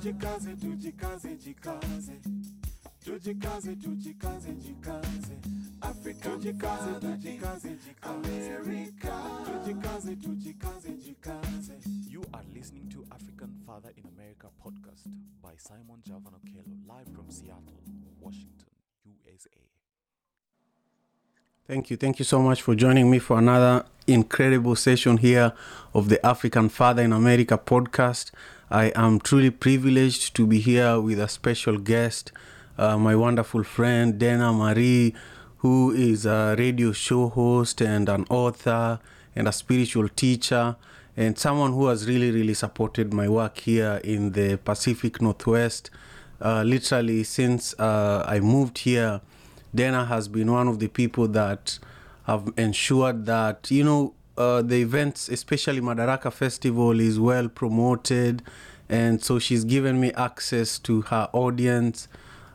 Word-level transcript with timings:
tujikaze 0.00 0.56
tujikaze 0.56 1.36
jikaze. 1.36 2.20
Tujikaze 3.04 3.76
tujikaze 3.76 4.52
jikaze. 4.54 5.36
Tujikaze 6.22 7.00
tujikaze 7.00 7.76
jikaze. 7.76 7.76
Amerika. 8.02 9.12
Tujikaze 9.44 10.16
tujikaze 10.16 10.92
jikaze. 10.92 11.78
You 12.08 12.22
are 12.32 12.44
listening 12.54 12.88
to 12.88 13.04
African 13.10 13.52
Father 13.66 13.92
in 13.96 14.06
America 14.06 14.48
podcast 14.58 15.06
by 15.42 15.54
Simon 15.58 16.00
Javan 16.02 16.32
Okello, 16.32 16.64
live 16.88 17.08
from 17.14 17.30
Seattle, 17.30 17.82
Washington, 18.20 18.72
USA. 19.04 19.50
Thank 21.70 21.88
you. 21.88 21.96
Thank 21.96 22.18
you 22.18 22.24
so 22.24 22.42
much 22.42 22.62
for 22.62 22.74
joining 22.74 23.08
me 23.08 23.20
for 23.20 23.38
another 23.38 23.84
incredible 24.08 24.74
session 24.74 25.18
here 25.18 25.52
of 25.94 26.08
the 26.08 26.18
African 26.26 26.68
Father 26.68 27.00
in 27.00 27.12
America 27.12 27.56
podcast. 27.56 28.32
I 28.68 28.86
am 28.96 29.20
truly 29.20 29.50
privileged 29.50 30.34
to 30.34 30.48
be 30.48 30.58
here 30.58 31.00
with 31.00 31.20
a 31.20 31.28
special 31.28 31.78
guest, 31.78 32.32
uh, 32.76 32.98
my 32.98 33.14
wonderful 33.14 33.62
friend 33.62 34.18
Dana 34.18 34.52
Marie, 34.52 35.14
who 35.58 35.92
is 35.92 36.26
a 36.26 36.56
radio 36.58 36.90
show 36.90 37.28
host 37.28 37.80
and 37.80 38.08
an 38.08 38.24
author 38.30 38.98
and 39.36 39.46
a 39.46 39.52
spiritual 39.52 40.08
teacher 40.08 40.74
and 41.16 41.38
someone 41.38 41.72
who 41.72 41.86
has 41.86 42.08
really, 42.08 42.32
really 42.32 42.54
supported 42.54 43.14
my 43.14 43.28
work 43.28 43.58
here 43.58 44.00
in 44.02 44.32
the 44.32 44.56
Pacific 44.56 45.22
Northwest. 45.22 45.88
Uh, 46.40 46.64
literally, 46.64 47.22
since 47.22 47.78
uh, 47.78 48.24
I 48.26 48.40
moved 48.40 48.78
here, 48.78 49.20
Dana 49.74 50.04
has 50.04 50.28
been 50.28 50.50
one 50.50 50.68
of 50.68 50.78
the 50.78 50.88
people 50.88 51.28
that 51.28 51.78
have 52.24 52.52
ensured 52.56 53.26
that, 53.26 53.70
you 53.70 53.84
know, 53.84 54.14
uh, 54.36 54.62
the 54.62 54.80
events, 54.80 55.28
especially 55.28 55.80
Madaraka 55.80 56.32
Festival, 56.32 56.98
is 56.98 57.20
well 57.20 57.48
promoted. 57.48 58.42
And 58.88 59.22
so 59.22 59.38
she's 59.38 59.64
given 59.64 60.00
me 60.00 60.12
access 60.12 60.78
to 60.80 61.02
her 61.02 61.28
audience 61.32 62.08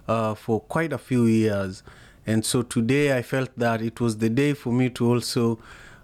uh, 0.08 0.36
for 0.36 0.59
quite 0.61 0.91
a 0.91 0.97
few 0.97 1.25
years. 1.25 1.83
And 2.27 2.45
so 2.45 2.63
today 2.63 3.16
I 3.17 3.21
felt 3.21 3.49
that 3.58 3.81
it 3.81 4.02
was 4.02 4.17
the 4.17 4.30
day 4.30 4.53
for 4.53 4.73
me 4.73 4.89
to 4.91 5.13
also 5.13 5.59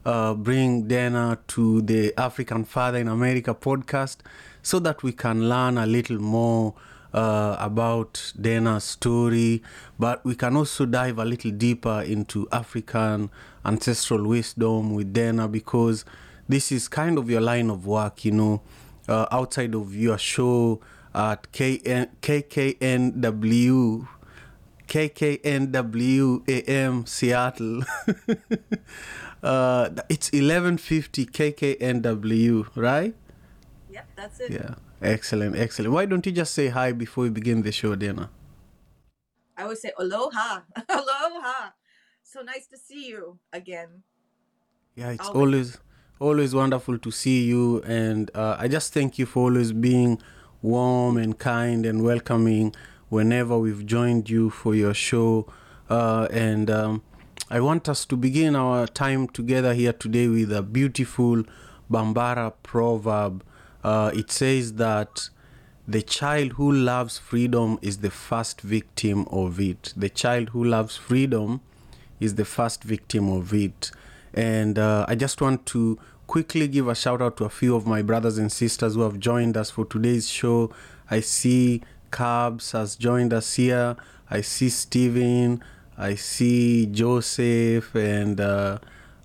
uh, 0.05 0.33
bring 0.33 0.87
Dana 0.87 1.39
to 1.47 1.81
the 1.81 2.13
African 2.17 2.63
Father 2.63 2.99
in 2.99 3.07
America 3.07 3.53
podcast 3.53 4.17
so 4.61 4.79
that 4.79 5.03
we 5.03 5.11
can 5.11 5.49
learn 5.49 5.77
a 5.77 5.85
little 5.85 6.19
more 6.19 6.75
uh, 7.13 7.55
about 7.59 8.33
Dana's 8.39 8.83
story, 8.83 9.61
but 9.99 10.23
we 10.23 10.35
can 10.35 10.55
also 10.55 10.85
dive 10.85 11.17
a 11.19 11.25
little 11.25 11.51
deeper 11.51 12.01
into 12.01 12.47
African 12.51 13.29
ancestral 13.65 14.27
wisdom 14.27 14.93
with 14.93 15.13
Dana 15.13 15.47
because 15.47 16.05
this 16.47 16.71
is 16.71 16.87
kind 16.87 17.17
of 17.17 17.29
your 17.29 17.41
line 17.41 17.69
of 17.69 17.85
work, 17.85 18.25
you 18.25 18.31
know, 18.31 18.61
uh, 19.07 19.25
outside 19.31 19.75
of 19.75 19.95
your 19.95 20.17
show 20.17 20.79
at 21.13 21.51
KN, 21.51 22.07
KKNW. 22.21 24.07
KKNW 24.87 26.67
AM 26.67 27.05
Seattle. 27.05 27.83
uh, 29.43 29.89
it's 30.09 30.29
1150 30.33 31.25
KKNW, 31.27 32.67
right? 32.75 33.15
Yep, 33.89 34.07
that's 34.17 34.39
it. 34.41 34.51
Yeah. 34.51 34.75
Excellent, 35.01 35.55
excellent. 35.55 35.93
Why 35.93 36.05
don't 36.05 36.25
you 36.25 36.31
just 36.31 36.53
say 36.53 36.67
hi 36.67 36.91
before 36.91 37.23
we 37.23 37.29
begin 37.29 37.63
the 37.63 37.71
show, 37.71 37.95
Dana? 37.95 38.29
I 39.57 39.67
would 39.67 39.77
say 39.77 39.91
aloha. 39.97 40.61
aloha. 40.89 41.71
So 42.23 42.41
nice 42.41 42.67
to 42.67 42.77
see 42.77 43.07
you 43.07 43.39
again. 43.51 44.03
Yeah, 44.95 45.09
it's 45.11 45.27
Always. 45.27 45.41
always 45.41 45.77
always 46.19 46.53
wonderful 46.53 46.99
to 46.99 47.09
see 47.09 47.45
you, 47.45 47.81
and 47.81 48.29
uh, 48.35 48.55
I 48.59 48.67
just 48.67 48.93
thank 48.93 49.17
you 49.17 49.25
for 49.25 49.49
always 49.49 49.71
being 49.71 50.21
warm 50.61 51.17
and 51.17 51.37
kind 51.39 51.83
and 51.83 52.03
welcoming 52.03 52.75
whenever 53.09 53.57
we've 53.57 53.85
joined 53.87 54.29
you 54.29 54.51
for 54.51 54.75
your 54.75 54.93
show. 54.93 55.51
Uh, 55.89 56.27
and 56.31 56.69
um, 56.69 57.01
I 57.49 57.59
want 57.59 57.89
us 57.89 58.05
to 58.05 58.15
begin 58.15 58.55
our 58.55 58.85
time 58.85 59.27
together 59.27 59.73
here 59.73 59.93
today 59.93 60.27
with 60.27 60.53
a 60.53 60.61
beautiful 60.61 61.43
Bambara 61.89 62.53
proverb. 62.61 63.43
Uh, 63.83 64.11
it 64.13 64.31
says 64.31 64.73
that 64.73 65.29
the 65.87 66.01
child 66.01 66.53
who 66.53 66.71
loves 66.71 67.17
freedom 67.17 67.79
is 67.81 67.97
the 67.97 68.11
first 68.11 68.61
victim 68.61 69.25
of 69.31 69.59
it. 69.59 69.93
The 69.97 70.09
child 70.09 70.49
who 70.49 70.63
loves 70.63 70.95
freedom 70.95 71.61
is 72.19 72.35
the 72.35 72.45
first 72.45 72.83
victim 72.83 73.29
of 73.29 73.53
it. 73.53 73.91
And 74.33 74.79
uh, 74.79 75.05
I 75.07 75.15
just 75.15 75.41
want 75.41 75.65
to 75.67 75.99
quickly 76.27 76.67
give 76.67 76.87
a 76.87 76.95
shout 76.95 77.21
out 77.21 77.35
to 77.37 77.45
a 77.45 77.49
few 77.49 77.75
of 77.75 77.85
my 77.85 78.01
brothers 78.01 78.37
and 78.37 78.51
sisters 78.51 78.95
who 78.95 79.01
have 79.01 79.19
joined 79.19 79.57
us 79.57 79.69
for 79.69 79.85
today's 79.85 80.29
show. 80.29 80.71
I 81.09 81.19
see 81.19 81.81
Cabs 82.11 82.71
has 82.71 82.95
joined 82.95 83.33
us 83.33 83.55
here. 83.55 83.97
I 84.29 84.41
see 84.41 84.69
Steven. 84.69 85.61
I 85.97 86.15
see 86.15 86.85
Joseph. 86.85 87.93
And 87.95 88.39
uh, 88.39 88.77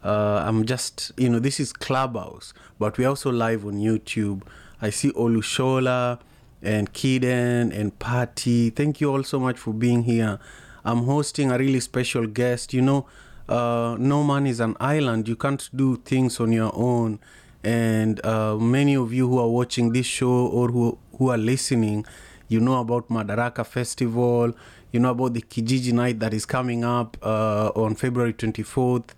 uh, 0.07 0.45
I'm 0.47 0.65
just, 0.65 1.11
you 1.17 1.29
know, 1.29 1.41
this 1.41 1.59
is 1.59 1.73
Clubhouse, 1.73 2.55
but 2.79 2.97
we're 2.97 3.09
also 3.09 3.33
live 3.33 3.67
on 3.67 3.75
YouTube. 3.75 4.43
I 4.81 4.91
see 4.91 5.11
Olushola 5.11 6.21
and 6.63 6.93
Kiden 6.93 7.77
and 7.77 7.99
Patty. 7.99 8.71
Thank 8.71 9.01
you 9.01 9.11
all 9.11 9.25
so 9.25 9.41
much 9.41 9.59
for 9.59 9.75
being 9.75 10.05
here. 10.05 10.39
I'm 10.85 11.03
hosting 11.05 11.51
a 11.51 11.59
really 11.59 11.81
special 11.81 12.29
guest. 12.29 12.73
You 12.73 12.83
know, 12.83 13.07
uh, 13.49 13.97
no 13.99 14.23
man 14.23 14.47
is 14.47 14.61
an 14.61 14.77
island. 14.79 15.27
You 15.27 15.35
can't 15.35 15.69
do 15.75 15.97
things 15.97 16.39
on 16.39 16.53
your 16.53 16.71
own. 16.75 17.19
And 17.65 18.25
uh, 18.25 18.57
many 18.59 18.95
of 18.95 19.13
you 19.13 19.29
who 19.29 19.41
are 19.41 19.49
watching 19.49 19.93
this 19.93 20.07
show 20.07 20.47
or 20.47 20.69
who, 20.69 20.99
who 21.19 21.31
are 21.31 21.39
listening, 21.39 22.07
you 22.47 22.61
know 22.61 22.79
about 22.79 23.09
Madaraka 23.09 23.67
Festival. 23.67 24.53
You 24.93 25.01
know 25.01 25.11
about 25.11 25.35
the 25.35 25.43
Kijiji 25.43 25.93
night 25.93 26.21
that 26.21 26.33
is 26.33 26.47
coming 26.47 26.85
up 26.85 27.17
uh, 27.23 27.73
on 27.75 27.97
February 27.97 28.35
24th. 28.35 29.11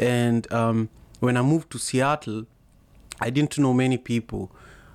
And 0.00 0.50
um, 0.50 0.88
when 1.20 1.36
I 1.36 1.42
moved 1.42 1.70
to 1.72 1.78
Seattle, 1.78 2.46
I 3.20 3.28
didn't 3.30 3.58
know 3.58 3.74
many 3.74 3.98
people. 3.98 4.50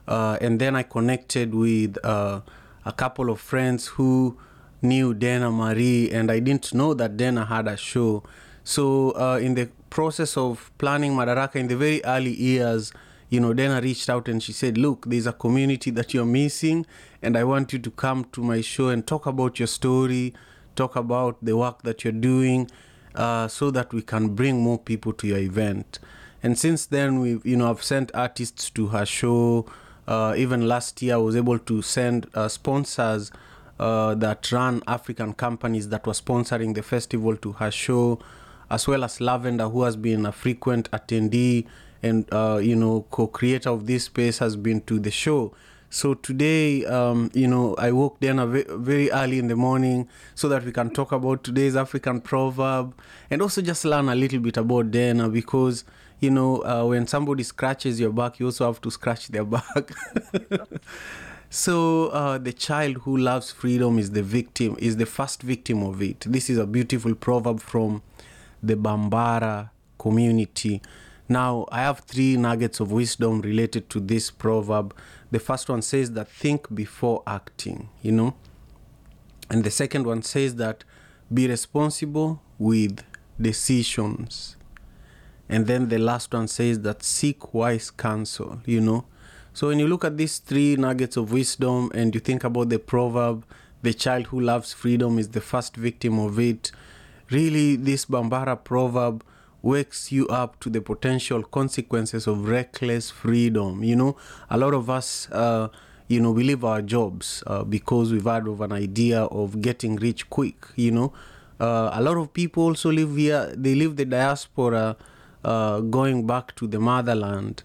Uh, 0.08 0.38
and 0.42 0.60
then 0.60 0.76
I 0.76 0.84
connected 0.84 1.54
with 1.54 1.98
uh, 2.04 2.42
a 2.84 2.92
couple 2.92 3.30
of 3.30 3.40
friends 3.40 3.88
who 3.88 4.38
knew 4.82 5.14
Dana 5.14 5.52
Marie, 5.52 6.12
and 6.12 6.32
I 6.32 6.40
didn't 6.40 6.74
know 6.74 6.94
that 6.96 7.18
Dana 7.18 7.46
had 7.46 7.68
a 7.68 7.78
show. 7.78 8.24
So, 8.64 9.12
uh, 9.12 9.38
in 9.38 9.54
the 9.54 9.70
process 9.90 10.38
of 10.38 10.72
planning 10.78 11.14
Madaraka 11.14 11.56
in 11.56 11.68
the 11.68 11.78
very 11.78 12.04
early 12.04 12.34
years, 12.34 12.92
you 13.30 13.40
know, 13.40 13.54
Dana 13.54 13.82
reached 13.82 14.10
out 14.10 14.28
and 14.28 14.42
she 14.42 14.52
said, 14.54 14.78
Look, 14.78 15.06
there's 15.08 15.28
a 15.28 15.34
community 15.34 15.92
that 15.92 16.14
you're 16.14 16.26
missing, 16.26 16.86
and 17.22 17.38
I 17.38 17.44
want 17.44 17.74
you 17.74 17.80
to 17.80 17.92
come 17.92 18.26
to 18.34 18.42
my 18.42 18.62
show 18.62 18.90
and 18.90 19.06
talk 19.06 19.26
about 19.26 19.60
your 19.60 19.68
story, 19.68 20.34
talk 20.76 20.96
about 20.96 21.38
the 21.44 21.56
work 21.56 21.84
that 21.84 22.04
you're 22.04 22.14
doing, 22.14 22.70
uh, 23.16 23.48
so 23.48 23.72
that 23.72 23.94
we 23.94 24.02
can 24.02 24.36
bring 24.36 24.62
more 24.62 24.78
people 24.78 25.14
to 25.14 25.28
your 25.28 25.38
event. 25.38 26.00
And 26.44 26.58
since 26.58 26.86
then, 26.86 27.20
we've, 27.20 27.44
you 27.46 27.58
know, 27.58 27.70
I've 27.70 27.84
sent 27.84 28.12
artists 28.14 28.70
to 28.72 28.88
her 28.88 29.06
show. 29.06 29.66
Uh, 30.08 30.36
even 30.38 30.68
last 30.68 31.02
year, 31.02 31.16
I 31.16 31.18
was 31.18 31.36
able 31.36 31.58
to 31.58 31.81
send 31.81 32.28
uh, 32.36 32.48
sponsors 32.48 33.31
uh, 33.80 34.16
that 34.16 34.52
run 34.52 34.84
African 34.88 35.34
companies 35.34 35.90
that 35.90 36.06
were 36.06 36.14
sponsoring 36.14 36.75
the 36.75 36.84
festival 36.84 37.36
to 37.38 37.54
her 37.54 37.72
show, 37.72 38.20
as 38.70 38.88
well 38.88 39.04
as 39.04 39.20
Lavender, 39.20 39.68
who 39.70 39.84
has 39.84 39.96
been 39.96 40.25
a 40.25 40.31
frequent 40.31 40.90
attendee 40.92 41.66
and 42.04 42.31
uh, 42.31 42.59
you 42.62 42.75
know 42.75 43.06
co-creator 43.09 43.70
of 43.70 43.88
this 43.88 44.06
space, 44.06 44.38
has 44.38 44.56
been 44.56 44.81
to 44.81 45.00
the 45.00 45.12
show. 45.12 45.54
So 45.95 46.13
today, 46.13 46.83
um, 46.83 47.31
you 47.33 47.47
know, 47.47 47.73
I 47.78 47.94
woke 47.94 48.19
Dana 48.19 48.45
very 48.45 49.09
early 49.11 49.39
in 49.39 49.47
the 49.47 49.56
morning 49.56 50.09
so 50.35 50.50
that 50.50 50.66
we 50.66 50.73
can 50.73 50.89
talk 50.89 51.13
about 51.13 51.45
today's 51.45 51.78
African 51.78 52.19
proverb 52.19 52.94
and 53.29 53.41
also 53.41 53.61
just 53.61 53.85
learn 53.85 54.09
a 54.09 54.16
little 54.16 54.39
bit 54.41 54.57
about 54.57 54.91
Dana 54.91 55.29
because 55.29 55.85
you 56.19 56.31
know 56.31 56.57
uh, 56.66 56.83
when 56.85 57.07
somebody 57.07 57.44
scratches 57.44 57.97
your 57.97 58.11
back, 58.11 58.41
you 58.41 58.47
also 58.47 58.66
have 58.66 58.81
to 58.81 58.91
scratch 58.91 59.29
their 59.29 59.45
back. 59.56 59.89
So 61.50 62.07
uh, 62.07 62.39
the 62.39 62.51
child 62.51 62.98
who 63.03 63.15
loves 63.15 63.53
freedom 63.53 63.98
is 63.98 64.12
the 64.12 64.21
victim, 64.21 64.75
is 64.77 64.98
the 64.98 65.06
first 65.06 65.44
victim 65.44 65.81
of 65.81 66.01
it. 66.01 66.25
This 66.27 66.50
is 66.50 66.57
a 66.57 66.68
beautiful 66.68 67.15
proverb 67.15 67.62
from 67.62 68.01
the 68.62 68.75
Bambara 68.75 69.69
community. 69.98 70.81
Now 71.27 71.66
I 71.72 71.80
have 71.80 72.00
three 72.00 72.38
nuggets 72.38 72.80
of 72.80 72.92
wisdom 72.92 73.42
related 73.42 73.89
to 73.92 74.00
this 74.00 74.30
proverb. 74.30 74.95
The 75.31 75.39
first 75.39 75.69
one 75.69 75.81
says 75.81 76.12
that 76.12 76.30
think 76.30 76.74
before 76.74 77.24
acting, 77.25 77.89
you 78.01 78.12
know, 78.12 78.36
and 79.50 79.63
the 79.63 79.72
second 79.72 80.06
one 80.06 80.22
says 80.22 80.56
that 80.56 80.83
be 81.33 81.48
responsible 81.48 82.42
with 82.60 83.04
decisions. 83.39 84.56
And 85.50 85.68
then 85.68 85.89
the 85.89 86.00
last 86.00 86.33
one 86.33 86.48
says 86.48 86.81
that 86.81 87.04
seek 87.04 87.54
wise 87.54 87.92
counsel, 87.92 88.60
you 88.66 88.81
know. 88.81 89.06
So 89.54 89.68
when 89.68 89.80
you 89.80 89.88
look 89.88 90.04
at 90.04 90.18
these 90.18 90.39
three 90.39 90.75
nuggets 90.75 91.18
of 91.18 91.31
wisdom 91.31 91.92
and 91.94 92.13
you 92.13 92.19
think 92.19 92.44
about 92.44 92.69
the 92.69 92.80
proverb, 92.80 93.45
the 93.81 93.94
child 93.94 94.27
who 94.27 94.39
loves 94.39 94.74
freedom 94.74 95.19
is 95.19 95.30
the 95.30 95.42
first 95.42 95.75
victim 95.75 96.19
of 96.19 96.39
it, 96.39 96.72
really 97.30 97.75
this 97.75 98.06
Bambara 98.06 98.63
proverb 98.63 99.24
wakes 99.65 100.12
you 100.12 100.27
up 100.27 100.59
to 100.59 100.69
the 100.69 100.79
potential 100.79 101.41
consequences 101.41 102.27
of 102.27 102.47
reckless 102.47 103.09
freedom. 103.09 103.83
You 103.83 103.95
know, 103.95 104.15
a 104.50 104.57
lot 104.57 104.75
of 104.75 104.89
us, 104.89 105.27
uh, 105.31 105.69
you 106.07 106.21
know, 106.21 106.31
we 106.31 106.44
leave 106.44 106.63
our 106.63 106.83
jobs 106.83 107.44
uh, 107.47 107.63
because 107.63 108.13
we've 108.13 108.25
had 108.25 108.47
of 108.47 108.62
an 108.62 108.71
idea 108.71 109.23
of 109.23 109.62
getting 109.62 109.95
rich 109.95 110.29
quick. 110.29 110.67
You 110.75 110.91
know, 110.91 111.13
uh, 111.59 111.89
a 111.94 112.01
lot 112.01 112.17
of 112.17 112.31
people 112.31 112.63
also 112.63 112.91
live 112.91 113.15
here. 113.15 113.51
They 113.57 113.73
leave 113.73 113.95
the 113.95 114.06
diaspora, 114.06 114.97
uh, 115.44 115.79
going 115.79 116.27
back 116.27 116.56
to 116.57 116.67
the 116.67 116.79
motherland. 116.79 117.63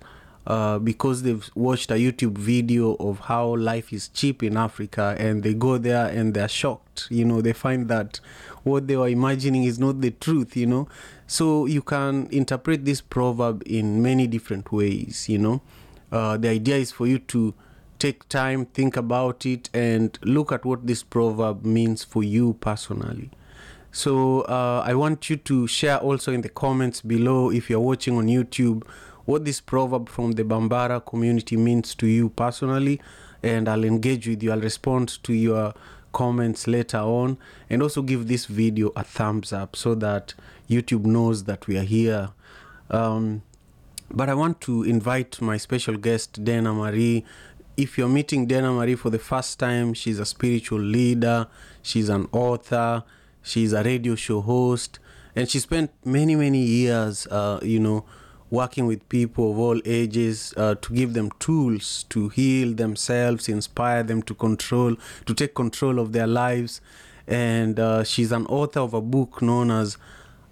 Uh, 0.50 0.80
because 0.80 1.22
they've 1.22 1.48
watched 1.54 1.92
a 1.92 1.94
YouTube 1.94 2.36
video 2.36 2.94
of 2.94 3.20
how 3.20 3.54
life 3.54 3.92
is 3.92 4.08
cheap 4.08 4.42
in 4.42 4.56
Africa, 4.56 5.14
and 5.16 5.44
they 5.44 5.54
go 5.54 5.78
there 5.78 6.06
and 6.06 6.34
they're 6.34 6.48
shocked. 6.48 7.06
You 7.08 7.24
know, 7.24 7.40
they 7.40 7.52
find 7.52 7.86
that 7.86 8.18
what 8.64 8.88
they 8.88 8.96
were 8.96 9.06
imagining 9.06 9.62
is 9.62 9.78
not 9.78 10.00
the 10.00 10.10
truth. 10.10 10.56
You 10.56 10.66
know, 10.66 10.88
so 11.28 11.66
you 11.66 11.82
can 11.82 12.26
interpret 12.32 12.84
this 12.84 13.00
proverb 13.00 13.62
in 13.64 14.02
many 14.02 14.26
different 14.26 14.72
ways. 14.72 15.28
You 15.28 15.38
know, 15.38 15.62
uh, 16.10 16.36
the 16.36 16.48
idea 16.48 16.78
is 16.78 16.90
for 16.90 17.06
you 17.06 17.20
to 17.20 17.54
take 18.00 18.28
time, 18.28 18.66
think 18.66 18.96
about 18.96 19.46
it, 19.46 19.70
and 19.72 20.18
look 20.24 20.50
at 20.50 20.64
what 20.64 20.84
this 20.84 21.04
proverb 21.04 21.64
means 21.64 22.02
for 22.02 22.24
you 22.24 22.54
personally. 22.54 23.30
So 23.92 24.42
uh, 24.42 24.82
I 24.84 24.94
want 24.94 25.30
you 25.30 25.36
to 25.36 25.68
share 25.68 25.98
also 25.98 26.32
in 26.32 26.40
the 26.40 26.48
comments 26.48 27.02
below 27.02 27.50
if 27.52 27.70
you're 27.70 27.78
watching 27.78 28.16
on 28.16 28.26
YouTube 28.26 28.82
what 29.30 29.44
this 29.44 29.60
proverb 29.60 30.08
from 30.08 30.32
the 30.32 30.42
Bambara 30.42 31.04
community 31.06 31.56
means 31.56 31.94
to 31.94 32.06
you 32.08 32.30
personally, 32.30 33.00
and 33.44 33.68
I'll 33.68 33.84
engage 33.84 34.26
with 34.26 34.42
you. 34.42 34.50
I'll 34.50 34.60
respond 34.60 35.22
to 35.22 35.32
your 35.32 35.72
comments 36.12 36.66
later 36.66 36.98
on, 36.98 37.38
and 37.70 37.80
also 37.80 38.02
give 38.02 38.26
this 38.26 38.46
video 38.46 38.90
a 38.96 39.04
thumbs 39.04 39.52
up 39.52 39.76
so 39.76 39.94
that 39.94 40.34
YouTube 40.68 41.04
knows 41.04 41.44
that 41.44 41.68
we 41.68 41.78
are 41.78 41.84
here. 41.84 42.30
Um, 42.90 43.42
but 44.10 44.28
I 44.28 44.34
want 44.34 44.60
to 44.62 44.82
invite 44.82 45.40
my 45.40 45.56
special 45.58 45.96
guest, 45.96 46.42
Dana 46.42 46.74
Marie. 46.74 47.24
If 47.76 47.96
you're 47.96 48.08
meeting 48.08 48.46
Dana 48.46 48.72
Marie 48.72 48.96
for 48.96 49.10
the 49.10 49.20
first 49.20 49.60
time, 49.60 49.94
she's 49.94 50.18
a 50.18 50.26
spiritual 50.26 50.80
leader, 50.80 51.46
she's 51.82 52.08
an 52.08 52.26
author, 52.32 53.04
she's 53.42 53.72
a 53.72 53.84
radio 53.84 54.16
show 54.16 54.40
host, 54.40 54.98
and 55.36 55.48
she 55.48 55.60
spent 55.60 55.92
many, 56.04 56.34
many 56.34 56.58
years, 56.58 57.28
uh, 57.28 57.60
you 57.62 57.78
know, 57.78 58.04
working 58.50 58.86
with 58.86 59.08
people 59.08 59.52
of 59.52 59.58
all 59.58 59.80
ages 59.84 60.52
uh, 60.56 60.74
to 60.76 60.92
give 60.92 61.14
them 61.14 61.30
tools 61.38 62.04
to 62.08 62.28
heal 62.28 62.74
themselves, 62.74 63.48
inspire 63.48 64.02
them 64.02 64.22
to 64.22 64.34
control, 64.34 64.96
to 65.26 65.34
take 65.34 65.54
control 65.54 65.98
of 65.98 66.12
their 66.12 66.26
lives. 66.26 66.80
And 67.26 67.78
uh, 67.78 68.02
she's 68.04 68.32
an 68.32 68.46
author 68.46 68.80
of 68.80 68.92
a 68.92 69.00
book 69.00 69.40
known 69.40 69.70
as 69.70 69.96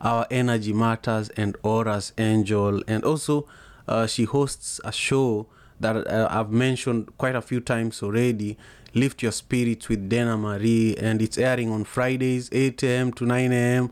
Our 0.00 0.26
Energy 0.30 0.72
Matters 0.72 1.28
and 1.30 1.56
Aura's 1.62 2.12
Angel. 2.18 2.82
And 2.86 3.04
also, 3.04 3.48
uh, 3.88 4.06
she 4.06 4.24
hosts 4.24 4.80
a 4.84 4.92
show 4.92 5.46
that 5.80 6.06
uh, 6.06 6.28
I've 6.30 6.50
mentioned 6.50 7.16
quite 7.18 7.34
a 7.34 7.42
few 7.42 7.60
times 7.60 8.02
already. 8.02 8.56
Lift 8.94 9.22
Your 9.22 9.32
Spirits 9.32 9.88
with 9.88 10.08
Dana 10.08 10.36
Marie, 10.36 10.96
and 10.96 11.20
it's 11.20 11.36
airing 11.36 11.70
on 11.70 11.84
Fridays, 11.84 12.48
8 12.52 12.82
a.m. 12.84 13.12
to 13.12 13.26
9 13.26 13.52
a.m. 13.52 13.90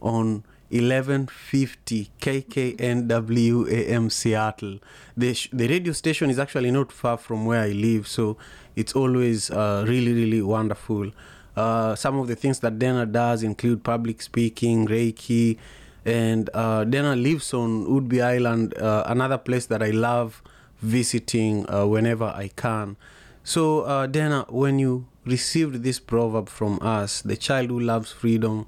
on 0.00 0.44
1150 0.70 2.10
KKNW 2.20 3.70
AM 3.70 4.10
Seattle. 4.10 4.78
The, 5.16 5.34
sh- 5.34 5.48
the 5.52 5.68
radio 5.68 5.92
station 5.92 6.30
is 6.30 6.38
actually 6.38 6.70
not 6.70 6.92
far 6.92 7.16
from 7.16 7.46
where 7.46 7.62
I 7.62 7.68
live, 7.68 8.08
so 8.08 8.36
it's 8.74 8.94
always 8.94 9.50
uh, 9.50 9.84
really, 9.86 10.12
really 10.12 10.42
wonderful. 10.42 11.12
Uh, 11.56 11.94
some 11.94 12.18
of 12.18 12.28
the 12.28 12.36
things 12.36 12.58
that 12.60 12.78
Dana 12.78 13.06
does 13.06 13.42
include 13.42 13.82
public 13.84 14.20
speaking, 14.20 14.86
Reiki, 14.86 15.56
and 16.04 16.50
uh, 16.54 16.84
Dana 16.84 17.16
lives 17.16 17.54
on 17.54 17.86
Whidbey 17.86 18.22
Island, 18.22 18.76
uh, 18.78 19.04
another 19.06 19.38
place 19.38 19.66
that 19.66 19.82
I 19.82 19.90
love 19.90 20.42
visiting 20.80 21.68
uh, 21.72 21.86
whenever 21.86 22.26
I 22.26 22.48
can. 22.54 22.96
So, 23.42 23.80
uh, 23.82 24.06
Dana, 24.06 24.44
when 24.48 24.78
you 24.78 25.06
received 25.24 25.82
this 25.82 25.98
proverb 25.98 26.48
from 26.48 26.78
us, 26.82 27.22
the 27.22 27.36
child 27.36 27.70
who 27.70 27.80
loves 27.80 28.12
freedom 28.12 28.66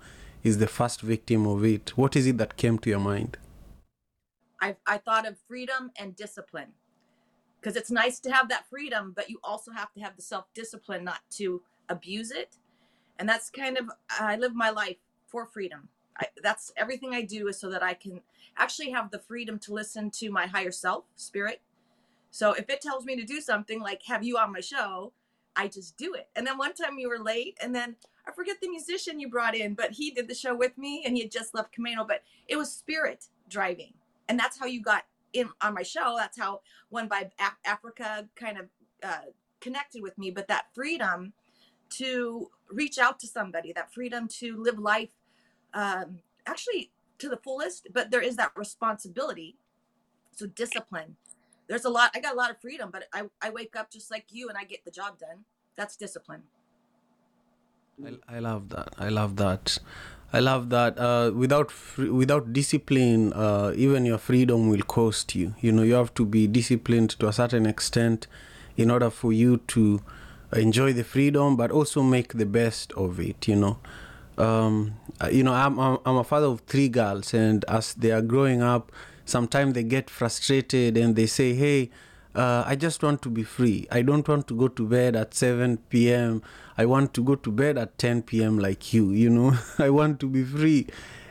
is 0.49 0.59
the 0.59 0.67
first 0.67 1.01
victim 1.03 1.47
of 1.47 1.65
it. 1.65 1.97
What 1.97 2.17
is 2.17 2.27
it 2.27 2.39
that 2.39 2.57
came 2.57 2.79
to 2.79 2.91
your 2.91 2.99
mind? 2.99 3.37
I, 4.61 4.77
I 4.87 4.99
thought 4.99 5.27
of 5.29 5.37
freedom 5.47 5.91
and 5.97 6.17
discipline 6.17 6.73
because 7.61 7.77
it's 7.77 7.91
nice 7.91 8.19
to 8.21 8.33
have 8.33 8.49
that 8.49 8.69
freedom, 8.69 9.13
but 9.15 9.31
you 9.31 9.39
also 9.45 9.71
have 9.73 9.93
to 9.93 10.01
have 10.01 10.17
the 10.17 10.23
self 10.23 10.47
discipline 10.55 11.05
not 11.05 11.21
to 11.33 11.63
abuse 11.89 12.31
it. 12.31 12.57
And 13.19 13.29
that's 13.29 13.51
kind 13.51 13.79
of, 13.79 13.91
I 14.11 14.37
live 14.37 14.55
my 14.55 14.71
life 14.71 14.97
for 15.27 15.47
freedom. 15.47 15.89
I, 16.19 16.27
that's 16.43 16.73
everything 16.77 17.15
I 17.15 17.23
do 17.23 17.49
is 17.49 17.61
so 17.61 17.71
that 17.71 17.83
I 17.83 17.95
can 17.95 18.21
actually 18.57 18.91
have 18.91 19.11
the 19.11 19.19
freedom 19.19 19.59
to 19.61 19.75
listen 19.75 20.11
to 20.13 20.31
my 20.31 20.47
higher 20.47 20.73
self, 20.73 21.05
spirit. 21.15 21.61
So 22.31 22.53
if 22.53 22.69
it 22.69 22.81
tells 22.81 23.05
me 23.05 23.17
to 23.17 23.25
do 23.25 23.41
something 23.41 23.81
like 23.81 24.03
have 24.07 24.25
you 24.25 24.39
on 24.39 24.53
my 24.53 24.61
show, 24.61 25.13
I 25.57 25.69
just 25.69 25.97
do 25.97 26.15
it. 26.15 26.29
And 26.37 26.47
then 26.47 26.57
one 26.59 26.75
time 26.75 26.99
you 26.99 27.09
were 27.09 27.19
late, 27.19 27.59
and 27.61 27.75
then 27.75 27.97
I 28.29 28.33
forget 28.33 28.59
the 28.63 28.71
musician 28.71 29.21
you 29.21 29.31
brought 29.31 29.57
in, 29.57 29.75
but 29.75 29.93
he 29.93 30.13
did 30.13 30.29
the 30.29 30.37
show 30.37 30.57
with 30.57 30.79
me 30.79 31.05
and 31.07 31.17
he 31.17 31.23
had 31.25 31.33
just 31.33 31.55
left 31.55 31.75
Camano, 31.77 32.09
but 32.09 32.23
it 32.49 32.57
was 32.57 32.73
spirit 32.73 33.27
driving. 33.51 33.95
And 34.29 34.39
that's 34.39 34.61
how 34.61 34.67
you 34.67 34.83
got 34.83 35.05
in 35.35 35.51
on 35.63 35.75
my 35.75 35.85
show. 35.85 36.17
That's 36.19 36.39
how 36.39 36.61
One 36.91 37.09
Vibe 37.09 37.33
Af- 37.41 37.59
Africa 37.67 38.29
kind 38.37 38.59
of 38.59 38.67
uh, 39.03 39.31
connected 39.61 40.03
with 40.03 40.19
me. 40.19 40.31
But 40.31 40.49
that 40.49 40.67
freedom 40.75 41.35
to 41.91 42.51
reach 42.71 42.99
out 42.99 43.21
to 43.21 43.29
somebody, 43.29 43.73
that 43.75 43.93
freedom 43.95 44.29
to 44.41 44.57
live 44.63 44.79
life 44.79 45.11
um, 45.75 46.21
actually 46.47 46.93
to 47.19 47.29
the 47.29 47.39
fullest, 47.39 47.89
but 47.93 48.11
there 48.11 48.23
is 48.23 48.37
that 48.37 48.53
responsibility. 48.57 49.57
So 50.33 50.47
discipline. 50.47 51.17
There's 51.69 51.85
a 51.85 51.91
lot, 51.91 52.13
I 52.15 52.21
got 52.21 52.35
a 52.35 52.39
lot 52.39 52.51
of 52.51 52.61
freedom, 52.61 52.91
but 52.93 53.05
I, 53.13 53.25
I 53.43 53.51
wake 53.51 53.77
up 53.77 53.91
just 53.91 54.11
like 54.11 54.27
you 54.31 54.49
and 54.49 54.59
I 54.59 54.65
get 54.65 54.85
the 54.85 54.91
job 54.91 55.19
done. 55.19 55.45
That's 55.77 55.97
discipline. 55.97 56.43
I, 58.29 58.39
love 58.39 58.69
that. 58.71 58.95
I 58.99 59.09
love 59.09 59.37
that. 59.37 59.79
I 60.33 60.41
love 60.41 60.71
that. 60.71 60.99
Uh, 60.99 61.33
without 61.35 61.71
fr- 61.71 62.13
without 62.13 62.53
discipline, 62.53 63.33
uh, 63.33 63.73
even 63.77 64.05
your 64.05 64.19
freedom 64.19 64.69
will 64.69 64.83
cost 64.83 65.35
you. 65.35 65.55
You 65.61 65.73
know, 65.73 65.83
you 65.83 65.95
have 65.95 66.15
to 66.15 66.25
be 66.25 66.47
disciplined 66.47 67.11
to 67.19 67.29
a 67.29 67.33
certain 67.33 67.67
extent 67.67 68.27
in 68.77 68.91
order 68.91 69.11
for 69.11 69.33
you 69.33 69.57
to 69.69 70.01
enjoy 70.53 70.93
the 70.93 71.03
freedom, 71.05 71.57
but 71.57 71.71
also 71.71 72.03
make 72.03 72.35
the 72.35 72.47
best 72.47 72.93
of 72.93 73.19
it. 73.19 73.49
You 73.49 73.57
know, 73.57 73.79
um, 74.37 74.95
uh, 75.21 75.29
you 75.29 75.43
know, 75.43 75.53
I'm, 75.55 75.79
I'm 75.81 75.99
I'm 76.07 76.17
a 76.17 76.25
father 76.25 76.47
of 76.47 76.61
three 76.61 76.89
girls, 76.89 77.35
and 77.35 77.65
as 77.67 77.95
they 77.95 78.13
are 78.13 78.23
growing 78.23 78.63
up, 78.63 78.93
sometimes 79.25 79.75
they 79.75 79.83
get 79.83 80.09
frustrated 80.09 80.97
and 80.97 81.17
they 81.17 81.27
say, 81.27 81.55
"Hey." 81.55 81.91
Uh, 82.35 82.63
I 82.67 82.77
just 82.77 83.03
want 83.03 83.21
to 83.23 83.31
be 83.31 83.43
free. 83.43 83.89
I 83.91 84.03
don't 84.03 84.29
want 84.29 84.47
to 84.49 84.55
go 84.55 84.69
to 84.69 84.87
bed 84.87 85.17
at 85.17 85.35
7 85.35 85.79
p.m. 85.89 86.41
I 86.79 86.87
want 86.87 87.13
to 87.15 87.25
go 87.25 87.35
to 87.35 87.51
bed 87.51 87.77
at 87.77 87.99
10 87.99 88.23
p.m. 88.23 88.57
like 88.57 88.95
you, 88.95 89.11
you 89.11 89.29
know. 89.29 89.59
I 89.79 89.91
want 89.91 90.21
to 90.21 90.29
be 90.29 90.45
free. 90.45 90.87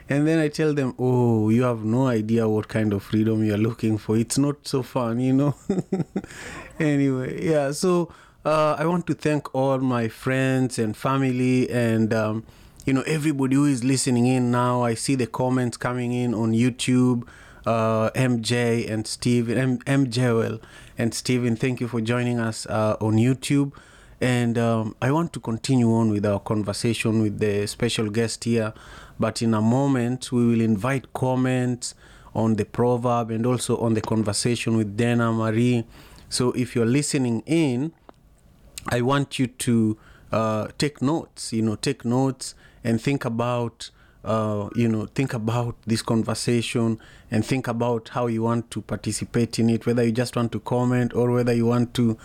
And 0.09 0.27
then 0.27 0.39
I 0.39 0.49
tell 0.49 0.73
them, 0.73 0.93
oh, 0.99 1.49
you 1.49 1.63
have 1.63 1.83
no 1.83 2.07
idea 2.07 2.47
what 2.47 2.67
kind 2.67 2.93
of 2.93 3.03
freedom 3.03 3.43
you're 3.43 3.57
looking 3.57 3.97
for. 3.97 4.17
It's 4.17 4.37
not 4.37 4.67
so 4.67 4.83
fun, 4.83 5.19
you 5.21 5.33
know. 5.33 5.55
anyway, 6.79 7.45
yeah, 7.45 7.71
so 7.71 8.11
uh, 8.45 8.75
I 8.77 8.85
want 8.85 9.07
to 9.07 9.13
thank 9.13 9.53
all 9.55 9.79
my 9.79 10.09
friends 10.09 10.77
and 10.77 10.95
family 10.95 11.69
and, 11.69 12.13
um, 12.13 12.45
you 12.85 12.93
know, 12.93 13.03
everybody 13.07 13.55
who 13.55 13.65
is 13.65 13.83
listening 13.83 14.27
in 14.27 14.51
now. 14.51 14.81
I 14.83 14.93
see 14.93 15.15
the 15.15 15.27
comments 15.27 15.77
coming 15.77 16.13
in 16.13 16.33
on 16.33 16.51
YouTube. 16.51 17.27
Uh, 17.65 18.09
MJ 18.11 18.89
and 18.89 19.05
Steve, 19.05 19.49
M- 19.49 19.79
MJ 19.79 20.37
well, 20.37 20.59
and 20.97 21.13
Steven, 21.13 21.57
thank 21.57 21.81
you 21.81 21.89
for 21.89 21.99
joining 21.99 22.39
us 22.39 22.65
uh, 22.67 22.95
on 23.01 23.15
YouTube. 23.15 23.73
And 24.19 24.57
um, 24.57 24.95
I 25.01 25.12
want 25.12 25.31
to 25.33 25.39
continue 25.39 25.93
on 25.93 26.09
with 26.09 26.25
our 26.25 26.39
conversation 26.39 27.21
with 27.21 27.39
the 27.39 27.67
special 27.67 28.09
guest 28.09 28.45
here. 28.45 28.74
But 29.19 29.41
in 29.41 29.53
a 29.53 29.62
moment, 29.62 30.31
we 30.31 30.45
will 30.45 30.62
invite 30.62 31.13
comments 31.13 31.93
on 32.33 32.55
the 32.55 32.65
proverb 32.65 33.31
and 33.31 33.45
also 33.45 33.77
on 33.77 33.93
the 33.93 34.01
conversation 34.01 34.77
with 34.77 34.97
Dana 34.97 35.31
Marie. 35.31 35.86
So 36.29 36.51
if 36.53 36.75
you're 36.75 36.86
listening 36.86 37.41
in, 37.45 37.93
I 38.89 39.01
want 39.01 39.39
you 39.39 39.47
to 39.47 39.97
uh, 40.31 40.67
take 40.77 41.01
notes, 41.01 41.53
you 41.53 41.62
know, 41.62 41.75
take 41.75 42.05
notes 42.05 42.55
and 42.83 43.01
think 43.01 43.25
about, 43.25 43.89
uh, 44.24 44.69
you 44.75 44.88
know, 44.88 45.05
think 45.07 45.33
about 45.33 45.75
this 45.86 46.01
conversation 46.01 47.00
and 47.31 47.45
think 47.45 47.67
about 47.67 48.09
how 48.09 48.27
you 48.27 48.43
want 48.43 48.71
to 48.71 48.81
participate 48.81 49.59
in 49.59 49.69
it, 49.69 49.86
whether 49.86 50.03
you 50.03 50.12
just 50.12 50.36
want 50.36 50.51
to 50.51 50.59
comment 50.59 51.13
or 51.13 51.31
whether 51.31 51.53
you 51.53 51.65
want 51.65 51.93
to 51.95 52.17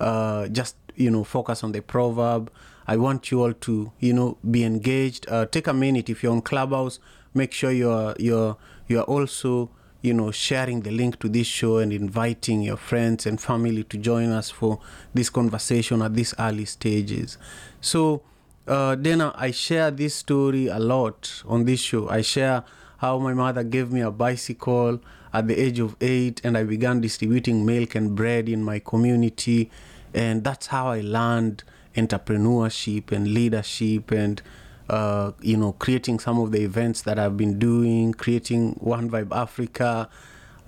uh, 0.00 0.48
just, 0.48 0.76
you 0.98 1.10
know, 1.10 1.24
focus 1.24 1.64
on 1.64 1.72
the 1.72 1.80
proverb. 1.82 2.50
I 2.86 2.96
want 2.96 3.30
you 3.30 3.42
all 3.42 3.52
to, 3.52 3.92
you 4.00 4.12
know, 4.12 4.38
be 4.50 4.64
engaged. 4.64 5.26
Uh, 5.28 5.46
take 5.46 5.66
a 5.66 5.74
minute 5.74 6.08
if 6.08 6.22
you're 6.22 6.32
on 6.32 6.42
Clubhouse. 6.42 6.98
Make 7.34 7.52
sure 7.52 7.70
you're 7.70 8.14
you're 8.18 8.56
you're 8.88 9.02
also 9.04 9.70
you 10.02 10.14
know 10.14 10.30
sharing 10.30 10.82
the 10.82 10.90
link 10.90 11.18
to 11.20 11.28
this 11.28 11.46
show 11.46 11.78
and 11.78 11.92
inviting 11.92 12.62
your 12.62 12.76
friends 12.76 13.26
and 13.26 13.40
family 13.40 13.84
to 13.84 13.98
join 13.98 14.30
us 14.30 14.50
for 14.50 14.80
this 15.12 15.28
conversation 15.28 16.02
at 16.02 16.14
these 16.14 16.34
early 16.38 16.64
stages 16.64 17.36
so 17.80 18.22
uh, 18.68 18.94
Dana, 18.96 19.32
I 19.34 19.50
share 19.50 19.90
this 19.90 20.14
story 20.14 20.66
a 20.66 20.78
lot 20.78 21.42
on 21.46 21.64
this 21.64 21.80
show. 21.80 22.08
I 22.10 22.20
share 22.20 22.64
how 22.98 23.18
my 23.18 23.32
mother 23.32 23.64
gave 23.64 23.90
me 23.90 24.02
a 24.02 24.10
bicycle 24.10 25.00
at 25.32 25.48
the 25.48 25.58
age 25.58 25.78
of 25.78 25.96
eight, 26.02 26.42
and 26.44 26.56
I 26.56 26.64
began 26.64 27.00
distributing 27.00 27.64
milk 27.64 27.94
and 27.94 28.14
bread 28.14 28.48
in 28.48 28.62
my 28.62 28.78
community. 28.78 29.70
And 30.14 30.44
that's 30.44 30.68
how 30.68 30.88
I 30.88 31.00
learned 31.00 31.64
entrepreneurship 31.96 33.12
and 33.12 33.28
leadership 33.28 34.10
and 34.10 34.40
uh, 34.88 35.32
you 35.40 35.56
know 35.56 35.72
creating 35.72 36.18
some 36.18 36.38
of 36.38 36.52
the 36.52 36.62
events 36.62 37.02
that 37.02 37.18
I've 37.18 37.36
been 37.36 37.58
doing, 37.58 38.14
creating 38.14 38.72
One 38.80 39.10
Vibe 39.10 39.34
Africa, 39.36 40.08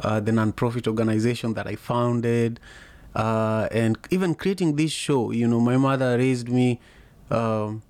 uh, 0.01 0.21
the 0.21 0.33
nonprofit 0.33 0.87
organization 0.87 1.55
that 1.55 1.67
I 1.67 1.77
founded, 1.77 2.61
uh, 3.15 3.69
and 3.71 3.99
even 4.11 4.35
creating 4.35 4.77
this 4.77 4.93
show. 4.93 5.31
You 5.31 5.49
know, 5.49 5.61
my 5.61 5.77
mother 5.77 6.19
raised 6.19 6.49
me 6.49 6.81
um, 7.31 7.83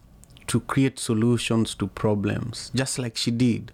to 0.46 0.60
create 0.60 0.98
solutions 0.98 1.74
to 1.76 1.86
problems, 1.88 2.70
just 2.74 2.98
like 2.98 3.16
she 3.16 3.30
did, 3.30 3.72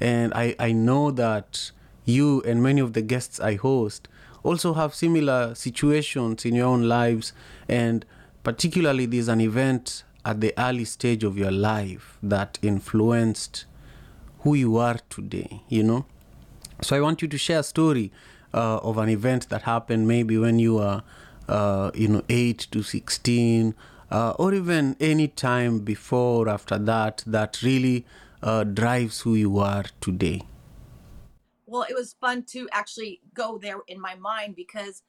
and 0.00 0.34
I 0.34 0.54
I 0.58 0.72
know 0.72 1.10
that 1.10 1.70
you 2.04 2.42
and 2.42 2.62
many 2.62 2.82
of 2.82 2.92
the 2.92 3.00
guests 3.00 3.40
I 3.40 3.54
host 3.54 4.08
also 4.44 4.74
have 4.74 4.94
similar 4.94 5.54
situations 5.54 6.44
in 6.44 6.54
your 6.54 6.66
own 6.66 6.86
lives 6.88 7.32
and 7.68 8.04
particularly 8.44 9.06
there's 9.06 9.28
an 9.28 9.40
event 9.40 10.04
at 10.24 10.40
the 10.40 10.52
early 10.58 10.84
stage 10.84 11.24
of 11.24 11.36
your 11.36 11.50
life 11.50 12.18
that 12.22 12.58
influenced 12.62 13.64
who 14.40 14.54
you 14.54 14.76
are 14.76 14.98
today 15.10 15.62
you 15.68 15.82
know? 15.82 16.04
So 16.82 16.94
i 16.96 17.00
want 17.00 17.22
you 17.22 17.28
to 17.28 17.38
share 17.38 17.60
a 17.60 17.62
story 17.64 18.12
uh, 18.52 18.76
of 18.78 18.98
an 18.98 19.08
event 19.08 19.48
that 19.48 19.62
happened 19.62 20.06
maybe 20.06 20.38
when 20.38 20.58
you 20.58 20.74
were 20.74 21.02
uh, 21.48 21.90
you 21.94 22.08
know 22.08 22.22
8 22.28 22.58
to 22.70 22.82
16 22.82 23.74
uh, 24.10 24.30
or 24.38 24.54
even 24.54 24.96
any 25.00 25.28
time 25.28 25.80
before 25.80 26.46
or 26.46 26.48
after 26.48 26.78
that 26.78 27.24
that 27.26 27.62
really 27.62 28.04
uh, 28.42 28.64
drives 28.64 29.22
who 29.22 29.34
you 29.34 29.58
are 29.58 29.84
today 30.00 30.42
well 31.66 31.82
it 31.82 31.94
was 31.94 32.14
fun 32.20 32.42
to 32.42 32.68
actually 32.72 33.20
go 33.34 33.58
there 33.58 33.78
in 33.88 34.00
my 34.00 34.14
mind 34.14 34.54
because 34.56 35.02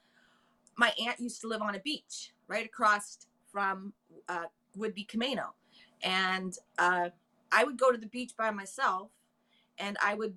my 0.77 0.93
aunt 1.05 1.19
used 1.19 1.41
to 1.41 1.47
live 1.47 1.61
on 1.61 1.75
a 1.75 1.79
beach 1.79 2.33
right 2.47 2.65
across 2.65 3.27
from 3.51 3.93
uh, 4.27 4.45
would 4.75 4.93
be 4.93 5.05
Camano. 5.05 5.53
And 6.03 6.53
uh, 6.77 7.09
I 7.51 7.63
would 7.63 7.77
go 7.77 7.91
to 7.91 7.97
the 7.97 8.07
beach 8.07 8.33
by 8.37 8.51
myself 8.51 9.09
and 9.77 9.97
I 10.03 10.13
would 10.13 10.35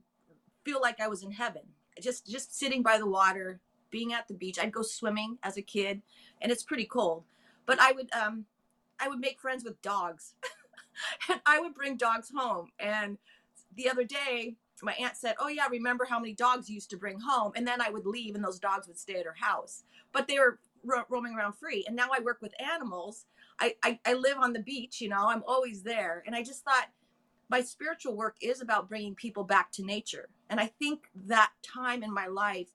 feel 0.64 0.80
like 0.80 1.00
I 1.00 1.08
was 1.08 1.22
in 1.22 1.32
heaven. 1.32 1.62
Just 2.00 2.26
just 2.26 2.56
sitting 2.56 2.82
by 2.82 2.98
the 2.98 3.06
water, 3.06 3.60
being 3.90 4.12
at 4.12 4.28
the 4.28 4.34
beach. 4.34 4.58
I'd 4.60 4.72
go 4.72 4.82
swimming 4.82 5.38
as 5.42 5.56
a 5.56 5.62
kid 5.62 6.02
and 6.40 6.52
it's 6.52 6.62
pretty 6.62 6.84
cold. 6.84 7.24
But 7.66 7.80
I 7.80 7.92
would 7.92 8.12
um 8.12 8.44
I 9.00 9.08
would 9.08 9.18
make 9.18 9.40
friends 9.40 9.64
with 9.64 9.82
dogs. 9.82 10.34
and 11.28 11.40
I 11.44 11.60
would 11.60 11.74
bring 11.74 11.96
dogs 11.96 12.30
home. 12.34 12.68
And 12.78 13.18
the 13.74 13.90
other 13.90 14.04
day, 14.04 14.56
my 14.86 14.94
aunt 14.94 15.16
said, 15.16 15.34
"Oh 15.38 15.48
yeah, 15.48 15.66
remember 15.68 16.04
how 16.04 16.20
many 16.20 16.34
dogs 16.34 16.68
you 16.68 16.76
used 16.76 16.90
to 16.90 16.96
bring 16.96 17.20
home?" 17.20 17.52
And 17.56 17.66
then 17.66 17.80
I 17.80 17.90
would 17.90 18.06
leave, 18.06 18.34
and 18.34 18.44
those 18.44 18.58
dogs 18.60 18.86
would 18.88 18.98
stay 18.98 19.14
at 19.16 19.26
her 19.26 19.36
house. 19.38 19.84
But 20.12 20.28
they 20.28 20.38
were 20.38 20.58
ro- 20.84 21.04
roaming 21.08 21.34
around 21.34 21.54
free. 21.54 21.84
And 21.86 21.96
now 21.96 22.08
I 22.12 22.20
work 22.20 22.38
with 22.42 22.54
animals. 22.60 23.26
I, 23.60 23.76
I 23.82 24.00
I 24.06 24.14
live 24.14 24.38
on 24.38 24.52
the 24.52 24.62
beach. 24.62 25.00
You 25.00 25.10
know, 25.10 25.28
I'm 25.28 25.44
always 25.46 25.82
there. 25.82 26.22
And 26.26 26.34
I 26.36 26.42
just 26.42 26.64
thought 26.64 26.88
my 27.50 27.62
spiritual 27.62 28.16
work 28.16 28.36
is 28.42 28.62
about 28.62 28.88
bringing 28.90 29.16
people 29.16 29.44
back 29.44 29.72
to 29.72 29.84
nature. 29.84 30.28
And 30.50 30.60
I 30.60 30.66
think 30.66 31.10
that 31.26 31.52
time 31.62 32.02
in 32.04 32.12
my 32.12 32.28
life, 32.28 32.68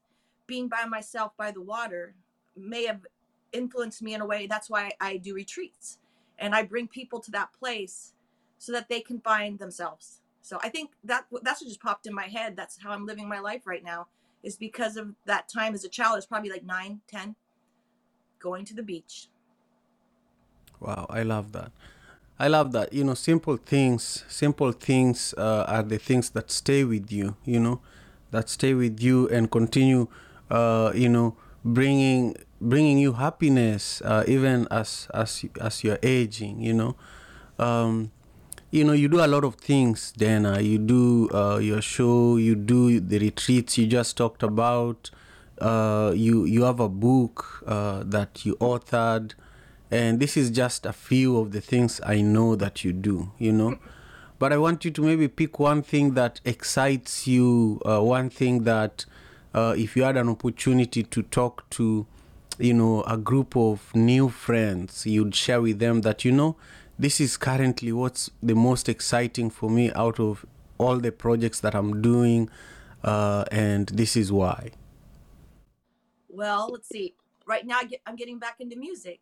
being 0.48 0.70
by 0.70 0.86
myself 0.86 1.34
by 1.38 1.52
the 1.52 1.62
water, 1.62 2.16
may 2.58 2.86
have 2.86 3.06
influenced 3.54 4.04
me 4.04 4.16
in 4.16 4.22
a 4.22 4.28
way. 4.28 4.48
That's 4.48 4.70
why 4.72 4.92
I 5.02 5.18
do 5.18 5.36
retreats, 5.36 6.00
and 6.40 6.56
I 6.56 6.64
bring 6.64 6.88
people 6.90 7.22
to 7.22 7.32
that 7.32 7.54
place 7.54 8.14
so 8.60 8.74
that 8.74 8.90
they 8.90 9.02
can 9.02 9.22
find 9.22 9.60
themselves 9.60 10.22
so 10.44 10.60
I 10.62 10.68
think 10.68 10.92
that 11.06 11.26
that's 11.42 11.62
what 11.62 11.70
just 11.70 11.82
popped 11.82 12.06
in 12.06 12.14
my 12.14 12.26
head. 12.26 12.56
That's 12.58 12.78
how 12.84 12.92
I'm 12.92 13.06
living 13.06 13.30
my 13.30 13.40
life 13.40 13.66
right 13.66 13.84
now 13.84 14.08
is 14.44 14.58
because 14.58 14.98
of 14.98 15.16
that 15.26 15.48
time 15.48 15.74
as 15.74 15.86
a 15.86 15.90
child. 15.90 16.18
It's 16.18 16.26
probably 16.26 16.50
like 16.50 16.66
nine, 16.66 17.00
ten, 17.08 17.36
going 18.40 18.66
to 18.66 18.76
the 18.76 18.84
beach. 18.84 19.30
Wow, 20.82 21.08
I 21.10 21.24
love 21.24 21.54
that. 21.54 21.72
I 22.38 22.50
love 22.50 22.74
that. 22.74 22.92
You 22.92 23.06
know, 23.06 23.14
simple 23.14 23.56
things, 23.56 24.26
simple 24.28 24.74
things 24.74 25.34
uh, 25.38 25.64
are 25.66 25.82
the 25.82 25.98
things 25.98 26.32
that 26.32 26.52
stay 26.52 26.84
with 26.84 27.10
you. 27.10 27.38
You 27.46 27.62
know, 27.62 27.80
that 28.32 28.50
stay 28.50 28.74
with 28.74 29.02
you 29.02 29.30
and 29.30 29.50
continue. 29.50 30.10
Uh, 30.52 30.92
you 30.94 31.08
know, 31.08 31.38
bringing 31.64 32.36
bringing 32.60 32.98
you 32.98 33.14
happiness 33.14 34.02
uh, 34.02 34.26
even 34.28 34.68
as 34.70 35.08
as 35.14 35.46
as 35.62 35.86
you're 35.86 36.00
aging. 36.04 36.60
You 36.60 36.74
know. 36.74 36.96
Um, 37.58 38.12
you 38.74 38.84
know 38.84 38.94
you 38.94 39.08
do 39.08 39.24
a 39.24 39.28
lot 39.28 39.44
of 39.44 39.54
things 39.56 40.12
dana. 40.14 40.60
You 40.60 40.80
do 40.80 41.30
uh, 41.32 41.60
your 41.60 41.80
show 41.80 42.38
you 42.38 42.56
do 42.56 43.00
the 43.00 43.20
retreats 43.20 43.78
you 43.78 43.86
just 43.86 44.18
talked 44.18 44.42
about. 44.42 45.12
Uh, 45.62 46.12
you 46.16 46.46
you 46.46 46.64
have 46.64 46.80
a 46.80 46.90
book 46.90 47.64
uh, 47.68 48.02
that 48.04 48.46
you 48.46 48.56
authored. 48.56 49.34
And 49.92 50.20
this 50.20 50.36
is 50.36 50.50
just 50.50 50.88
a 50.88 50.94
few 50.94 51.38
of 51.38 51.52
the 51.52 51.62
things 51.62 52.02
i 52.04 52.20
know 52.20 52.56
that 52.56 52.84
you 52.84 52.92
do 52.94 53.32
you 53.38 53.52
know. 53.52 53.78
But 54.40 54.52
i 54.52 54.58
want 54.58 54.84
you 54.84 54.92
to 54.92 55.02
maybe 55.04 55.28
pick 55.28 55.60
one 55.60 55.84
thing 55.84 56.16
that 56.16 56.42
excites 56.44 57.28
you 57.28 57.80
uh, 57.86 58.02
one 58.02 58.32
thing 58.32 58.64
that 58.64 59.06
uh, 59.54 59.76
if 59.78 59.96
you 59.96 60.02
had 60.02 60.18
an 60.18 60.28
opportunity 60.28 61.04
to 61.04 61.22
talk 61.22 61.70
to 61.78 62.08
you 62.58 62.74
know 62.74 63.04
a 63.04 63.18
group 63.18 63.56
of 63.56 63.94
new 63.96 64.30
friends 64.30 65.06
you'd 65.06 65.36
share 65.36 65.62
with 65.62 65.78
them 65.78 66.02
that 66.02 66.26
you 66.26 66.32
know 66.32 66.56
this 67.04 67.20
is 67.20 67.36
currently 67.36 67.92
what's 67.92 68.30
the 68.42 68.56
most 68.56 68.88
exciting 68.88 69.50
for 69.50 69.70
me 69.70 69.92
out 69.92 70.22
of 70.22 70.46
all 70.78 70.98
the 70.98 71.12
projects 71.12 71.60
that 71.60 71.76
I'm 71.76 72.02
doing, 72.02 72.50
uh, 73.04 73.44
and 73.52 73.88
this 73.88 74.16
is 74.16 74.32
why. 74.32 74.72
Well, 76.30 76.70
let's 76.72 76.88
see. 76.88 77.14
Right 77.46 77.66
now, 77.68 77.84
get, 77.84 78.00
I'm 78.08 78.16
getting 78.16 78.40
back 78.40 78.56
into 78.62 78.78
music. 78.78 79.20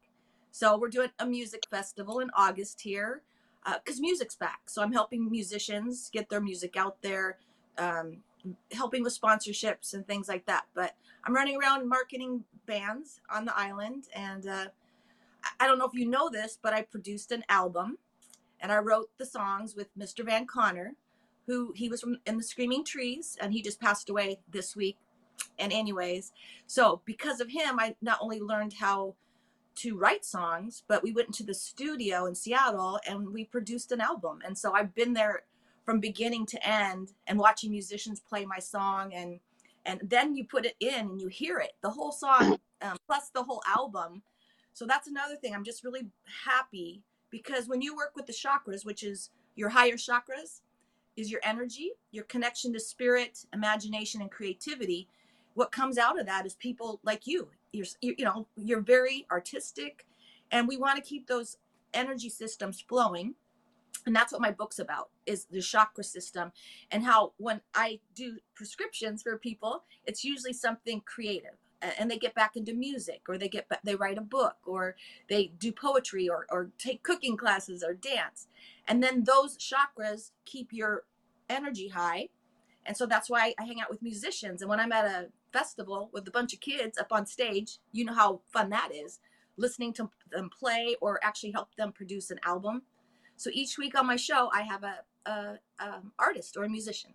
So 0.52 0.78
we're 0.78 0.90
doing 0.90 1.10
a 1.18 1.26
music 1.26 1.64
festival 1.72 2.20
in 2.20 2.30
August 2.36 2.82
here 2.82 3.24
because 3.64 3.98
uh, 3.98 4.02
music's 4.02 4.36
back. 4.36 4.62
So 4.68 4.84
I'm 4.84 4.94
helping 4.94 5.32
musicians 5.32 6.12
get 6.14 6.30
their 6.30 6.42
music 6.42 6.78
out 6.78 7.02
there, 7.02 7.40
um, 7.80 8.18
helping 8.72 9.02
with 9.02 9.20
sponsorships 9.20 9.96
and 9.96 10.06
things 10.06 10.30
like 10.30 10.46
that. 10.46 10.66
But 10.76 10.94
I'm 11.24 11.34
running 11.34 11.58
around 11.60 11.90
marketing 11.90 12.44
bands 12.68 13.22
on 13.34 13.46
the 13.46 13.58
island 13.58 14.08
and 14.14 14.46
uh, 14.46 14.66
I 15.60 15.68
don't 15.68 15.80
know 15.80 15.88
if 15.88 15.94
you 15.94 16.08
know 16.08 16.30
this, 16.30 16.58
but 16.62 16.74
I 16.74 16.84
produced 16.84 17.32
an 17.32 17.44
album 17.50 17.98
and 18.60 18.72
I 18.72 18.78
wrote 18.78 19.10
the 19.18 19.26
songs 19.26 19.76
with 19.76 19.88
Mr. 19.98 20.26
Van 20.26 20.46
Conner, 20.46 20.94
who 21.48 21.74
he 21.76 21.90
was 21.90 22.02
from 22.02 22.18
in 22.26 22.38
the 22.38 22.44
Screaming 22.44 22.86
Trees 22.86 23.38
and 23.42 23.54
he 23.54 23.62
just 23.62 23.80
passed 23.80 24.10
away 24.10 24.40
this 24.52 24.76
week. 24.76 24.98
And 25.58 25.74
anyways, 25.74 26.32
so 26.68 27.02
because 27.06 27.40
of 27.42 27.50
him, 27.50 27.80
I 27.80 27.96
not 28.02 28.20
only 28.22 28.40
learned 28.40 28.74
how 28.74 29.16
to 29.76 29.98
write 29.98 30.26
songs, 30.26 30.84
but 30.88 31.04
we 31.04 31.14
went 31.14 31.30
into 31.30 31.44
the 31.44 31.54
studio 31.54 32.26
in 32.26 32.36
Seattle 32.36 33.00
and 33.08 33.34
we 33.34 33.46
produced 33.46 33.92
an 33.92 34.02
album. 34.02 34.40
And 34.46 34.58
so 34.58 34.74
I've 34.74 34.94
been 34.94 35.14
there 35.14 35.44
from 35.86 36.00
beginning 36.00 36.46
to 36.48 36.68
end 36.68 37.14
and 37.28 37.40
watching 37.40 37.72
musicians 37.72 38.20
play 38.20 38.46
my 38.46 38.60
song 38.60 39.14
and 39.14 39.40
and 39.84 40.00
then 40.04 40.36
you 40.36 40.46
put 40.46 40.66
it 40.66 40.76
in 40.80 40.94
and 40.94 41.22
you 41.22 41.28
hear 41.28 41.58
it 41.58 41.72
the 41.82 41.90
whole 41.90 42.12
song 42.12 42.60
um, 42.84 42.96
plus 43.08 43.30
the 43.34 43.44
whole 43.44 43.64
album 43.68 44.22
so 44.74 44.86
that's 44.86 45.08
another 45.08 45.36
thing. 45.36 45.54
I'm 45.54 45.63
just 45.63 45.84
really 45.84 46.08
happy 46.46 47.01
because 47.30 47.68
when 47.68 47.82
you 47.82 47.96
work 47.96 48.13
with 48.16 48.25
the 48.25 48.34
chakras, 48.34 48.86
which 48.86 49.04
is 49.04 49.30
your 49.56 49.70
higher 49.70 49.96
chakras, 49.96 50.62
is 51.16 51.30
your 51.30 51.42
energy, 51.44 51.92
your 52.12 52.24
connection 52.25 52.74
to 52.74 52.80
spirit, 52.80 53.46
imagination, 53.54 54.22
and 54.22 54.32
creativity. 54.32 55.08
What 55.54 55.72
comes 55.72 55.98
out 55.98 56.20
of 56.20 56.25
that 56.25 56.46
is 56.46 56.56
people 56.56 57.00
like 57.04 57.28
you. 57.28 57.50
You're, 57.74 57.86
you 58.01 58.24
know, 58.24 58.48
you're 58.56 58.82
very 58.82 59.25
artistic, 59.30 60.06
and 60.51 60.68
we 60.68 60.78
want 60.78 60.98
to 60.98 61.01
keep 61.01 61.28
those 61.28 61.58
energy 61.94 62.30
systems 62.30 62.84
flowing. 62.88 63.36
And 64.06 64.16
that's 64.16 64.32
what 64.32 64.42
my 64.42 64.51
book's 64.51 64.80
about 64.80 65.10
is 65.28 65.46
the 65.46 65.62
chakra 65.62 66.04
system 66.04 66.51
and 66.90 67.04
how 67.04 67.34
when 67.38 67.62
I 67.75 68.00
do 68.16 68.38
prescriptions 68.56 69.22
for 69.22 69.38
people, 69.38 69.84
it's 70.06 70.24
usually 70.24 70.54
something 70.54 71.01
creative 71.06 71.58
and 71.82 72.10
they 72.10 72.18
get 72.18 72.36
back 72.36 72.56
into 72.56 72.74
music 72.74 73.22
or 73.28 73.38
they 73.38 73.48
get 73.48 73.70
they 73.84 73.96
write 73.96 74.18
a 74.18 74.22
book 74.22 74.58
or 74.66 74.96
they 75.30 75.52
do 75.58 75.72
poetry 75.72 76.30
or, 76.30 76.46
or 76.52 76.72
take 76.78 77.04
cooking 77.04 77.38
classes 77.38 77.84
or 77.84 77.94
dance. 77.94 78.48
And 78.88 79.04
then 79.04 79.24
those 79.24 79.58
chakras 79.58 80.32
keep 80.46 80.72
your 80.72 81.04
energy 81.50 81.90
high. 81.90 82.30
And 82.86 82.98
so 82.98 83.06
that's 83.06 83.30
why 83.30 83.54
i 83.60 83.64
hang 83.64 83.82
out 83.82 83.90
with 83.90 84.02
musicians. 84.02 84.62
And 84.62 84.70
when 84.70 84.80
i'm 84.80 84.92
at 84.92 85.06
a 85.06 85.28
festival 85.52 86.10
with 86.14 86.28
a 86.28 86.32
bunch 86.32 86.54
of 86.54 86.60
kids 86.62 86.98
up 86.98 87.12
on 87.12 87.26
stage 87.26 87.80
you 87.92 88.06
know 88.06 88.14
how 88.14 88.40
fun 88.54 88.70
that 88.70 88.90
is 88.96 89.20
listening 89.58 89.92
to 89.92 90.10
them 90.32 90.50
play 90.50 90.96
or 91.02 91.20
actually 91.22 91.52
help 91.52 91.76
them 91.76 91.92
produce 91.92 92.32
an 92.32 92.40
album. 92.46 92.84
So 93.36 93.50
each 93.54 93.78
week 93.78 93.98
on 94.00 94.08
my 94.08 94.16
show 94.16 94.50
i 94.54 94.62
have 94.62 94.84
a, 94.84 95.00
a, 95.26 95.32
a 95.80 95.84
um, 95.96 96.12
artist 96.20 96.58
or 96.58 96.64
a 96.64 96.70
musician. 96.70 97.14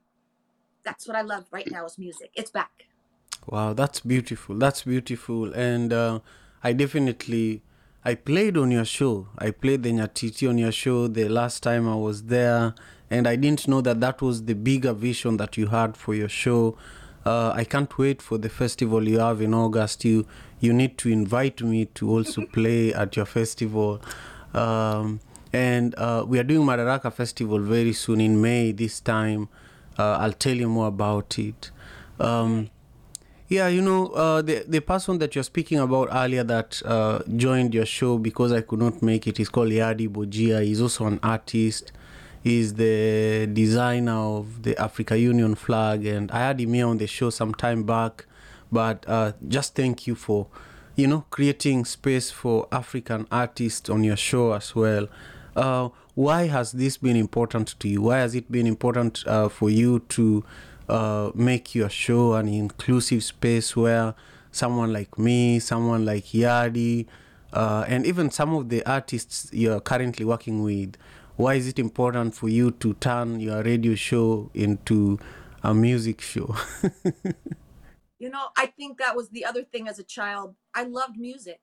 That's 0.84 1.06
what 1.06 1.16
i 1.16 1.22
love 1.22 1.46
right 1.50 1.70
now 1.70 1.84
is 1.86 1.98
music. 1.98 2.30
It's 2.34 2.50
back 2.50 2.86
Wow, 3.46 3.74
that's 3.74 4.00
beautiful. 4.00 4.56
That's 4.56 4.82
beautiful. 4.82 5.52
And 5.52 5.92
uh, 5.92 6.20
I 6.64 6.72
definitely, 6.72 7.62
I 8.04 8.14
played 8.16 8.56
on 8.56 8.70
your 8.72 8.84
show. 8.84 9.28
I 9.38 9.52
played 9.52 9.84
the 9.84 9.92
Nyatiti 9.92 10.48
on 10.48 10.58
your 10.58 10.72
show 10.72 11.06
the 11.06 11.28
last 11.28 11.62
time 11.62 11.88
I 11.88 11.94
was 11.94 12.24
there. 12.24 12.74
And 13.08 13.28
I 13.28 13.36
didn't 13.36 13.68
know 13.68 13.80
that 13.82 14.00
that 14.00 14.20
was 14.20 14.44
the 14.46 14.54
bigger 14.54 14.92
vision 14.92 15.36
that 15.36 15.56
you 15.56 15.68
had 15.68 15.96
for 15.96 16.14
your 16.14 16.28
show. 16.28 16.76
Uh, 17.24 17.52
I 17.54 17.64
can't 17.64 17.96
wait 17.98 18.20
for 18.20 18.36
the 18.36 18.48
festival 18.48 19.06
you 19.06 19.20
have 19.20 19.40
in 19.40 19.54
August. 19.54 20.04
You 20.04 20.26
you 20.58 20.72
need 20.72 20.96
to 20.98 21.08
invite 21.10 21.60
me 21.60 21.86
to 21.86 22.10
also 22.10 22.46
play 22.52 22.92
at 22.94 23.16
your 23.16 23.26
festival. 23.26 24.00
Um, 24.54 25.20
and 25.52 25.94
uh, 25.96 26.24
we 26.26 26.38
are 26.38 26.44
doing 26.44 26.66
Madaraka 26.66 27.12
Festival 27.12 27.58
very 27.58 27.92
soon 27.92 28.20
in 28.20 28.40
May 28.40 28.72
this 28.72 29.00
time. 29.00 29.48
Uh, 29.98 30.18
I'll 30.18 30.32
tell 30.32 30.54
you 30.54 30.68
more 30.68 30.88
about 30.88 31.38
it. 31.38 31.70
Um, 32.18 32.70
yeah, 33.48 33.68
you 33.68 33.80
know, 33.80 34.08
uh, 34.08 34.42
the 34.42 34.64
the 34.66 34.80
person 34.80 35.18
that 35.18 35.34
you're 35.34 35.44
speaking 35.44 35.78
about 35.78 36.08
earlier 36.10 36.42
that 36.44 36.82
uh, 36.84 37.20
joined 37.36 37.74
your 37.74 37.86
show 37.86 38.18
because 38.18 38.52
I 38.52 38.60
could 38.60 38.80
not 38.80 39.02
make 39.02 39.26
it 39.26 39.38
is 39.38 39.48
called 39.48 39.70
Yadi 39.70 40.08
Bojia. 40.08 40.64
He's 40.64 40.80
also 40.80 41.06
an 41.06 41.20
artist. 41.22 41.92
He's 42.42 42.74
the 42.74 43.48
designer 43.52 44.12
of 44.12 44.62
the 44.62 44.76
Africa 44.80 45.18
Union 45.18 45.54
flag, 45.54 46.06
and 46.06 46.30
I 46.30 46.38
had 46.38 46.60
him 46.60 46.74
here 46.74 46.86
on 46.86 46.98
the 46.98 47.06
show 47.06 47.30
some 47.30 47.54
time 47.54 47.84
back. 47.84 48.26
But 48.70 49.04
uh, 49.08 49.32
just 49.46 49.74
thank 49.74 50.06
you 50.06 50.14
for, 50.16 50.48
you 50.96 51.06
know, 51.06 51.24
creating 51.30 51.84
space 51.84 52.30
for 52.30 52.66
African 52.72 53.26
artists 53.30 53.88
on 53.88 54.02
your 54.02 54.16
show 54.16 54.52
as 54.52 54.74
well. 54.74 55.08
Uh, 55.54 55.88
why 56.14 56.46
has 56.46 56.72
this 56.72 56.96
been 56.96 57.16
important 57.16 57.78
to 57.78 57.88
you? 57.88 58.02
Why 58.02 58.18
has 58.18 58.34
it 58.34 58.50
been 58.50 58.66
important 58.66 59.24
uh, 59.26 59.48
for 59.48 59.70
you 59.70 60.00
to 60.10 60.44
uh, 60.88 61.30
make 61.34 61.74
your 61.74 61.88
show 61.90 62.34
an 62.34 62.48
inclusive 62.48 63.22
space 63.24 63.76
where 63.76 64.14
someone 64.52 64.92
like 64.92 65.18
me, 65.18 65.58
someone 65.58 66.04
like 66.04 66.24
Yadi, 66.26 67.06
uh, 67.52 67.84
and 67.88 68.06
even 68.06 68.30
some 68.30 68.54
of 68.54 68.68
the 68.68 68.84
artists 68.84 69.48
you're 69.52 69.80
currently 69.80 70.24
working 70.24 70.62
with, 70.62 70.96
why 71.36 71.54
is 71.54 71.66
it 71.68 71.78
important 71.78 72.34
for 72.34 72.48
you 72.48 72.70
to 72.72 72.94
turn 72.94 73.40
your 73.40 73.62
radio 73.62 73.94
show 73.94 74.50
into 74.54 75.18
a 75.62 75.74
music 75.74 76.20
show? 76.20 76.54
You 78.18 78.30
know, 78.30 78.48
I 78.56 78.66
think 78.66 78.98
that 78.98 79.14
was 79.14 79.28
the 79.28 79.44
other 79.44 79.62
thing 79.64 79.88
as 79.88 79.98
a 79.98 80.04
child. 80.04 80.54
I 80.74 80.84
loved 80.84 81.18
music. 81.18 81.60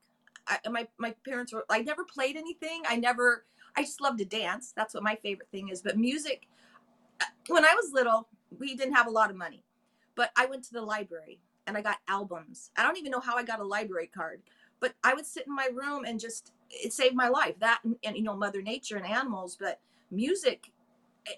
I, 0.48 0.60
my 0.70 0.88
my 1.00 1.16
parents 1.26 1.54
were. 1.54 1.66
I 1.70 1.82
never 1.82 2.04
played 2.04 2.36
anything. 2.36 2.84
I 2.88 2.96
never. 2.98 3.46
I 3.76 3.82
just 3.84 4.02
loved 4.02 4.20
to 4.20 4.26
dance. 4.26 4.72
That's 4.76 4.94
what 4.94 5.02
my 5.04 5.16
favorite 5.16 5.50
thing 5.52 5.70
is. 5.70 5.82
But 5.82 5.98
music. 5.98 6.46
uh, 7.22 7.26
When 7.48 7.66
I 7.66 7.74
was 7.76 7.92
little, 7.94 8.28
we 8.60 8.76
didn't 8.76 8.94
have 8.94 9.08
a 9.08 9.12
lot 9.12 9.30
of 9.30 9.36
money, 9.36 9.64
but 10.16 10.32
I 10.36 10.46
went 10.46 10.64
to 10.66 10.74
the 10.74 10.82
library 10.82 11.40
and 11.68 11.78
I 11.78 11.82
got 11.82 11.98
albums. 12.08 12.72
I 12.78 12.84
don't 12.84 12.98
even 12.98 13.12
know 13.12 13.20
how 13.20 13.36
I 13.36 13.44
got 13.44 13.60
a 13.60 13.66
library 13.66 14.08
card, 14.14 14.42
but 14.80 14.94
I 15.04 15.14
would 15.14 15.26
sit 15.26 15.48
in 15.48 15.56
my 15.56 15.70
room 15.74 16.06
and 16.06 16.20
just 16.20 16.52
it 16.70 16.94
saved 16.94 17.16
my 17.16 17.30
life. 17.30 17.56
That 17.60 17.82
and, 17.84 18.18
you 18.18 18.24
know, 18.24 18.36
Mother 18.36 18.62
Nature 18.62 18.98
and 18.98 19.06
animals, 19.06 19.58
but 19.60 19.80
music, 20.12 20.72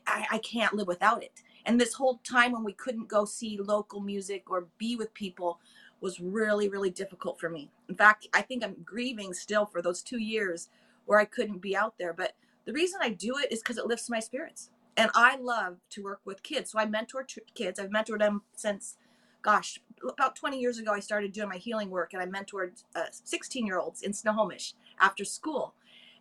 I, 0.08 0.26
I 0.32 0.38
can't 0.40 0.74
live 0.74 0.88
without 0.88 1.24
it. 1.24 1.44
And 1.66 1.80
this 1.80 1.94
whole 1.94 2.20
time 2.24 2.52
when 2.52 2.64
we 2.64 2.74
couldn't 2.74 3.08
go 3.08 3.26
see 3.26 3.58
local 3.58 4.00
music 4.00 4.50
or 4.50 4.68
be 4.78 4.96
with 4.96 5.14
people 5.14 5.60
was 6.02 6.20
really, 6.20 6.70
really 6.70 6.90
difficult 6.90 7.40
for 7.40 7.50
me. 7.50 7.72
In 7.90 7.96
fact, 7.96 8.28
I 8.34 8.42
think 8.42 8.64
I'm 8.64 8.76
grieving 8.84 9.34
still 9.34 9.66
for 9.66 9.82
those 9.82 10.02
two 10.02 10.20
years 10.20 10.70
where 11.06 11.20
I 11.20 11.26
couldn't 11.26 11.62
be 11.62 11.76
out 11.76 11.96
there. 11.98 12.14
But 12.14 12.34
the 12.66 12.74
reason 12.74 13.00
I 13.02 13.10
do 13.10 13.38
it 13.38 13.52
is 13.52 13.60
because 13.60 13.78
it 13.78 13.88
lifts 13.88 14.10
my 14.10 14.20
spirits. 14.20 14.70
And 14.98 15.12
I 15.14 15.38
love 15.38 15.78
to 15.92 16.04
work 16.04 16.22
with 16.26 16.44
kids. 16.44 16.72
So 16.72 16.80
I 16.80 16.86
mentor 16.86 17.24
t- 17.24 17.42
kids. 17.54 17.80
I've 17.80 17.90
mentored 17.90 18.20
them 18.20 18.44
since, 18.56 18.98
gosh, 19.42 19.80
about 20.08 20.36
20 20.36 20.60
years 20.60 20.80
ago, 20.80 20.92
I 20.94 21.00
started 21.00 21.32
doing 21.32 21.50
my 21.50 21.58
healing 21.58 21.90
work 21.90 22.14
and 22.14 22.22
I 22.22 22.26
mentored 22.26 22.84
16 23.12 23.66
year 23.66 23.80
olds 23.80 24.02
in 24.02 24.14
Snohomish 24.14 24.74
after 25.00 25.26
school. 25.26 25.74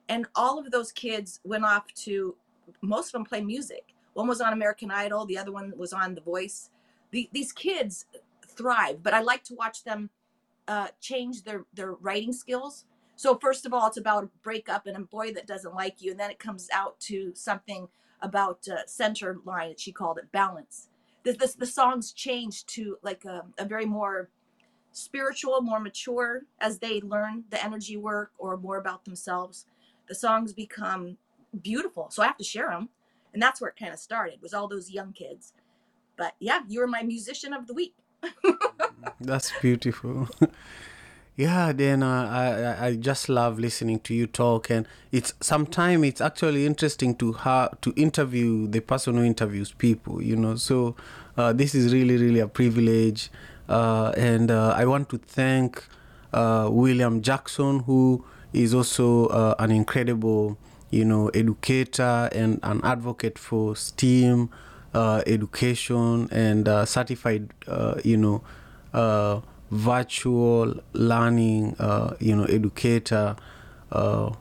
And 0.09 0.27
all 0.35 0.59
of 0.59 0.71
those 0.71 0.93
kids 0.93 1.41
went 1.45 1.65
off 1.65 1.93
to, 2.05 2.35
most 2.83 3.09
of 3.09 3.13
them 3.13 3.25
play 3.25 3.41
music. 3.41 3.95
One 4.15 4.29
was 4.29 4.41
on 4.41 4.53
American 4.53 4.91
Idol, 4.91 5.27
the 5.27 5.39
other 5.39 5.53
one 5.53 5.73
was 5.77 5.93
on 5.93 6.15
The 6.15 6.21
Voice. 6.21 6.71
The, 7.11 7.29
these 7.33 7.53
kids 7.53 8.07
thrive, 8.47 9.03
but 9.03 9.15
I 9.15 9.21
like 9.21 9.45
to 9.45 9.55
watch 9.55 9.85
them 9.85 10.11
uh, 10.69 10.89
change 11.01 11.43
their, 11.43 11.65
their 11.75 11.93
writing 11.93 12.33
skills. 12.33 12.85
So, 13.17 13.37
first 13.37 13.65
of 13.65 13.73
all, 13.73 13.87
it's 13.87 13.97
about 13.97 14.25
a 14.25 14.29
breakup 14.43 14.87
and 14.87 14.97
a 14.97 15.01
boy 15.01 15.33
that 15.33 15.47
doesn't 15.47 15.75
like 15.75 16.03
you. 16.03 16.11
And 16.13 16.21
then 16.21 16.31
it 16.31 16.39
comes 16.39 16.69
out 16.73 16.99
to 17.01 17.33
something 17.35 17.89
about 18.25 18.67
uh, 18.69 18.79
center 18.87 19.39
line, 19.45 19.75
she 19.77 19.93
called 19.93 20.19
it 20.19 20.33
balance. 20.33 20.89
The, 21.23 21.33
the, 21.33 21.55
the 21.59 21.67
songs 21.67 22.13
change 22.13 22.67
to 22.67 22.97
like 23.03 23.25
a, 23.25 23.45
a 23.59 23.65
very 23.65 23.85
more 23.85 24.31
spiritual, 24.93 25.61
more 25.61 25.81
mature 25.81 26.43
as 26.61 26.79
they 26.79 27.01
learn 27.01 27.45
the 27.51 27.63
energy 27.63 27.97
work 27.97 28.33
or 28.39 28.57
more 28.57 28.79
about 28.79 29.05
themselves. 29.05 29.67
The 30.09 30.15
songs 30.15 30.53
become 30.53 31.19
beautiful. 31.61 32.09
So 32.11 32.23
I 32.23 32.27
have 32.27 32.39
to 32.39 32.45
share 32.45 32.71
them. 32.71 32.89
And 33.33 33.43
that's 33.43 33.61
where 33.61 33.71
it 33.71 33.77
kind 33.79 33.93
of 33.93 33.99
started, 33.99 34.41
was 34.41 34.55
all 34.55 34.69
those 34.69 34.91
young 34.91 35.13
kids. 35.13 35.53
But 36.17 36.35
yeah, 36.39 36.61
you 36.69 36.81
were 36.81 36.87
my 36.87 37.03
musician 37.03 37.53
of 37.53 37.67
the 37.67 37.75
week. 37.75 37.95
That's 39.21 39.53
beautiful. 39.61 40.29
yeah, 41.37 41.73
then 41.73 42.03
uh, 42.03 42.77
I 42.81 42.87
I- 42.87 42.97
just 42.97 43.29
love 43.29 43.59
listening 43.59 43.99
to 44.01 44.15
you 44.15 44.27
talk, 44.27 44.71
and 44.71 44.87
it's 45.11 45.35
sometimes 45.41 46.07
it's 46.07 46.21
actually 46.21 46.65
interesting 46.67 47.15
to 47.17 47.33
ha- 47.33 47.71
to 47.83 47.93
interview 47.97 48.69
the 48.69 48.81
person 48.81 49.17
who 49.17 49.25
interviews 49.25 49.73
people. 49.73 50.23
You 50.23 50.37
know, 50.37 50.55
so 50.57 50.95
uh, 51.37 51.53
this 51.53 51.75
is 51.75 51.93
really 51.93 52.17
really 52.17 52.39
a 52.41 52.47
privilege, 52.47 53.31
uh, 53.69 54.13
and 54.17 54.51
uh, 54.51 54.75
I 54.77 54.85
want 54.85 55.09
to 55.11 55.19
thank 55.19 55.85
uh, 56.33 56.69
William 56.71 57.21
Jackson, 57.21 57.81
who 57.81 58.25
is 58.53 58.73
also 58.73 59.27
uh, 59.27 59.55
an 59.59 59.73
incredible 59.73 60.57
you 60.91 61.05
know 61.05 61.29
educator 61.31 62.29
and 62.33 62.61
an 62.63 62.81
advocate 62.85 63.39
for 63.39 63.75
STEAM 63.75 64.51
education 65.27 66.29
and 66.31 66.69
certified 66.89 67.53
you 68.05 68.17
know 68.17 68.43
virtual 69.71 70.75
learning 70.93 71.75
uh, 71.79 72.15
you 72.21 72.35
know 72.37 72.45
educator 72.45 73.37
uh, 73.93 74.33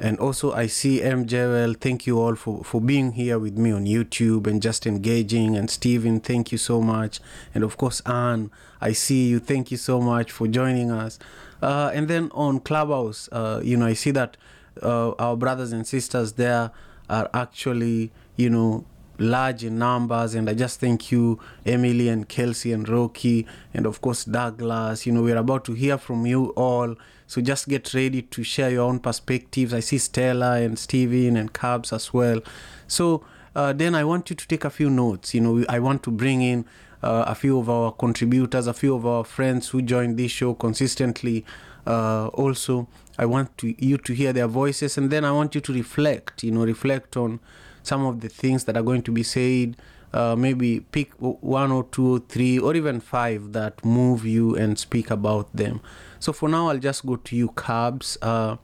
and 0.00 0.18
also 0.18 0.52
I 0.52 0.66
see 0.66 1.02
M. 1.02 1.26
Jewel. 1.26 1.74
Thank 1.74 2.06
you 2.06 2.20
all 2.20 2.34
for, 2.34 2.64
for 2.64 2.80
being 2.80 3.12
here 3.12 3.38
with 3.38 3.56
me 3.56 3.70
on 3.70 3.86
YouTube 3.86 4.46
and 4.46 4.60
just 4.60 4.86
engaging. 4.86 5.56
And 5.56 5.70
Steven, 5.70 6.20
thank 6.20 6.50
you 6.50 6.58
so 6.58 6.80
much. 6.80 7.20
And 7.54 7.62
of 7.62 7.76
course, 7.76 8.00
Anne, 8.00 8.50
I 8.80 8.92
see 8.92 9.28
you. 9.28 9.38
Thank 9.38 9.70
you 9.70 9.76
so 9.76 10.00
much 10.00 10.32
for 10.32 10.48
joining 10.48 10.90
us. 10.90 11.18
Uh, 11.62 11.90
and 11.94 12.08
then 12.08 12.30
on 12.34 12.60
Clubhouse, 12.60 13.28
uh, 13.30 13.60
you 13.62 13.76
know, 13.76 13.86
I 13.86 13.94
see 13.94 14.10
that 14.10 14.36
uh, 14.82 15.12
our 15.12 15.36
brothers 15.36 15.72
and 15.72 15.86
sisters 15.86 16.32
there 16.32 16.72
are 17.08 17.30
actually, 17.32 18.10
you 18.36 18.50
know, 18.50 18.84
large 19.18 19.64
in 19.64 19.78
numbers 19.78 20.34
and 20.34 20.48
i 20.50 20.54
just 20.54 20.80
thank 20.80 21.12
you 21.12 21.38
emily 21.64 22.08
and 22.08 22.28
kelsey 22.28 22.72
and 22.72 22.88
rocky 22.88 23.46
and 23.72 23.86
of 23.86 24.00
course 24.00 24.24
douglas. 24.24 25.06
You 25.06 25.12
know 25.12 25.22
we're 25.22 25.36
about 25.36 25.64
to 25.66 25.72
hear 25.72 25.98
from 25.98 26.26
you 26.26 26.46
all. 26.56 26.94
So 27.26 27.40
just 27.40 27.68
get 27.68 27.92
ready 27.94 28.22
to 28.22 28.44
share 28.44 28.70
your 28.70 28.82
own 28.82 29.00
perspectives. 29.00 29.72
I 29.72 29.80
see 29.80 29.98
stella 29.98 30.60
and 30.60 30.78
steven 30.78 31.36
and 31.36 31.52
cabs 31.52 31.92
as 31.92 32.12
well. 32.12 32.40
So 32.86 33.24
uh, 33.56 33.72
then 33.72 33.94
i 33.94 34.04
want 34.04 34.30
you 34.30 34.36
to 34.36 34.48
take 34.48 34.64
a 34.64 34.70
few 34.70 34.90
notes. 34.90 35.34
You 35.34 35.40
know 35.40 35.64
i 35.68 35.78
want 35.78 36.02
to 36.04 36.10
bring 36.10 36.42
in 36.42 36.64
uh, 37.02 37.24
a 37.26 37.34
few 37.34 37.58
of 37.58 37.68
our 37.68 37.92
contributors 37.92 38.66
a 38.66 38.74
few 38.74 38.94
of 38.94 39.06
our 39.06 39.24
friends 39.24 39.68
who 39.68 39.82
join 39.82 40.16
this 40.16 40.32
show 40.32 40.54
consistently 40.54 41.44
uh, 41.86 42.28
also. 42.28 42.88
I 43.16 43.26
want 43.26 43.56
to, 43.58 43.74
you 43.78 43.96
to 43.98 44.12
hear 44.12 44.32
their 44.32 44.48
voices 44.48 44.98
and 44.98 45.08
then 45.08 45.24
i 45.24 45.30
want 45.30 45.54
you 45.54 45.60
to 45.60 45.72
reflect 45.72 46.42
you 46.42 46.50
know 46.50 46.64
reflect 46.64 47.16
on 47.16 47.38
some 47.84 48.04
of 48.04 48.20
the 48.20 48.28
things 48.28 48.64
that 48.64 48.76
are 48.76 48.82
going 48.82 49.02
to 49.02 49.12
be 49.12 49.22
said 49.22 49.76
uh, 50.12 50.36
maybe 50.36 50.80
pick 50.80 51.12
one 51.18 51.72
or 51.72 51.84
two 51.90 52.16
or 52.16 52.18
three 52.20 52.58
or 52.58 52.74
even 52.76 53.00
five 53.00 53.52
that 53.52 53.84
move 53.84 54.24
you 54.24 54.54
and 54.54 54.78
speak 54.78 55.10
about 55.10 55.54
them. 55.54 55.80
So 56.20 56.32
for 56.32 56.48
now 56.48 56.68
i'll 56.68 56.78
just 56.78 57.04
go 57.04 57.16
to 57.16 57.36
you 57.36 57.48
cabs 57.50 58.16
uh, 58.22 58.56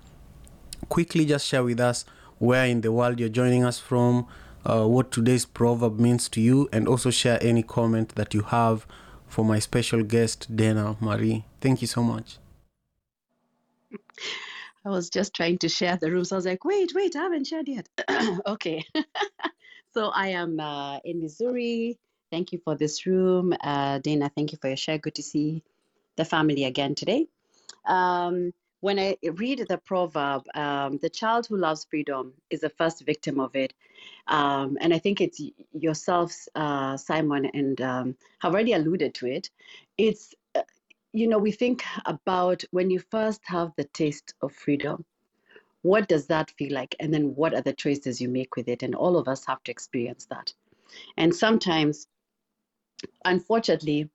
quickly 0.89 1.25
just 1.27 1.47
share 1.47 1.63
with 1.63 1.81
us 1.81 2.05
where 2.39 2.65
in 2.65 2.81
the 2.81 2.91
world 2.91 3.21
you're 3.21 3.29
joining 3.29 3.65
us 3.65 3.79
from 3.79 4.27
uh, 4.65 4.87
what 4.87 5.11
today's 5.11 5.45
proverb 5.45 5.99
means 5.99 6.29
to 6.31 6.41
you 6.41 6.69
and 6.73 6.89
also 6.89 7.11
share 7.11 7.39
any 7.43 7.63
comment 7.63 8.15
that 8.15 8.33
you 8.33 8.43
have 8.43 8.87
for 9.27 9.45
my 9.45 9.59
special 9.59 10.03
guest 10.03 10.55
dana 10.57 10.97
marie. 11.01 11.45
Thank 11.61 11.83
you 11.83 11.87
so 11.87 12.03
much 12.03 12.39
I 14.85 14.91
was 14.91 15.11
just 15.11 15.35
trying 15.35 15.59
to 15.59 15.69
share 15.69 15.97
the 15.97 16.11
room. 16.11 16.25
So 16.25 16.37
I 16.37 16.39
was 16.39 16.47
like, 16.47 16.65
wait, 16.65 16.95
wait, 16.95 17.17
I 17.17 17.23
haven't 17.25 17.47
shared 17.47 17.69
yet. 17.69 17.89
okay. 18.47 18.85
so 19.95 20.09
I 20.09 20.29
am 20.29 20.61
uh, 20.61 20.99
in 21.05 21.21
Missouri. 21.21 21.99
Thank 22.33 22.53
you 22.53 22.61
for 22.65 22.77
this 22.77 23.07
room. 23.07 23.55
Uh, 23.61 23.99
Dana, 23.99 24.31
thank 24.35 24.53
you 24.53 24.59
for 24.61 24.69
your 24.69 24.77
share. 24.77 24.99
Good 24.99 25.17
to 25.17 25.23
see 25.23 25.63
the 26.17 26.25
family 26.25 26.65
again 26.65 26.95
today. 26.95 27.27
Um, 27.87 28.53
when 28.81 28.99
I 28.99 29.17
read 29.35 29.67
the 29.69 29.79
proverb, 29.79 30.45
um, 30.55 30.99
the 30.99 31.11
child 31.11 31.47
who 31.47 31.57
loves 31.57 31.87
freedom 31.91 32.35
is 32.51 32.61
the 32.61 32.71
first 32.71 33.05
victim 33.05 33.41
of 33.41 33.55
it. 33.57 33.75
Um, 34.27 34.79
and 34.81 34.95
I 34.95 34.99
think 34.99 35.21
it's 35.21 35.41
yourselves, 35.73 36.49
uh, 36.55 36.97
Simon, 36.97 37.47
and 37.47 37.81
um, 37.81 38.17
have 38.41 38.53
already 38.55 38.73
alluded 38.73 39.15
to 39.17 39.27
it. 39.27 39.51
It's 39.99 40.35
you 41.13 41.29
know, 41.29 41.39
we 41.39 41.53
think 41.53 41.85
about 42.07 42.65
when 42.71 42.91
you 42.91 43.01
first 43.11 43.41
have 43.45 43.73
the 43.77 43.85
taste 43.85 44.35
of 44.43 44.53
freedom, 44.53 45.05
what 45.83 46.09
does 46.09 46.27
that 46.27 46.51
feel 46.53 46.73
like? 46.73 46.95
And 47.01 47.13
then 47.13 47.35
what 47.35 47.55
are 47.55 47.63
the 47.63 47.73
choices 47.73 48.21
you 48.21 48.29
make 48.29 48.57
with 48.57 48.69
it? 48.69 48.83
And 48.83 48.95
all 48.95 49.17
of 49.17 49.29
us 49.29 49.45
have 49.47 49.63
to 49.65 49.71
experience 49.71 50.27
that. 50.31 50.53
And 51.17 51.35
sometimes, 51.35 52.07
unfortunately, 53.25 54.11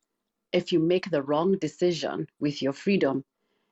if 0.52 0.72
you 0.72 0.80
make 0.80 1.10
the 1.10 1.24
wrong 1.24 1.58
decision 1.58 2.28
with 2.40 2.62
your 2.62 2.74
freedom, 2.74 3.24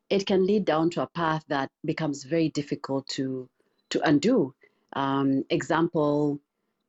it 0.10 0.26
can 0.26 0.46
lead 0.46 0.66
down 0.66 0.90
to 0.92 1.02
a 1.02 1.08
path 1.08 1.44
that 1.48 1.70
becomes 1.86 2.24
very 2.24 2.50
difficult 2.50 3.08
to 3.10 3.50
to 3.90 4.02
undo. 4.08 4.54
Um, 4.94 5.44
example, 5.50 6.40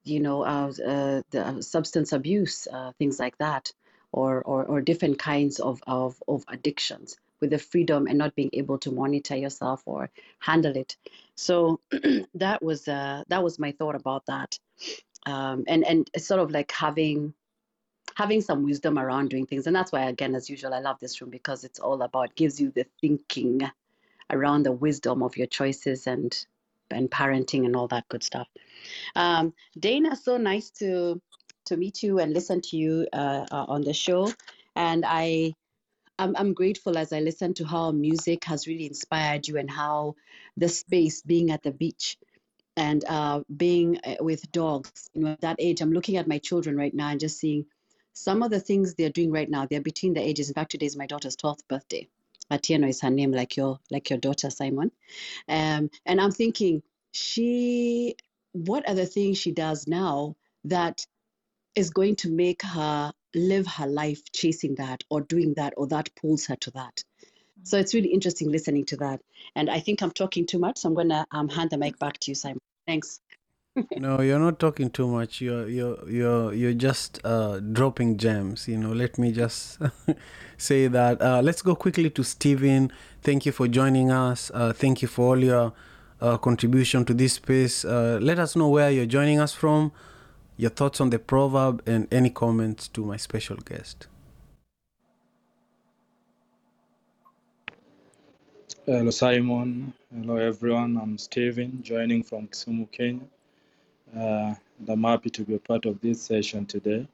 you 0.05 0.21
know, 0.21 0.43
uh, 0.43 0.73
uh, 0.87 1.23
the 1.31 1.63
substance 1.63 2.13
abuse, 2.13 2.67
uh, 2.73 2.93
things 2.99 3.19
like 3.19 3.37
that, 3.39 3.73
or, 4.15 4.43
or 4.43 4.65
or 4.67 4.83
different 4.83 5.19
kinds 5.19 5.61
of, 5.61 5.83
of 5.89 6.23
of 6.29 6.45
addictions 6.49 7.19
with 7.41 7.51
the 7.51 7.59
freedom 7.59 8.07
and 8.09 8.19
not 8.19 8.37
being 8.37 8.51
able 8.55 8.79
to 8.79 8.93
monitor 8.93 9.37
yourself 9.37 9.83
or 9.87 10.11
handle 10.41 10.77
it. 10.77 10.97
So 11.37 11.81
that 12.37 12.63
was 12.63 12.89
uh, 12.89 13.25
that 13.29 13.45
was 13.45 13.59
my 13.59 13.73
thought 13.73 13.97
about 13.97 14.27
that, 14.27 14.59
um, 15.27 15.65
and 15.69 15.85
and 15.87 16.11
sort 16.19 16.41
of 16.41 16.53
like 16.53 16.73
having 16.73 17.35
having 18.17 18.43
some 18.43 18.65
wisdom 18.65 18.99
around 18.99 19.31
doing 19.31 19.47
things, 19.47 19.67
and 19.67 19.77
that's 19.77 19.93
why 19.93 20.05
again, 20.05 20.35
as 20.37 20.51
usual, 20.51 20.75
I 20.75 20.81
love 20.81 21.01
this 21.01 21.21
room 21.21 21.31
because 21.31 21.65
it's 21.65 21.81
all 21.81 22.03
about 22.03 22.37
gives 22.37 22.61
you 22.61 22.73
the 22.73 22.87
thinking 23.01 23.63
around 24.31 24.65
the 24.65 24.73
wisdom 24.73 25.23
of 25.23 25.37
your 25.37 25.49
choices 25.49 26.07
and 26.07 26.37
and 26.91 27.11
parenting 27.11 27.67
and 27.67 27.77
all 27.77 27.89
that 27.89 28.09
good 28.09 28.23
stuff. 28.25 28.49
Um, 29.17 29.55
Dana, 29.79 30.17
so 30.17 30.39
nice 30.39 30.71
to 30.81 31.21
to 31.67 31.77
meet 31.77 32.03
you 32.03 32.19
and 32.21 32.33
listen 32.33 32.61
to 32.63 32.77
you 32.77 33.09
uh, 33.13 33.47
uh, 33.51 33.65
on 33.69 33.83
the 33.83 33.95
show, 33.95 34.33
and 34.77 35.05
I 35.07 35.55
I'm, 36.19 36.37
I'm 36.37 36.55
grateful 36.55 36.97
as 36.99 37.13
I 37.13 37.21
listen 37.21 37.55
to 37.55 37.67
how 37.67 37.91
music 37.93 38.45
has 38.45 38.67
really 38.67 38.87
inspired 38.87 39.49
you 39.49 39.59
and 39.59 39.71
how 39.71 40.15
the 40.57 40.69
space 40.69 41.23
being 41.23 41.51
at 41.51 41.63
the 41.63 41.73
beach 41.73 42.19
and 42.77 43.05
uh, 43.09 43.43
being 43.55 43.99
uh, 44.05 44.17
with 44.21 44.51
dogs. 44.53 45.11
You 45.15 45.23
know, 45.23 45.33
at 45.33 45.43
that 45.43 45.57
age, 45.59 45.81
I'm 45.81 45.93
looking 45.93 46.17
at 46.17 46.29
my 46.29 46.39
children 46.39 46.77
right 46.77 46.95
now 46.95 47.11
and 47.11 47.21
just 47.21 47.39
seeing 47.39 47.67
some 48.15 48.43
of 48.43 48.51
the 48.51 48.61
things 48.61 48.95
they're 48.95 49.11
doing 49.11 49.33
right 49.33 49.51
now. 49.51 49.67
They're 49.67 49.81
between 49.81 50.15
the 50.15 50.23
ages. 50.23 50.49
In 50.49 50.55
fact, 50.55 50.73
today 50.73 50.87
is 50.87 50.97
my 50.97 51.07
daughter's 51.07 51.37
12th 51.37 51.67
birthday. 51.69 52.09
Atieno 52.53 52.89
is 52.89 53.01
her 53.01 53.11
name, 53.11 53.33
like 53.33 53.57
your 53.57 53.81
like 53.91 54.11
your 54.11 54.19
daughter 54.19 54.51
Simon. 54.51 54.93
Um, 55.49 55.91
and 56.07 56.21
I'm 56.21 56.33
thinking, 56.33 56.83
she, 57.13 58.17
what 58.53 58.89
are 58.89 58.95
the 58.95 59.07
things 59.07 59.39
she 59.39 59.53
does 59.53 59.89
now 59.89 60.37
that 60.65 61.07
is 61.75 61.91
going 61.91 62.17
to 62.17 62.31
make 62.31 62.63
her 62.63 63.13
live 63.35 63.67
her 63.67 63.87
life 63.87 64.23
chasing 64.33 64.77
that 64.77 65.03
or 65.11 65.21
doing 65.21 65.55
that 65.55 65.75
or 65.77 65.87
that 65.89 66.09
pulls 66.15 66.47
her 66.47 66.57
to 66.57 66.71
that. 66.73 67.03
So 67.63 67.79
it's 67.79 67.95
really 67.95 68.11
interesting 68.11 68.51
listening 68.51 68.85
to 68.87 68.97
that. 68.99 69.21
And 69.57 69.71
I 69.71 69.81
think 69.81 70.03
I'm 70.03 70.11
talking 70.11 70.47
too 70.47 70.59
much, 70.59 70.79
so 70.79 70.89
I'm 70.89 70.95
gonna 70.95 71.27
um, 71.31 71.49
hand 71.49 71.71
the 71.71 71.79
mic 71.79 71.99
back 71.99 72.19
to 72.21 72.31
you, 72.31 72.35
Simon. 72.35 72.61
Thanks. 72.87 73.21
no, 73.97 74.21
you're 74.21 74.39
not 74.39 74.61
talking 74.61 74.91
too 74.91 75.09
much. 75.09 75.41
You're 75.41 75.69
you're 75.69 76.09
you're 76.09 76.53
you're 76.53 76.75
just 76.75 77.21
uh, 77.25 77.61
dropping 77.61 78.19
gems. 78.19 78.69
You 78.69 78.79
know, 78.79 78.93
let 78.93 79.19
me 79.19 79.33
just 79.33 79.79
say 80.59 80.87
that. 80.89 81.21
Uh, 81.21 81.41
let's 81.43 81.63
go 81.63 81.75
quickly 81.75 82.11
to 82.11 82.23
Stephen. 82.23 82.93
Thank 83.23 83.47
you 83.47 83.53
for 83.53 83.67
joining 83.67 84.11
us. 84.11 84.51
Uh, 84.55 84.73
thank 84.73 85.03
you 85.03 85.09
for 85.09 85.31
all 85.31 85.43
your 85.43 85.73
uh, 86.21 86.37
contribution 86.39 87.05
to 87.07 87.15
this 87.15 87.35
space. 87.35 87.85
Uh, 87.85 88.19
let 88.21 88.39
us 88.39 88.55
know 88.55 88.69
where 88.69 88.91
you're 88.91 89.07
joining 89.07 89.41
us 89.41 89.53
from, 89.53 89.91
your 90.57 90.71
thoughts 90.71 91.01
on 91.01 91.11
the 91.11 91.19
proverb, 91.19 91.83
and 91.87 92.07
any 92.13 92.31
comments 92.31 92.89
to 92.89 93.05
my 93.05 93.17
special 93.17 93.57
guest. 93.57 94.07
Hello, 98.87 99.11
Simon. 99.11 99.95
Hello, 100.15 100.37
everyone. 100.37 100.99
I'm 101.01 101.17
Steven, 101.17 101.83
joining 101.83 102.23
from 102.23 102.49
Kisumu, 102.49 102.91
Kenya. 102.93 103.25
Uh, 104.15 104.55
I'm 104.87 105.05
happy 105.05 105.31
to 105.31 105.43
be 105.43 105.55
a 105.55 105.59
part 105.59 105.87
of 105.87 106.01
this 106.01 106.23
session 106.23 106.67
today. 106.67 107.07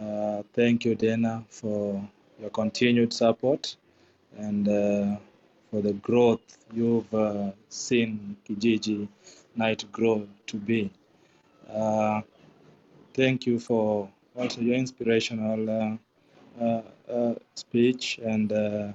Uh, 0.00 0.42
thank 0.54 0.84
you, 0.84 0.94
Dana, 0.94 1.44
for 1.48 2.02
your 2.40 2.50
continued 2.50 3.12
support 3.12 3.76
and 4.38 4.68
uh, 4.68 5.16
for 5.70 5.82
the 5.82 5.92
growth 5.92 6.40
you've 6.72 7.12
uh, 7.14 7.52
seen 7.68 8.36
Kijiji 8.48 9.06
Night 9.54 9.84
grow 9.92 10.26
to 10.46 10.56
be. 10.56 10.90
Thank 13.14 13.46
you 13.46 13.60
for 13.60 14.10
also 14.34 14.60
your 14.60 14.74
inspirational 14.74 15.70
uh, 15.70 15.96
uh, 16.60 16.82
uh, 17.08 17.34
speech 17.54 18.18
and 18.18 18.48
the 18.48 18.92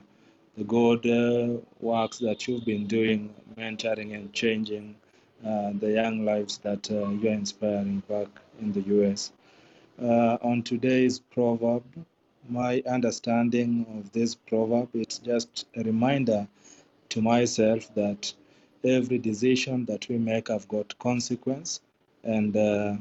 good 0.68 1.06
works 1.80 2.18
that 2.18 2.46
you've 2.46 2.66
been 2.66 2.86
doing, 2.86 3.34
mentoring 3.58 4.14
and 4.14 4.34
changing 4.34 4.96
the 5.42 5.92
young 5.94 6.26
lives 6.26 6.58
that 6.58 6.90
you're 6.90 7.32
inspiring 7.32 8.04
back 8.10 8.28
in 8.60 8.74
the 8.74 8.82
US. 8.98 9.32
On 10.00 10.64
today's 10.64 11.20
proverb, 11.20 11.84
my 12.50 12.84
understanding 12.86 13.86
of 13.98 14.12
this 14.12 14.36
proverb, 14.36 14.90
it's 14.94 15.20
just 15.20 15.66
a 15.78 15.84
reminder 15.84 16.46
to 17.08 17.22
myself 17.22 17.94
that 17.96 18.34
every 18.84 19.18
decision 19.18 19.86
that 19.86 20.10
we 20.10 20.18
make 20.18 20.50
have 20.50 20.68
got 20.68 21.00
consequence 21.00 21.80
and 22.24 22.58
uh, 22.58 22.98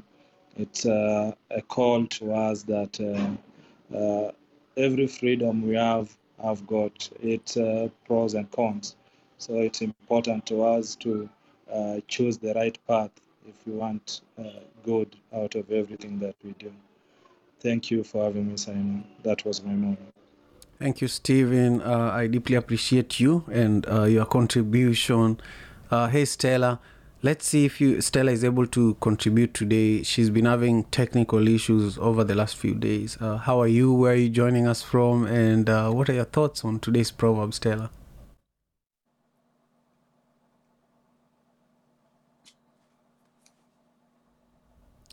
it's 0.59 0.85
uh, 0.87 1.33
a 1.51 1.62
call 1.62 2.07
to 2.07 2.33
us 2.33 2.64
that 2.64 3.01
uh, 3.01 3.97
uh, 3.97 4.33
every 4.77 5.07
freedom 5.07 5.66
we 5.66 5.77
have 5.77 6.16
have 6.42 6.66
got 6.66 7.09
its 7.21 7.57
pros 8.07 8.35
and 8.35 8.51
cons. 8.51 8.97
So 9.38 9.55
it's 9.55 9.83
important 9.83 10.47
to 10.47 10.62
us 10.62 10.94
to 10.97 11.29
choose 12.07 12.38
the 12.38 12.55
right 12.55 12.79
path 12.87 13.11
if 13.49 13.66
we 13.66 13.73
want 13.73 14.21
good 14.85 15.16
out 15.35 15.55
of 15.57 15.71
everything 15.73 16.18
that 16.21 16.37
we 16.44 16.53
do. 16.59 16.73
Thank 17.61 17.90
you 17.90 18.05
for 18.05 18.25
having 18.25 18.49
me, 18.49 18.57
Simon. 18.57 19.05
That 19.25 19.44
was 19.44 19.64
my 19.64 19.73
moment. 19.73 20.14
Thank 20.79 21.01
you, 21.01 21.09
Stephen. 21.09 21.83
Uh, 21.83 22.12
I 22.14 22.29
deeply 22.29 22.55
appreciate 22.55 23.18
you 23.18 23.44
and 23.51 23.85
uh, 23.88 24.05
your 24.05 24.27
contribution. 24.27 25.40
Uh, 25.90 26.07
hey, 26.07 26.25
Stella. 26.25 26.79
Let's 27.20 27.48
see 27.48 27.64
if 27.64 27.81
you 27.81 28.00
Stella 28.00 28.31
is 28.31 28.44
able 28.44 28.68
to 28.68 28.94
contribute 29.00 29.52
today. 29.52 30.04
She's 30.04 30.31
been 30.31 30.44
having 30.44 30.85
technical 30.85 31.48
issues 31.48 31.98
over 31.98 32.22
the 32.22 32.37
last 32.37 32.57
few 32.57 32.74
days. 32.74 33.18
Uh, 33.20 33.38
how 33.38 33.61
are 33.61 33.66
you? 33.66 33.92
Where 33.92 34.12
are 34.12 34.16
you 34.16 34.28
joining 34.28 34.68
us 34.68 34.83
from? 34.83 35.26
And 35.26 35.68
uh, 35.68 35.90
what 35.90 36.09
are 36.09 36.12
your 36.12 36.26
thoughts 36.26 36.64
on 36.64 36.78
today's 36.78 37.11
proverb, 37.11 37.54
Stella? 37.54 37.90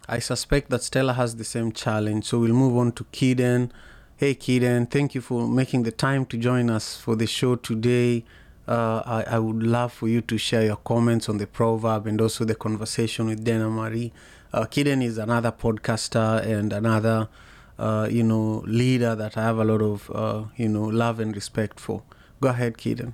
I 0.08 0.20
suspect 0.20 0.70
that 0.70 0.84
Stella 0.84 1.14
has 1.14 1.38
the 1.38 1.44
same 1.44 1.72
challenge, 1.72 2.26
so 2.26 2.38
we'll 2.38 2.54
move 2.54 2.78
on 2.78 2.92
to 2.92 3.06
Kiden. 3.06 3.72
Hey, 4.18 4.36
Kiden, 4.36 4.92
thank 4.92 5.16
you 5.16 5.22
for 5.22 5.48
making 5.48 5.82
the 5.82 5.92
time 5.92 6.28
to 6.28 6.38
join 6.38 6.70
us 6.70 6.96
for 6.96 7.16
the 7.16 7.26
show 7.26 7.56
today. 7.56 8.24
Uh, 8.68 9.04
I, 9.06 9.36
I 9.36 9.40
would 9.40 9.62
love 9.64 9.94
for 9.94 10.08
you 10.08 10.22
to 10.22 10.38
share 10.38 10.64
your 10.64 10.78
comments 10.78 11.30
on 11.30 11.38
the 11.38 11.48
proverb 11.48 12.08
and 12.08 12.20
also 12.20 12.46
the 12.46 12.56
conversation 12.56 13.28
with 13.28 13.44
Dana 13.44 13.70
Marie. 13.70 14.12
Uh, 14.54 14.66
Kiden 14.66 15.04
is 15.04 15.18
another 15.18 15.52
podcaster 15.52 16.44
and 16.46 16.74
another, 16.74 17.30
uh, 17.78 18.08
you 18.10 18.24
know, 18.24 18.64
leader 18.66 19.16
that 19.16 19.38
I 19.38 19.44
have 19.44 19.60
a 19.60 19.64
lot 19.66 19.82
of, 19.82 20.10
uh, 20.14 20.46
you 20.56 20.70
know, 20.70 20.84
love 20.86 21.20
and 21.20 21.36
respect 21.36 21.80
for. 21.80 22.04
Go 22.42 22.50
ahead, 22.50 22.78
Kiden. 22.78 23.14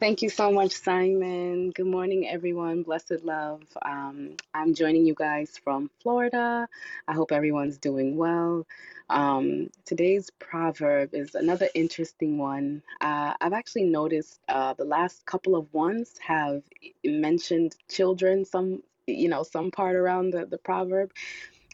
Thank 0.00 0.22
you 0.22 0.28
so 0.30 0.52
much, 0.52 0.72
Simon. 0.72 1.70
Good 1.72 1.86
morning, 1.86 2.28
everyone. 2.28 2.84
Blessed 2.84 3.24
love. 3.24 3.62
Um, 3.82 4.36
I'm 4.54 4.72
joining 4.74 5.04
you 5.04 5.14
guys 5.14 5.58
from 5.62 5.90
Florida. 6.02 6.68
I 7.08 7.12
hope 7.14 7.32
everyone's 7.32 7.78
doing 7.78 8.16
well. 8.16 8.64
Um, 9.10 9.70
today's 9.84 10.30
proverb 10.38 11.14
is 11.14 11.34
another 11.34 11.68
interesting 11.74 12.38
one. 12.38 12.82
Uh, 13.00 13.34
I've 13.40 13.52
actually 13.52 13.84
noticed 13.84 14.40
uh, 14.48 14.74
the 14.74 14.84
last 14.84 15.24
couple 15.26 15.56
of 15.56 15.72
ones 15.72 16.14
have 16.20 16.62
mentioned 17.04 17.76
children, 17.88 18.44
some 18.44 18.82
you 19.06 19.28
know, 19.28 19.42
some 19.42 19.70
part 19.70 19.96
around 19.96 20.32
the, 20.32 20.44
the 20.44 20.58
proverb. 20.58 21.12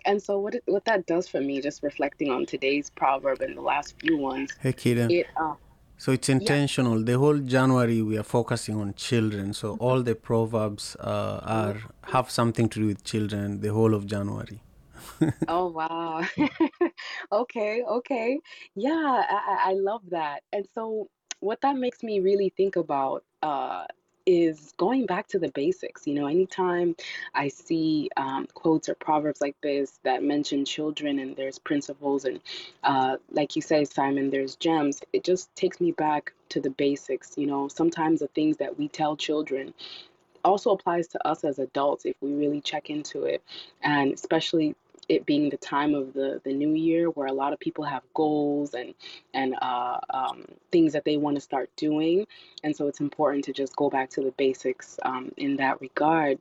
And 0.06 0.22
so 0.22 0.38
what 0.38 0.54
it, 0.54 0.62
what 0.66 0.84
that 0.84 1.06
does 1.06 1.26
for 1.26 1.40
me, 1.40 1.60
just 1.60 1.82
reflecting 1.82 2.30
on 2.30 2.46
today's 2.46 2.90
proverb 2.90 3.40
and 3.40 3.56
the 3.56 3.62
last 3.62 3.94
few 4.00 4.16
ones, 4.16 4.52
Hey, 4.60 4.72
Kiden. 4.72 5.10
it 5.10 5.26
uh, 5.36 5.54
So 5.96 6.12
it's 6.12 6.28
intentional. 6.28 7.02
The 7.02 7.18
whole 7.18 7.38
January 7.38 8.02
we 8.02 8.18
are 8.18 8.22
focusing 8.22 8.76
on 8.80 8.94
children. 8.94 9.54
So 9.54 9.76
all 9.80 10.02
the 10.02 10.14
proverbs 10.14 10.96
uh, 11.00 11.40
are 11.42 11.76
have 12.12 12.30
something 12.30 12.68
to 12.68 12.80
do 12.80 12.86
with 12.86 13.02
children. 13.02 13.60
The 13.60 13.72
whole 13.72 13.94
of 13.94 14.06
January. 14.06 14.60
Oh 15.48 15.66
wow. 15.68 16.22
Okay, 17.32 17.82
okay. 17.82 18.40
Yeah, 18.74 19.24
I, 19.30 19.70
I 19.70 19.72
love 19.74 20.02
that. 20.10 20.42
And 20.52 20.66
so 20.74 21.08
what 21.40 21.60
that 21.62 21.76
makes 21.76 22.02
me 22.02 22.20
really 22.20 22.50
think 22.56 22.76
about 22.76 23.24
uh 23.42 23.84
is 24.26 24.72
going 24.78 25.04
back 25.04 25.28
to 25.28 25.38
the 25.38 25.50
basics. 25.50 26.06
You 26.06 26.14
know, 26.14 26.26
anytime 26.26 26.96
I 27.34 27.48
see 27.48 28.08
um, 28.16 28.46
quotes 28.54 28.88
or 28.88 28.94
proverbs 28.94 29.42
like 29.42 29.56
this 29.62 30.00
that 30.04 30.22
mention 30.22 30.64
children 30.64 31.18
and 31.18 31.36
there's 31.36 31.58
principles 31.58 32.24
and 32.24 32.40
uh 32.84 33.16
like 33.32 33.54
you 33.56 33.62
say, 33.62 33.84
Simon, 33.84 34.30
there's 34.30 34.56
gems, 34.56 35.02
it 35.12 35.24
just 35.24 35.54
takes 35.56 35.80
me 35.80 35.92
back 35.92 36.32
to 36.50 36.60
the 36.60 36.70
basics. 36.70 37.34
You 37.36 37.46
know, 37.46 37.68
sometimes 37.68 38.20
the 38.20 38.28
things 38.28 38.56
that 38.58 38.78
we 38.78 38.88
tell 38.88 39.16
children 39.16 39.74
also 40.44 40.70
applies 40.72 41.08
to 41.08 41.26
us 41.26 41.44
as 41.44 41.58
adults 41.58 42.04
if 42.06 42.16
we 42.20 42.32
really 42.34 42.60
check 42.60 42.90
into 42.90 43.24
it 43.24 43.42
and 43.82 44.12
especially 44.12 44.74
it 45.08 45.26
being 45.26 45.50
the 45.50 45.56
time 45.56 45.94
of 45.94 46.12
the 46.14 46.40
the 46.44 46.52
new 46.52 46.72
year 46.74 47.10
where 47.10 47.26
a 47.26 47.32
lot 47.32 47.52
of 47.52 47.60
people 47.60 47.84
have 47.84 48.02
goals 48.14 48.74
and 48.74 48.94
and 49.34 49.56
uh, 49.60 49.98
um, 50.10 50.44
things 50.72 50.92
that 50.92 51.04
they 51.04 51.16
want 51.16 51.36
to 51.36 51.40
start 51.40 51.70
doing, 51.76 52.26
and 52.62 52.76
so 52.76 52.88
it's 52.88 53.00
important 53.00 53.44
to 53.44 53.52
just 53.52 53.76
go 53.76 53.90
back 53.90 54.10
to 54.10 54.22
the 54.22 54.32
basics 54.32 54.98
um, 55.04 55.32
in 55.36 55.56
that 55.56 55.80
regard. 55.80 56.38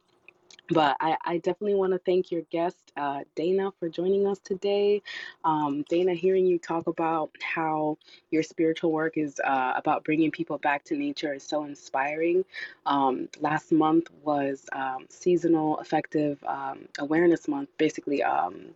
But 0.70 0.98
I, 1.00 1.18
I 1.26 1.38
definitely 1.40 1.76
want 1.76 1.94
to 1.94 2.00
thank 2.00 2.32
your 2.32 2.42
guest, 2.50 2.78
uh, 2.98 3.22
Dana, 3.36 3.72
for 3.80 3.90
joining 3.90 4.26
us 4.28 4.40
today. 4.40 5.02
Um, 5.44 5.84
Dana, 5.90 6.14
hearing 6.14 6.46
you 6.46 6.58
talk 6.58 6.88
about 6.88 7.32
how 7.42 7.98
your 8.32 8.44
spiritual 8.44 8.92
work 8.92 9.18
is 9.18 9.40
uh, 9.44 9.74
about 9.76 10.04
bringing 10.06 10.32
people 10.32 10.58
back 10.58 10.84
to 10.86 10.96
nature 10.96 11.34
is 11.34 11.44
so 11.44 11.66
inspiring. 11.66 12.46
Um, 12.86 13.30
last 13.42 13.72
month 13.72 14.08
was 14.24 14.66
um, 14.72 15.06
Seasonal 15.10 15.78
Affective 15.80 16.44
um, 16.46 16.88
Awareness 17.00 17.48
Month, 17.48 17.70
basically. 17.78 18.24
Um, 18.24 18.70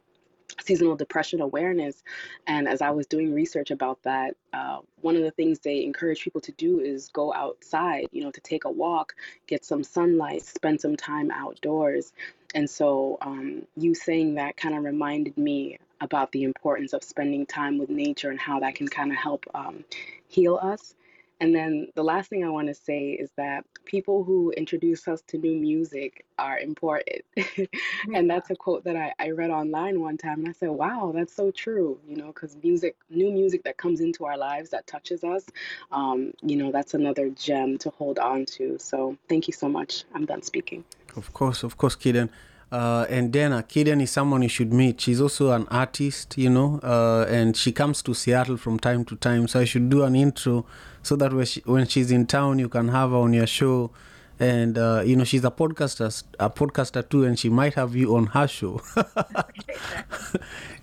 seasonal 0.62 0.96
depression 0.96 1.41
awareness. 1.41 2.04
And 2.46 2.67
as 2.67 2.82
I 2.82 2.89
was 2.91 3.08
doing 3.08 3.34
research 3.34 3.72
about 3.72 4.02
that, 4.04 4.36
uh, 4.54 4.80
one 5.02 5.15
of 5.15 5.24
the 5.24 5.32
things 5.32 5.60
they 5.60 5.84
encourage 5.84 6.22
people 6.22 6.41
to 6.41 6.52
do 6.54 6.80
is 6.80 7.10
go 7.10 7.34
outside, 7.34 8.08
you 8.12 8.24
know, 8.24 8.32
to 8.32 8.41
take 8.41 8.65
a 8.65 8.72
walk, 8.72 9.15
get 9.48 9.65
some 9.65 9.84
sunlight, 9.84 10.43
spend 10.43 10.82
some 10.82 10.96
time 10.96 11.32
outdoors. 11.32 12.13
And 12.56 12.70
so 12.70 13.17
um, 13.22 13.63
you 13.76 13.93
saying 13.93 14.36
that 14.36 14.58
kind 14.58 14.76
of 14.76 14.84
reminded 14.84 15.38
me 15.38 15.78
about 16.02 16.32
the 16.32 16.43
importance 16.43 16.93
of 16.93 17.04
spending 17.04 17.46
time 17.46 17.78
with 17.78 17.89
nature 17.89 18.30
and 18.30 18.39
how 18.39 18.60
that 18.60 18.76
can 18.76 18.88
kind 18.88 19.12
of 19.12 19.17
help 19.17 19.46
um, 19.54 19.84
heal 20.28 20.60
us. 20.62 20.96
And 21.39 21.54
then 21.54 21.88
the 21.95 22.04
last 22.04 22.30
thing 22.30 22.43
I 22.43 22.50
want 22.50 22.67
to 22.67 22.73
say 22.73 23.12
is 23.12 23.30
that 23.38 23.63
people 23.86 24.23
who 24.23 24.52
introduce 24.52 25.08
us 25.08 25.21
to 25.28 25.38
new 25.38 25.56
music 25.56 26.26
are 26.39 26.58
important. 26.58 27.21
and 28.13 28.30
that's 28.30 28.50
a 28.50 28.56
quote 28.56 28.84
that 28.86 28.95
I, 28.95 29.13
I 29.19 29.30
read 29.32 29.52
online 29.52 30.02
one 30.02 30.17
time. 30.17 30.39
And 30.39 30.50
I 30.50 30.52
said, 30.54 30.69
wow, 30.69 31.12
that's 31.13 31.34
so 31.34 31.52
true, 31.52 32.00
you 32.08 32.15
know, 32.15 32.28
because 32.28 32.58
music, 32.63 32.95
new 33.10 33.32
music 33.32 33.63
that 33.63 33.78
comes 33.78 34.02
into 34.02 34.26
our 34.26 34.38
lives 34.38 34.71
that 34.71 34.88
touches 34.88 35.23
us, 35.23 35.45
um, 35.91 36.34
you 36.41 36.58
know, 36.58 36.71
that's 36.71 36.93
another 36.93 37.30
gem 37.30 37.78
to 37.80 37.89
hold 37.91 38.17
on 38.17 38.45
to. 38.45 38.78
So 38.80 39.17
thank 39.30 39.47
you 39.47 39.54
so 39.54 39.69
much. 39.69 40.06
I'm 40.13 40.26
done 40.26 40.41
speaking. 40.41 40.84
Of 41.15 41.34
course, 41.34 41.63
of 41.63 41.78
course, 41.78 41.95
Kiden. 41.95 42.30
Uh, 42.71 43.06
and 43.10 43.32
Dana, 43.32 43.63
Kiden 43.63 44.01
is 44.01 44.12
someone 44.12 44.41
you 44.41 44.49
should 44.49 44.73
meet. 44.73 44.99
She's 44.99 45.21
also 45.21 45.51
an 45.51 45.67
artist, 45.69 46.38
you 46.38 46.49
know, 46.49 46.80
uh, 46.84 47.25
and 47.30 47.56
she 47.56 47.71
comes 47.71 48.01
to 48.01 48.13
Seattle 48.13 48.58
from 48.58 48.77
time 48.77 49.06
to 49.06 49.15
time. 49.15 49.47
So 49.47 49.62
I 49.62 49.65
should 49.65 49.89
do 49.89 50.03
an 50.03 50.15
intro 50.15 50.65
so 51.01 51.15
that 51.15 51.32
when, 51.32 51.45
she, 51.45 51.62
when 51.62 51.88
she's 51.88 52.12
in 52.12 52.25
town, 52.25 52.60
you 52.60 52.67
can 52.67 52.89
have 52.89 53.12
her 53.12 53.17
on 53.17 53.34
your 53.34 53.47
show. 53.47 53.91
And 54.39 54.78
uh, 54.78 55.02
you 55.04 55.15
know, 55.15 55.23
she's 55.23 55.43
a 55.43 55.52
podcaster, 55.52 56.23
a 56.39 56.50
podcaster 56.50 57.08
too, 57.08 57.23
and 57.23 57.39
she 57.39 57.50
might 57.50 57.73
have 57.73 57.95
you 57.95 58.15
on 58.15 58.28
her 58.28 58.47
show. 58.47 58.82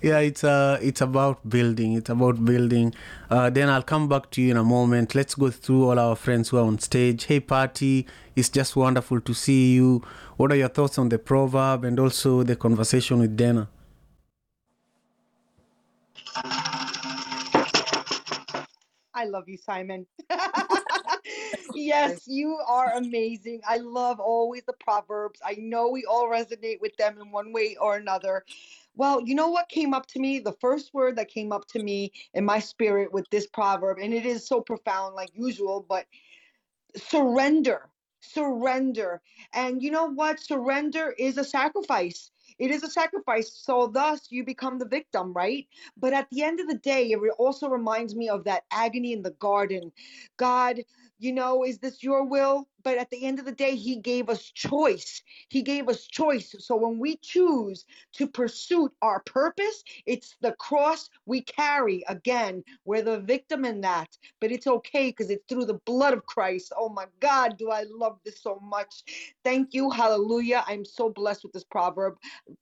yeah, 0.02 0.18
it's 0.18 0.42
uh, 0.42 0.78
it's 0.82 1.00
about 1.00 1.48
building. 1.48 1.92
It's 1.92 2.10
about 2.10 2.44
building. 2.44 2.94
Uh, 3.30 3.50
then 3.50 3.68
I'll 3.68 3.82
come 3.82 4.08
back 4.08 4.30
to 4.32 4.42
you 4.42 4.50
in 4.50 4.56
a 4.56 4.64
moment. 4.64 5.14
Let's 5.14 5.36
go 5.36 5.50
through 5.50 5.90
all 5.90 5.98
our 5.98 6.16
friends 6.16 6.48
who 6.48 6.58
are 6.58 6.64
on 6.64 6.80
stage. 6.80 7.24
Hey, 7.24 7.38
Patty, 7.38 8.06
it's 8.34 8.48
just 8.48 8.74
wonderful 8.74 9.20
to 9.20 9.34
see 9.34 9.74
you. 9.74 10.02
What 10.36 10.50
are 10.50 10.56
your 10.56 10.68
thoughts 10.68 10.98
on 10.98 11.08
the 11.08 11.18
proverb 11.18 11.84
and 11.84 12.00
also 12.00 12.42
the 12.42 12.56
conversation 12.56 13.20
with 13.20 13.36
Dana? 13.36 13.68
I 19.16 19.26
love 19.26 19.48
you, 19.48 19.56
Simon. 19.56 20.06
yes, 21.74 22.26
you 22.26 22.58
are 22.66 22.92
amazing. 22.94 23.60
I 23.68 23.78
love 23.78 24.20
always 24.20 24.64
the 24.64 24.72
proverbs. 24.74 25.40
I 25.44 25.56
know 25.58 25.88
we 25.88 26.04
all 26.04 26.28
resonate 26.28 26.80
with 26.80 26.96
them 26.96 27.18
in 27.20 27.30
one 27.30 27.52
way 27.52 27.76
or 27.80 27.96
another. 27.96 28.44
Well, 28.96 29.20
you 29.22 29.34
know 29.34 29.48
what 29.48 29.68
came 29.68 29.92
up 29.92 30.06
to 30.08 30.20
me? 30.20 30.38
The 30.38 30.56
first 30.60 30.94
word 30.94 31.16
that 31.16 31.28
came 31.28 31.52
up 31.52 31.66
to 31.68 31.82
me 31.82 32.12
in 32.32 32.44
my 32.44 32.60
spirit 32.60 33.12
with 33.12 33.28
this 33.30 33.46
proverb, 33.46 33.98
and 34.00 34.14
it 34.14 34.24
is 34.24 34.46
so 34.46 34.60
profound, 34.60 35.14
like 35.14 35.30
usual, 35.34 35.84
but 35.88 36.06
surrender. 36.96 37.88
Surrender. 38.20 39.20
And 39.52 39.82
you 39.82 39.90
know 39.90 40.06
what? 40.06 40.40
Surrender 40.40 41.14
is 41.18 41.36
a 41.36 41.44
sacrifice. 41.44 42.30
It 42.58 42.70
is 42.70 42.82
a 42.82 42.90
sacrifice. 42.90 43.52
So 43.52 43.88
thus 43.88 44.28
you 44.30 44.44
become 44.44 44.78
the 44.78 44.86
victim, 44.86 45.32
right? 45.32 45.66
But 45.96 46.12
at 46.12 46.30
the 46.30 46.42
end 46.42 46.60
of 46.60 46.68
the 46.68 46.78
day, 46.78 47.10
it 47.10 47.18
also 47.36 47.68
reminds 47.68 48.14
me 48.14 48.28
of 48.28 48.44
that 48.44 48.64
agony 48.70 49.12
in 49.12 49.22
the 49.22 49.32
garden. 49.32 49.92
God, 50.36 50.80
you 51.18 51.32
know, 51.32 51.64
is 51.64 51.78
this 51.78 52.02
your 52.02 52.24
will? 52.26 52.68
But 52.84 52.98
at 52.98 53.10
the 53.10 53.24
end 53.24 53.38
of 53.38 53.46
the 53.46 53.52
day, 53.52 53.74
he 53.76 53.96
gave 53.96 54.28
us 54.28 54.42
choice. 54.42 55.22
He 55.48 55.62
gave 55.62 55.88
us 55.88 56.06
choice. 56.06 56.54
So 56.58 56.76
when 56.76 56.98
we 56.98 57.16
choose 57.16 57.84
to 58.14 58.26
pursue 58.26 58.90
our 59.02 59.20
purpose, 59.20 59.82
it's 60.06 60.36
the 60.40 60.52
cross 60.52 61.08
we 61.26 61.42
carry. 61.42 62.04
Again, 62.08 62.62
we're 62.84 63.02
the 63.02 63.20
victim 63.20 63.64
in 63.64 63.80
that, 63.82 64.16
but 64.40 64.52
it's 64.52 64.66
okay 64.66 65.08
because 65.08 65.30
it's 65.30 65.44
through 65.48 65.66
the 65.66 65.80
blood 65.86 66.12
of 66.12 66.26
Christ. 66.26 66.72
Oh 66.76 66.88
my 66.88 67.06
God, 67.20 67.56
do 67.58 67.70
I 67.70 67.84
love 67.90 68.18
this 68.24 68.40
so 68.40 68.60
much. 68.62 69.02
Thank 69.44 69.74
you. 69.74 69.90
Hallelujah. 69.90 70.64
I'm 70.66 70.84
so 70.84 71.08
blessed 71.08 71.44
with 71.44 71.52
this 71.52 71.64
proverb. 71.64 72.16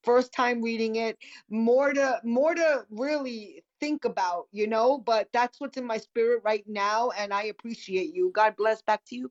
First 0.05 0.33
time 0.33 0.63
reading 0.63 0.97
it. 0.97 1.19
More 1.51 1.93
to 1.93 2.21
more 2.25 2.55
to 2.55 2.87
really 2.91 3.65
think 3.81 4.05
about, 4.05 4.47
you 4.53 4.69
know, 4.69 4.99
but 4.99 5.29
that's 5.33 5.61
what's 5.61 5.77
in 5.77 5.85
my 5.85 5.99
spirit 5.99 6.43
right 6.45 6.65
now. 6.69 7.11
And 7.11 7.35
I 7.35 7.45
appreciate 7.45 8.15
you. 8.15 8.31
God 8.33 8.55
bless. 8.57 8.83
Back 8.83 9.05
to 9.07 9.17
you. 9.17 9.31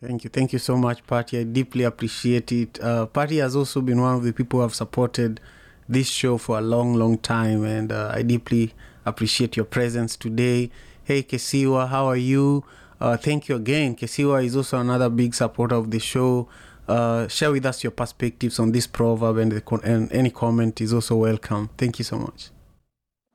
Thank 0.00 0.22
you. 0.22 0.30
Thank 0.30 0.52
you 0.52 0.60
so 0.60 0.76
much, 0.76 1.04
Patty. 1.06 1.40
I 1.40 1.42
deeply 1.42 1.82
appreciate 1.82 2.52
it. 2.52 2.80
Uh, 2.80 3.06
Patty 3.06 3.38
has 3.38 3.56
also 3.56 3.80
been 3.80 4.00
one 4.00 4.14
of 4.14 4.22
the 4.22 4.32
people 4.32 4.60
who 4.60 4.62
have 4.62 4.74
supported 4.74 5.40
this 5.88 6.08
show 6.08 6.38
for 6.38 6.58
a 6.58 6.60
long, 6.60 6.94
long 6.94 7.18
time. 7.18 7.64
And 7.64 7.90
uh, 7.90 8.12
I 8.14 8.22
deeply 8.22 8.74
appreciate 9.04 9.56
your 9.56 9.64
presence 9.64 10.16
today. 10.16 10.70
Hey, 11.02 11.24
Kesiwa, 11.24 11.88
how 11.88 12.06
are 12.06 12.16
you? 12.16 12.64
Uh, 13.00 13.16
thank 13.16 13.48
you 13.48 13.56
again. 13.56 13.96
Kesiwa 13.96 14.44
is 14.44 14.54
also 14.54 14.78
another 14.78 15.08
big 15.08 15.34
supporter 15.34 15.74
of 15.74 15.90
the 15.90 15.98
show. 15.98 16.48
Uh, 16.86 17.26
share 17.28 17.50
with 17.50 17.66
us 17.66 17.82
your 17.82 17.90
perspectives 17.90 18.58
on 18.58 18.72
this 18.72 18.86
proverb, 18.86 19.36
and, 19.36 19.52
the 19.52 19.80
and 19.84 20.10
any 20.12 20.30
comment 20.30 20.80
is 20.80 20.92
also 20.92 21.16
welcome. 21.16 21.68
Thank 21.76 21.98
you 21.98 22.04
so 22.04 22.18
much. 22.18 22.50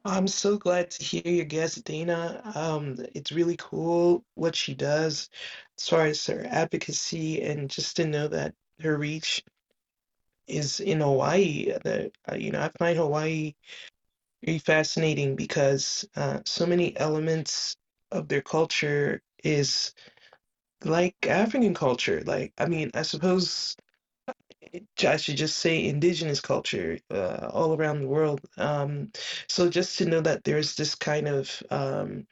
I'm 0.05 0.27
so 0.27 0.57
glad 0.57 0.91
to 0.91 1.03
hear 1.03 1.21
your 1.25 1.45
guest, 1.45 1.83
Dana. 1.85 2.41
Um, 2.55 2.97
it's 3.15 3.31
really 3.31 3.55
cool 3.57 4.25
what 4.35 4.55
she 4.55 4.73
does 4.73 5.29
as 5.79 5.87
far 5.87 6.05
as 6.07 6.25
her 6.27 6.45
advocacy 6.49 7.41
and 7.41 7.69
just 7.69 7.95
to 7.97 8.05
know 8.05 8.27
that 8.27 8.53
her 8.81 8.97
reach 8.97 9.43
is 10.47 10.81
in 10.81 10.99
Hawaii. 10.99 11.71
That 11.83 12.11
uh, 12.29 12.35
you 12.35 12.51
know, 12.51 12.61
I 12.61 12.69
find 12.77 12.97
Hawaii 12.97 13.53
very 14.45 14.59
fascinating 14.59 15.35
because 15.35 16.05
uh, 16.15 16.39
so 16.45 16.65
many 16.65 16.97
elements 16.97 17.77
of 18.11 18.27
their 18.27 18.41
culture 18.41 19.21
is 19.43 19.93
like 20.83 21.15
African 21.27 21.73
culture. 21.73 22.21
Like, 22.25 22.53
I 22.57 22.65
mean, 22.67 22.91
I 22.93 23.03
suppose 23.03 23.77
I 25.03 25.17
should 25.17 25.37
just 25.37 25.59
say 25.59 25.85
indigenous 25.85 26.41
culture 26.41 26.99
uh, 27.11 27.49
all 27.51 27.75
around 27.75 28.01
the 28.01 28.07
world. 28.07 28.41
Um, 28.57 29.11
so 29.47 29.69
just 29.69 29.97
to 29.99 30.05
know 30.05 30.21
that 30.21 30.43
there's 30.43 30.75
this 30.75 30.95
kind 30.95 31.27
of 31.27 31.63
um, 31.69 32.27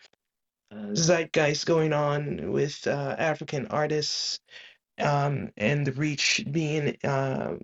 uh, 0.71 0.93
zeitgeist 0.95 1.65
going 1.65 1.93
on 1.93 2.51
with 2.51 2.87
uh, 2.87 3.15
African 3.17 3.67
artists 3.67 4.39
um, 4.99 5.51
and 5.57 5.85
the 5.85 5.91
reach 5.93 6.43
being 6.51 6.97
uh, 7.03 7.55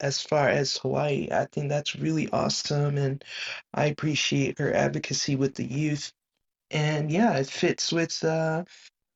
as 0.00 0.22
far 0.22 0.48
as 0.48 0.76
Hawaii, 0.78 1.28
I 1.32 1.46
think 1.46 1.68
that's 1.68 1.96
really 1.96 2.28
awesome. 2.30 2.98
And 2.98 3.24
I 3.74 3.86
appreciate 3.86 4.58
her 4.58 4.72
advocacy 4.74 5.36
with 5.36 5.54
the 5.54 5.64
youth. 5.64 6.12
And 6.70 7.10
yeah, 7.10 7.36
it 7.38 7.48
fits 7.48 7.92
with, 7.92 8.22
uh, 8.24 8.64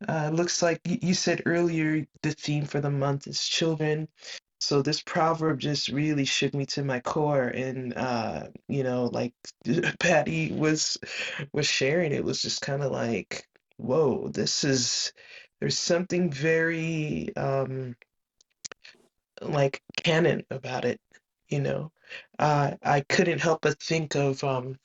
uh, 0.08 0.30
looks 0.32 0.62
like 0.62 0.80
you 0.84 1.14
said 1.14 1.42
earlier, 1.46 2.06
the 2.22 2.32
theme 2.32 2.66
for 2.66 2.80
the 2.80 2.90
month 2.90 3.26
is 3.26 3.46
children. 3.46 4.08
So 4.64 4.80
this 4.80 5.02
proverb 5.02 5.60
just 5.60 5.88
really 5.88 6.24
shook 6.24 6.54
me 6.54 6.64
to 6.66 6.82
my 6.84 7.00
core, 7.00 7.48
and 7.48 7.92
uh, 7.94 8.48
you 8.66 8.82
know, 8.82 9.10
like 9.12 9.34
Patty 10.00 10.52
was 10.52 10.96
was 11.52 11.66
sharing, 11.66 12.12
it 12.12 12.24
was 12.24 12.40
just 12.40 12.62
kind 12.62 12.82
of 12.82 12.90
like, 12.90 13.46
whoa, 13.76 14.28
this 14.28 14.64
is 14.64 15.12
there's 15.60 15.78
something 15.78 16.30
very 16.30 17.36
um, 17.36 17.94
like 19.42 19.82
canon 20.02 20.44
about 20.50 20.86
it, 20.86 20.98
you 21.48 21.60
know. 21.60 21.92
Uh, 22.38 22.72
I 22.82 23.02
couldn't 23.02 23.42
help 23.42 23.62
but 23.62 23.82
think 23.82 24.14
of 24.14 24.42
um, 24.44 24.78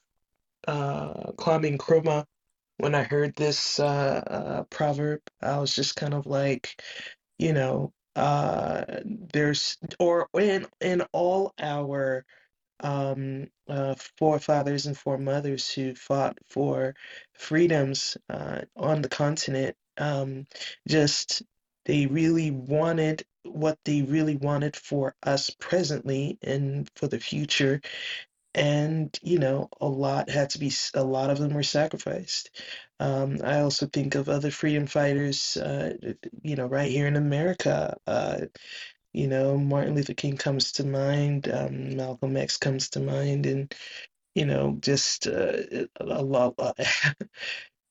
uh, 0.68 1.32
Kwame 1.38 1.78
Nkrumah 1.78 2.26
when 2.80 2.96
I 2.96 3.04
heard 3.04 3.34
this 3.36 3.80
uh, 3.80 4.24
uh, 4.28 4.64
proverb. 4.64 5.22
I 5.42 5.58
was 5.60 5.74
just 5.74 5.96
kind 5.96 6.14
of 6.14 6.26
like, 6.26 6.82
you 7.38 7.54
know, 7.54 7.94
uh, 8.16 8.86
there's 9.34 9.78
or 10.00 10.28
in 10.40 10.68
in 10.82 11.04
all 11.14 11.54
our 11.60 12.26
um, 12.82 13.48
uh, 13.70 13.96
forefathers 14.18 14.86
and 14.86 14.98
foremothers 14.98 15.70
who 15.72 15.96
fought 15.96 16.38
for 16.50 16.96
freedoms 17.34 18.18
uh, 18.30 18.62
on 18.76 19.02
the 19.02 19.10
continent, 19.10 19.76
um, 19.98 20.48
just 20.88 21.44
they 21.86 22.06
really 22.06 22.52
wanted 22.52 23.24
what 23.44 23.78
they 23.86 24.02
really 24.02 24.36
wanted 24.36 24.76
for 24.76 25.16
us 25.24 25.50
presently 25.60 26.38
and 26.44 26.90
for 26.96 27.08
the 27.08 27.20
future. 27.20 27.82
And 28.56 29.18
you 29.24 29.40
know 29.40 29.70
a 29.82 29.88
lot 29.88 30.30
had 30.30 30.50
to 30.52 30.60
be 30.60 30.72
a 30.96 31.04
lot 31.04 31.30
of 31.30 31.38
them 31.40 31.54
were 31.54 31.64
sacrificed. 31.64 32.50
Um, 33.00 33.40
i 33.44 33.62
also 33.62 33.88
think 33.88 34.16
of 34.16 34.30
other 34.30 34.52
freedom 34.52 34.88
fighters 34.88 35.58
uh, 35.58 35.94
you 36.42 36.56
know 36.56 36.68
right 36.68 36.92
here 36.92 37.08
in 37.08 37.16
america 37.16 37.98
uh, 38.08 38.42
you 39.14 39.28
know 39.28 39.58
martin 39.58 39.96
luther 39.96 40.14
king 40.14 40.38
comes 40.38 40.74
to 40.74 40.86
mind 40.86 41.50
um, 41.50 41.96
malcolm 41.98 42.38
x 42.38 42.58
comes 42.58 42.90
to 42.92 43.00
mind 43.00 43.46
and 43.46 43.76
you 44.36 44.46
know 44.46 44.78
just 44.82 45.28
uh, 45.28 45.58
a 46.00 46.24
lot 46.24 46.56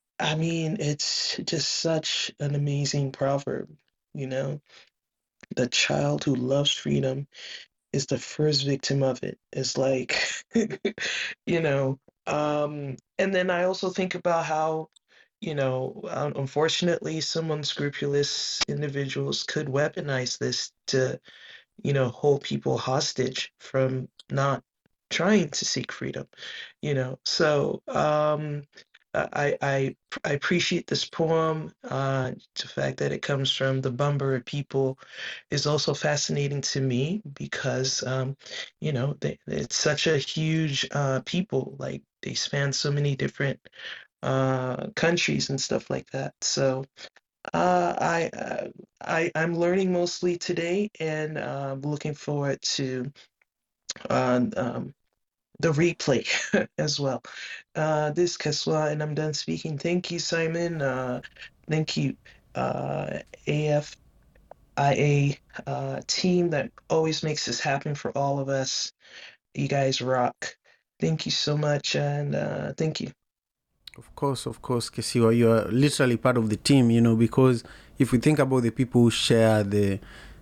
i 0.21 0.35
mean 0.37 0.77
it's 0.81 1.39
just 1.39 1.69
such 1.69 2.33
an 2.41 2.55
amazing 2.55 3.13
proverb 3.13 3.69
you 4.15 4.27
know? 4.27 4.61
The 5.57 5.69
child 5.69 6.25
who 6.25 6.35
loves 6.35 6.73
freedom 6.73 7.27
is 7.93 8.07
the 8.07 8.19
first 8.19 8.65
victim 8.67 9.03
of 9.03 9.23
it. 9.23 9.39
It's 9.53 9.79
like, 9.79 10.17
you 11.47 11.61
know, 11.61 11.99
um, 12.27 12.97
and 13.19 13.35
then 13.35 13.51
I 13.51 13.65
also 13.65 13.91
think 13.91 14.15
about 14.15 14.45
how, 14.45 14.89
you 15.41 15.55
know, 15.55 16.01
unfortunately, 16.37 17.21
some 17.21 17.51
unscrupulous 17.51 18.61
individuals 18.69 19.45
could 19.45 19.69
weaponize 19.69 20.39
this 20.39 20.73
to, 20.89 21.21
you 21.83 21.93
know, 21.93 22.09
hold 22.09 22.43
people 22.43 22.77
hostage 22.77 23.53
from 23.59 24.09
not 24.31 24.63
trying 25.11 25.49
to 25.49 25.65
seek 25.65 25.93
freedom, 25.93 26.27
you 26.83 26.95
know. 26.95 27.19
So, 27.25 27.83
um, 27.89 28.65
I, 29.15 29.57
I 29.63 29.97
I 30.25 30.33
appreciate 30.33 30.87
this 30.87 31.05
poem. 31.05 31.73
Uh, 31.85 32.33
the 32.61 32.69
fact 32.69 32.99
that 32.99 33.13
it 33.13 33.23
comes 33.23 33.51
from 33.51 33.81
the 33.81 33.91
Bambara 33.93 34.45
people 34.45 34.99
is 35.51 35.67
also 35.67 35.95
fascinating 35.95 36.61
to 36.63 36.81
me 36.81 37.23
because, 37.35 38.03
um, 38.05 38.37
you 38.81 38.93
know, 38.93 39.17
they, 39.21 39.39
it's 39.47 39.77
such 39.77 40.07
a 40.07 40.19
huge 40.19 40.87
uh, 40.93 41.21
people. 41.25 41.77
Like 41.79 42.03
they 42.23 42.35
span 42.35 42.73
so 42.73 42.91
many 42.93 43.17
different 43.17 43.61
uh, 44.23 44.89
countries 44.97 45.51
and 45.51 45.61
stuff 45.61 45.91
like 45.91 46.11
that. 46.11 46.35
So 46.43 46.85
uh, 47.55 47.95
I 47.99 48.31
uh, 48.37 48.69
I 49.01 49.31
I'm 49.35 49.57
learning 49.57 49.93
mostly 49.93 50.37
today, 50.39 50.91
and 51.01 51.39
uh, 51.39 51.77
looking 51.83 52.15
forward 52.15 52.61
to 52.63 53.11
uh, 54.11 54.41
um, 54.57 54.95
the 55.61 55.73
replay 55.73 56.27
as 56.79 57.01
well. 57.01 57.23
Uh, 57.75 58.11
this 58.11 58.37
Keswa, 58.37 58.91
and 58.91 59.03
I'm 59.03 59.15
done 59.15 59.35
speaking. 59.35 59.79
Thank 59.79 60.11
you, 60.11 60.19
Simon. 60.19 60.83
Uh, 60.83 61.21
thank 61.69 61.97
you, 61.97 62.17
uh, 62.55 63.19
AFIA 63.47 65.39
uh, 65.67 66.01
team 66.07 66.51
that 66.51 66.71
always 66.89 67.23
makes 67.23 67.47
this 67.47 67.61
happen 67.61 67.95
for 67.95 68.17
all 68.17 68.39
of 68.39 68.49
us. 68.49 68.93
You 69.55 69.69
guys 69.69 70.01
rock. 70.01 70.57
Thank 71.01 71.27
you 71.27 71.33
so 71.33 71.57
much, 71.57 71.97
and 71.97 72.35
uh, 72.35 72.73
thank 72.77 73.01
you. 73.01 73.13
Of 73.97 74.15
course, 74.15 74.47
of 74.47 74.63
course, 74.63 74.91
Kesiwa, 74.91 75.37
you 75.37 75.51
are 75.51 75.65
literally 75.73 76.17
part 76.17 76.37
of 76.37 76.51
the 76.51 76.57
team, 76.57 76.91
you 76.91 77.01
know, 77.01 77.17
because 77.17 77.65
if 77.99 78.13
we 78.13 78.19
think 78.19 78.39
about 78.39 78.61
the 78.63 78.71
people 78.71 79.03
who 79.03 79.11
share 79.11 79.65
the 79.65 79.99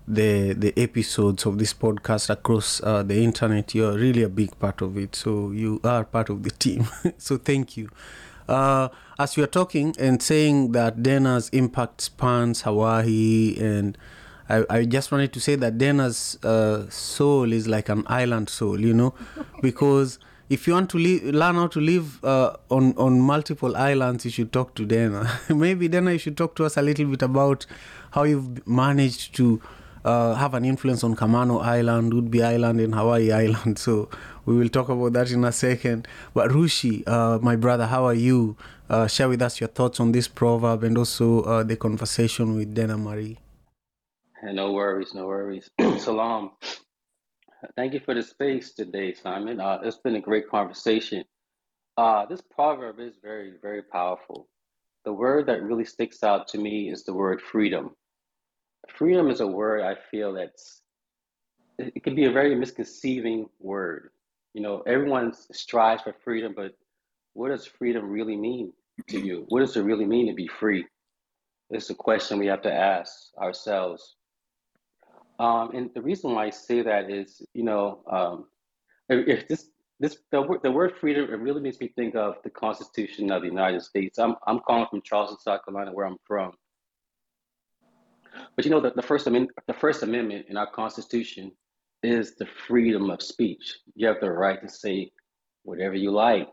the 0.08 0.52
the 0.52 0.72
episodes 0.76 1.46
of 1.46 1.58
this 1.58 1.74
podcast 1.74 2.30
across 2.30 2.80
uh, 2.82 3.02
the 3.02 3.22
internet 3.22 3.74
you're 3.74 3.94
really 3.94 4.22
a 4.22 4.28
big 4.28 4.56
part 4.58 4.80
of 4.80 4.96
it. 4.96 5.14
So 5.16 5.50
you 5.50 5.80
are 5.84 6.04
part 6.04 6.30
of 6.30 6.42
the 6.42 6.50
team. 6.50 6.86
So 7.18 7.38
thank 7.38 7.76
you. 7.76 7.90
Uh, 8.48 8.88
as 9.18 9.36
you 9.36 9.42
are 9.42 9.48
talking 9.48 9.94
and 9.98 10.22
saying 10.22 10.72
that 10.72 11.02
Dena's 11.02 11.48
impact 11.48 12.00
spans 12.00 12.62
Hawaii 12.62 13.56
and 13.58 13.98
I, 14.48 14.64
I 14.70 14.84
just 14.84 15.10
wanted 15.10 15.32
to 15.32 15.40
say 15.40 15.56
that 15.56 15.78
Dena's 15.78 16.38
uh, 16.44 16.88
soul 16.88 17.52
is 17.52 17.66
like 17.66 17.88
an 17.88 18.04
island 18.06 18.48
soul, 18.48 18.80
you 18.80 18.94
know, 18.94 19.14
because 19.62 20.20
if 20.48 20.68
you 20.68 20.74
want 20.74 20.90
to 20.90 20.98
learn 20.98 21.56
how 21.56 21.66
to 21.66 21.80
live 21.80 22.22
uh, 22.24 22.54
on 22.70 22.96
on 22.96 23.20
multiple 23.20 23.76
islands, 23.76 24.24
you 24.24 24.30
should 24.30 24.52
talk 24.52 24.74
to 24.76 24.84
Dena. 24.84 25.40
Maybe 25.48 25.88
Dena, 25.88 26.12
you 26.12 26.18
should 26.18 26.36
talk 26.36 26.54
to 26.56 26.64
us 26.64 26.76
a 26.76 26.82
little 26.82 27.06
bit 27.06 27.22
about 27.22 27.66
how 28.12 28.22
you've 28.22 28.64
managed 28.66 29.34
to 29.36 29.60
uh, 30.06 30.34
have 30.34 30.54
an 30.54 30.64
influence 30.64 31.02
on 31.02 31.16
Camano 31.16 31.62
Island, 31.62 32.12
Whidbey 32.12 32.44
Island, 32.44 32.80
and 32.80 32.94
Hawaii 32.94 33.32
Island. 33.32 33.78
So 33.86 34.08
we 34.46 34.56
will 34.56 34.68
talk 34.68 34.88
about 34.88 35.12
that 35.14 35.30
in 35.32 35.44
a 35.44 35.52
second. 35.52 36.06
But 36.32 36.50
Rushi, 36.50 37.02
uh, 37.06 37.38
my 37.42 37.56
brother, 37.56 37.86
how 37.86 38.04
are 38.06 38.14
you? 38.14 38.56
Uh, 38.88 39.08
share 39.08 39.28
with 39.28 39.42
us 39.42 39.60
your 39.60 39.68
thoughts 39.68 39.98
on 39.98 40.12
this 40.12 40.28
proverb 40.28 40.84
and 40.84 40.96
also 40.96 41.42
uh, 41.42 41.64
the 41.64 41.76
conversation 41.76 42.54
with 42.54 42.72
Dena 42.72 42.96
Marie. 42.96 43.36
No 44.44 44.72
worries, 44.72 45.12
no 45.12 45.26
worries. 45.26 45.68
Salam. 45.98 46.52
Thank 47.74 47.94
you 47.94 48.00
for 48.00 48.14
the 48.14 48.22
space 48.22 48.74
today, 48.74 49.12
Simon. 49.12 49.60
Uh, 49.60 49.80
it's 49.82 49.98
been 49.98 50.14
a 50.14 50.20
great 50.20 50.48
conversation. 50.48 51.24
Uh, 51.96 52.26
this 52.26 52.40
proverb 52.40 53.00
is 53.00 53.14
very, 53.20 53.54
very 53.60 53.82
powerful. 53.82 54.48
The 55.04 55.12
word 55.12 55.46
that 55.46 55.62
really 55.62 55.84
sticks 55.84 56.22
out 56.22 56.46
to 56.48 56.58
me 56.58 56.90
is 56.90 57.02
the 57.02 57.14
word 57.14 57.40
freedom 57.40 57.96
freedom 58.88 59.30
is 59.30 59.40
a 59.40 59.46
word 59.46 59.82
I 59.82 59.96
feel 60.10 60.32
that's 60.32 60.82
it 61.78 62.02
can 62.02 62.14
be 62.14 62.24
a 62.24 62.32
very 62.32 62.54
misconceiving 62.54 63.48
word. 63.60 64.10
You 64.54 64.62
know, 64.62 64.82
everyone 64.86 65.34
strives 65.52 66.02
for 66.02 66.14
freedom, 66.24 66.54
but 66.56 66.72
what 67.34 67.50
does 67.50 67.66
freedom 67.66 68.08
really 68.08 68.36
mean 68.36 68.72
to 69.08 69.20
you? 69.20 69.44
What 69.48 69.60
does 69.60 69.76
it 69.76 69.82
really 69.82 70.06
mean 70.06 70.26
to 70.28 70.34
be 70.34 70.48
free? 70.48 70.86
It's 71.70 71.90
a 71.90 71.94
question 71.94 72.38
we 72.38 72.46
have 72.46 72.62
to 72.62 72.72
ask 72.72 73.12
ourselves. 73.38 74.16
Um, 75.38 75.72
and 75.74 75.90
the 75.94 76.00
reason 76.00 76.32
why 76.32 76.46
I 76.46 76.50
say 76.50 76.80
that 76.82 77.10
is, 77.10 77.42
you 77.52 77.64
know, 77.64 78.00
um, 78.10 78.46
if 79.10 79.46
this 79.48 79.68
this 80.00 80.18
the, 80.30 80.58
the 80.62 80.70
word 80.70 80.94
freedom 81.00 81.24
it 81.24 81.40
really 81.40 81.60
makes 81.60 81.80
me 81.80 81.88
think 81.96 82.14
of 82.14 82.36
the 82.44 82.50
Constitution 82.50 83.30
of 83.30 83.42
the 83.42 83.48
United 83.48 83.82
States. 83.82 84.18
I'm 84.18 84.36
I'm 84.46 84.60
calling 84.60 84.86
from 84.88 85.02
Charleston, 85.02 85.38
South 85.38 85.64
Carolina, 85.64 85.92
where 85.92 86.06
I'm 86.06 86.16
from. 86.24 86.52
But 88.54 88.64
you 88.64 88.70
know, 88.70 88.80
the, 88.80 88.92
the 88.94 89.02
first 89.02 89.26
amendment, 89.26 89.56
the 89.66 89.74
First 89.74 90.02
Amendment 90.02 90.46
in 90.48 90.56
our 90.56 90.70
Constitution 90.70 91.52
is 92.02 92.34
the 92.36 92.46
freedom 92.66 93.10
of 93.10 93.22
speech. 93.22 93.78
You 93.94 94.06
have 94.08 94.20
the 94.20 94.30
right 94.30 94.60
to 94.60 94.68
say 94.68 95.10
whatever 95.62 95.94
you 95.94 96.10
like. 96.10 96.48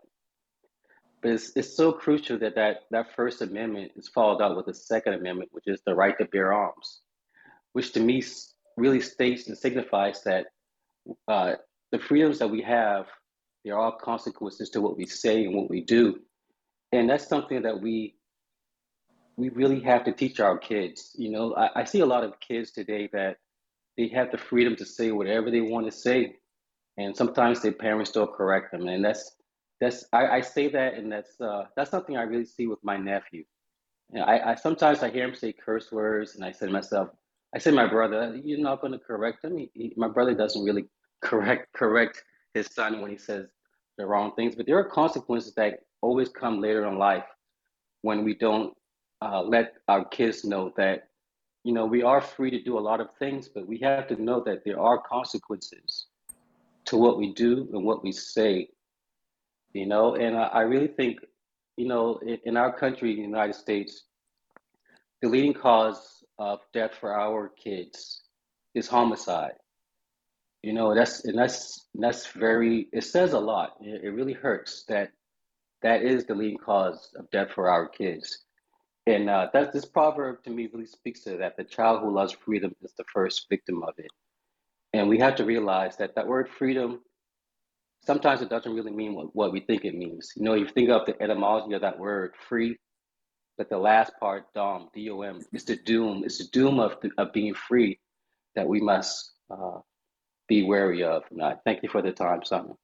But 1.22 1.32
it's, 1.32 1.52
it's 1.56 1.78
so 1.78 1.92
crucial 1.92 2.38
that, 2.40 2.56
that 2.56 2.82
that 2.92 3.16
First 3.16 3.42
Amendment 3.42 3.92
is 3.96 4.10
followed 4.10 4.42
out 4.42 4.58
with 4.58 4.66
the 4.66 4.74
Second 4.74 5.14
Amendment, 5.14 5.50
which 5.54 5.68
is 5.68 5.82
the 5.86 5.96
right 5.96 6.18
to 6.18 6.26
bear 6.26 6.52
arms, 6.52 7.02
which 7.72 7.94
to 7.94 8.00
me 8.00 8.24
really 8.78 9.00
states 9.00 9.48
and 9.48 9.58
signifies 9.58 10.24
that 10.24 10.48
uh, 11.28 11.54
the 11.92 12.00
freedoms 12.00 12.40
that 12.40 12.48
we 12.48 12.62
have, 12.62 13.06
there 13.64 13.76
are 13.76 13.86
all 13.86 13.98
consequences 13.98 14.70
to 14.72 14.82
what 14.82 14.98
we 14.98 15.06
say 15.06 15.46
and 15.46 15.56
what 15.56 15.70
we 15.70 15.82
do. 15.82 16.20
And 16.92 17.10
that's 17.10 17.28
something 17.28 17.62
that 17.62 17.80
we 17.80 18.16
we 19.36 19.50
really 19.50 19.80
have 19.82 20.04
to 20.06 20.12
teach 20.12 20.40
our 20.40 20.58
kids. 20.58 21.16
You 21.18 21.32
know, 21.32 21.56
I, 21.56 21.82
I 21.82 21.84
see 21.86 22.00
a 22.00 22.06
lot 22.06 22.24
of 22.24 22.40
kids 22.40 22.72
today 22.72 23.10
that 23.14 23.38
they 23.98 24.08
have 24.10 24.32
the 24.32 24.38
freedom 24.38 24.76
to 24.78 24.86
say 24.86 25.12
whatever 25.12 25.52
they 25.52 25.62
want 25.62 25.86
to 25.86 25.92
say, 25.92 26.36
and 26.98 27.16
sometimes 27.16 27.62
their 27.62 27.72
parents 27.72 28.12
don't 28.12 28.34
correct 28.34 28.72
them, 28.72 28.88
and 28.88 29.04
that's 29.04 29.36
that's 29.82 30.06
I, 30.14 30.28
I 30.28 30.42
say 30.42 30.70
that, 30.70 30.96
and 30.96 31.12
that's 31.12 31.40
uh, 31.42 31.66
that's 31.76 31.92
something 31.92 32.18
I 32.18 32.24
really 32.24 32.46
see 32.46 32.68
with 32.68 32.84
my 32.84 32.98
nephew. 32.98 33.44
You 34.12 34.20
know, 34.20 34.26
I, 34.26 34.52
I 34.52 34.56
sometimes 34.56 35.04
I 35.04 35.10
hear 35.10 35.28
him 35.28 35.36
say 35.36 35.54
curse 35.54 35.92
words, 35.92 36.36
and 36.36 36.46
I 36.46 36.52
say 36.52 36.68
to 36.68 36.72
myself, 36.72 37.10
I 37.56 37.60
say 37.60 37.72
my 37.72 37.88
brother, 37.88 38.40
you're 38.44 38.60
not 38.60 38.82
going 38.82 38.94
to 38.94 39.00
correct 39.00 39.44
him. 39.44 39.58
He, 39.58 39.72
he, 39.74 39.94
my 39.98 40.08
brother 40.08 40.34
doesn't 40.34 40.64
really 40.64 40.86
correct 41.22 41.74
correct 41.74 42.24
his 42.54 42.68
son 42.68 43.02
when 43.02 43.12
he 43.12 43.18
says 43.18 43.48
the 43.98 44.06
wrong 44.06 44.34
things, 44.36 44.56
but 44.56 44.66
there 44.66 44.78
are 44.78 44.84
consequences 44.90 45.54
that 45.56 45.80
always 46.02 46.30
come 46.30 46.60
later 46.60 46.86
in 46.88 46.98
life 46.98 47.26
when 48.02 48.24
we 48.24 48.36
don't 48.36 48.74
uh, 49.24 49.42
let 49.42 49.74
our 49.88 50.04
kids 50.06 50.44
know 50.44 50.74
that 50.76 51.08
you 51.64 51.74
know 51.74 51.86
we 51.86 52.04
are 52.04 52.22
free 52.22 52.52
to 52.52 52.62
do 52.62 52.78
a 52.78 52.86
lot 52.90 53.00
of 53.00 53.08
things, 53.18 53.48
but 53.48 53.68
we 53.68 53.78
have 53.80 54.08
to 54.08 54.22
know 54.22 54.44
that 54.44 54.64
there 54.66 54.80
are 54.80 55.02
consequences 55.02 56.08
to 56.86 56.98
what 56.98 57.18
we 57.18 57.34
do 57.34 57.70
and 57.74 57.86
what 57.86 58.04
we 58.04 58.12
say. 58.12 58.68
You 59.74 59.88
know, 59.88 60.16
and 60.16 60.38
I, 60.38 60.44
I 60.44 60.62
really 60.62 60.88
think, 60.88 61.20
you 61.78 61.88
know, 61.88 62.18
in, 62.18 62.38
in 62.46 62.58
our 62.58 62.72
country, 62.72 63.16
the 63.16 63.22
United 63.22 63.56
States, 63.56 64.04
the 65.22 65.30
leading 65.30 65.54
cause 65.54 66.24
of 66.38 66.60
death 66.74 66.92
for 67.00 67.18
our 67.18 67.50
kids 67.50 68.22
is 68.76 68.88
homicide. 68.88 69.54
You 70.62 70.74
know, 70.74 70.94
that's 70.94 71.26
and 71.26 71.38
that's 71.38 71.88
that's 71.96 72.28
very. 72.28 72.88
It 72.94 73.04
says 73.04 73.34
a 73.34 73.40
lot. 73.40 73.78
It, 73.82 74.04
it 74.04 74.10
really 74.10 74.34
hurts 74.34 74.84
that 74.90 75.12
that 75.82 76.04
is 76.04 76.26
the 76.26 76.36
leading 76.36 76.58
cause 76.58 77.10
of 77.18 77.30
death 77.32 77.52
for 77.56 77.70
our 77.70 77.88
kids. 77.88 78.44
And 79.06 79.30
uh, 79.30 79.50
that 79.54 79.74
this 79.74 79.86
proverb 79.86 80.44
to 80.44 80.50
me 80.50 80.70
really 80.74 80.86
speaks 80.86 81.22
to 81.22 81.38
that. 81.38 81.58
The 81.58 81.64
child 81.64 82.02
who 82.02 82.14
loves 82.14 82.34
freedom 82.34 82.74
is 82.82 82.94
the 82.98 83.04
first 83.14 83.48
victim 83.50 83.84
of 83.84 83.94
it. 83.98 84.12
And 84.94 85.10
we 85.10 85.20
have 85.20 85.36
to 85.36 85.46
realize 85.46 85.98
that 85.98 86.16
that 86.16 86.28
word 86.28 86.48
freedom, 86.48 87.02
sometimes 88.06 88.42
it 88.42 88.50
doesn't 88.50 88.74
really 88.74 88.92
mean 88.92 89.16
what, 89.16 89.36
what 89.36 89.52
we 89.52 89.60
think 89.60 89.84
it 89.84 89.96
means. 89.96 90.32
You 90.36 90.44
know, 90.44 90.54
you 90.54 90.68
think 90.68 90.90
of 90.90 91.06
the 91.06 91.22
etymology 91.22 91.74
of 91.74 91.82
that 91.82 92.00
word, 92.00 92.34
free, 92.48 92.78
but 93.58 93.70
the 93.70 93.78
last 93.78 94.14
part, 94.20 94.46
dom, 94.54 94.90
D-O-M, 94.94 95.42
is 95.52 95.66
the 95.66 95.76
doom. 95.76 96.24
It's 96.26 96.38
the 96.38 96.46
doom 96.46 96.80
of, 96.80 96.98
the, 97.02 97.12
of 97.18 97.34
being 97.34 97.56
free 97.56 98.00
that 98.56 98.68
we 98.68 98.80
must 98.80 99.34
uh, 99.52 99.80
be 100.48 100.64
wary 100.64 101.04
of. 101.04 101.24
And 101.32 101.44
I 101.44 101.56
thank 101.66 101.84
you 101.84 101.90
for 101.90 102.02
the 102.02 102.12
time, 102.12 102.44
Simon. 102.46 102.76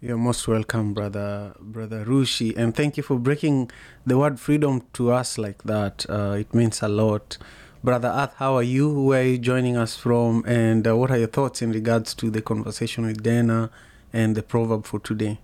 You're 0.00 0.16
most 0.16 0.46
welcome, 0.46 0.94
brother, 0.94 1.54
brother 1.58 2.04
Rushi, 2.04 2.56
and 2.56 2.72
thank 2.72 2.96
you 2.96 3.02
for 3.02 3.18
breaking 3.18 3.68
the 4.06 4.16
word 4.16 4.38
freedom 4.38 4.82
to 4.92 5.10
us 5.10 5.36
like 5.38 5.64
that. 5.64 6.06
Uh, 6.08 6.36
it 6.38 6.54
means 6.54 6.80
a 6.82 6.88
lot, 6.88 7.36
brother 7.82 8.06
Earth. 8.06 8.34
How 8.36 8.54
are 8.54 8.62
you? 8.62 8.88
Where 8.88 9.22
are 9.22 9.24
you 9.24 9.38
joining 9.38 9.76
us 9.76 9.96
from? 9.96 10.44
And 10.46 10.86
uh, 10.86 10.96
what 10.96 11.10
are 11.10 11.18
your 11.18 11.26
thoughts 11.26 11.62
in 11.62 11.72
regards 11.72 12.14
to 12.14 12.30
the 12.30 12.40
conversation 12.40 13.06
with 13.06 13.24
Dana 13.24 13.70
and 14.12 14.36
the 14.36 14.42
proverb 14.44 14.86
for 14.86 15.00
today? 15.00 15.40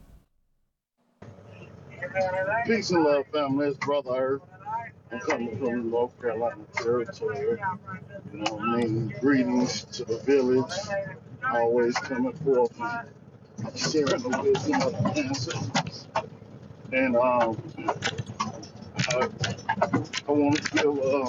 Peace 2.64 2.92
and 2.92 3.02
love, 3.02 3.26
family. 3.32 3.66
It's 3.66 3.78
Brother 3.78 4.10
Earth. 4.14 4.42
I'm 5.10 5.18
coming 5.18 5.58
from 5.58 5.90
North 5.90 6.16
Carolina 6.20 6.62
territory. 6.74 7.58
You 8.32 8.38
know, 8.38 8.60
I 8.60 8.76
mean, 8.76 9.14
greetings 9.18 9.82
to 9.96 10.04
the 10.04 10.18
village. 10.18 10.72
Always 11.52 11.96
coming 11.96 12.32
forth 12.34 12.80
sharing 13.76 14.22
the 14.22 14.40
wisdom 14.42 14.82
of 14.82 14.92
the 14.92 15.22
ancestors. 15.26 16.08
And 16.92 17.16
um, 17.16 17.58
I, 18.98 19.28
I 20.28 20.32
want 20.32 20.62
to 20.62 20.70
give 20.72 20.98
uh, 20.98 21.28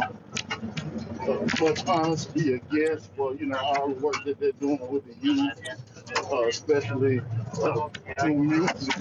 uh, 1.30 1.84
honor 1.88 2.16
to 2.18 2.32
be 2.34 2.54
a 2.56 2.60
guest 2.60 3.10
for 3.16 3.36
you 3.36 3.48
know 3.48 3.58
all 3.58 3.90
the 3.90 3.96
work 3.96 4.16
that 4.26 4.40
they're 4.40 4.52
doing 4.54 4.80
with 4.92 5.06
the 5.06 5.16
youth, 5.28 5.54
uh, 6.32 6.48
especially 6.48 7.22
uh, 7.64 7.90
music, 8.28 8.96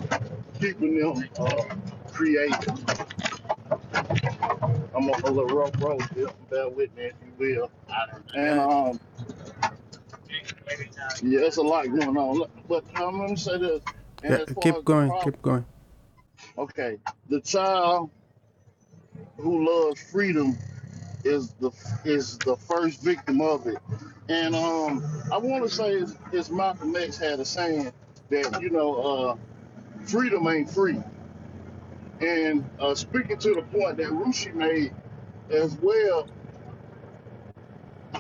keeping 0.61 0.99
them 0.99 1.29
uh, 1.39 1.64
creative. 2.12 2.85
I'm 4.95 5.11
on 5.11 5.22
a 5.22 5.31
little 5.31 5.47
rough 5.57 5.81
road 5.83 6.03
here, 6.14 6.29
bear 6.51 6.68
with 6.68 6.95
me 6.97 7.05
if 7.07 7.14
you 7.25 7.33
will. 7.39 7.70
And 8.35 8.61
um, 8.61 9.01
yeah, 11.22 11.41
it's 11.41 11.59
a 11.59 11.62
lot 11.62 11.87
going 11.87 12.16
on. 12.16 12.49
But 12.68 12.85
I'm 12.97 13.18
gonna 13.18 13.37
say 13.37 13.59
this. 13.59 13.82
And 14.22 14.32
Yeah, 14.32 14.39
as 14.39 14.51
far 14.51 14.62
keep 14.62 14.74
as 14.78 14.85
the 14.85 14.95
going, 14.95 15.07
problem, 15.07 15.35
keep 15.35 15.43
going. 15.43 15.66
okay, 16.59 16.99
the 17.28 17.41
child 17.41 18.11
who 19.39 19.66
loves 19.68 20.03
freedom 20.03 20.59
is 21.24 21.51
the 21.61 21.70
is 22.05 22.39
the 22.39 22.57
first 22.57 23.03
victim 23.03 23.41
of 23.41 23.66
it. 23.66 23.78
And 24.28 24.55
um, 24.55 25.05
I 25.32 25.39
want 25.39 25.64
to 25.64 25.70
say 25.70 25.93
is, 25.93 26.16
is 26.32 26.51
Malcolm 26.51 26.97
X 26.97 27.18
had 27.18 27.41
a 27.41 27.45
saying 27.45 27.93
that 28.30 28.62
you 28.62 28.70
know 28.70 28.97
uh, 28.97 29.37
freedom 30.07 30.47
ain't 30.49 30.70
free. 30.70 31.01
And 32.20 32.68
uh, 32.80 32.95
speaking 32.95 33.39
to 33.39 33.55
the 33.55 33.62
point 33.62 33.99
that 33.99 34.09
Rushi 34.09 34.55
made 34.55 34.95
as 35.51 35.76
well, 35.76 36.28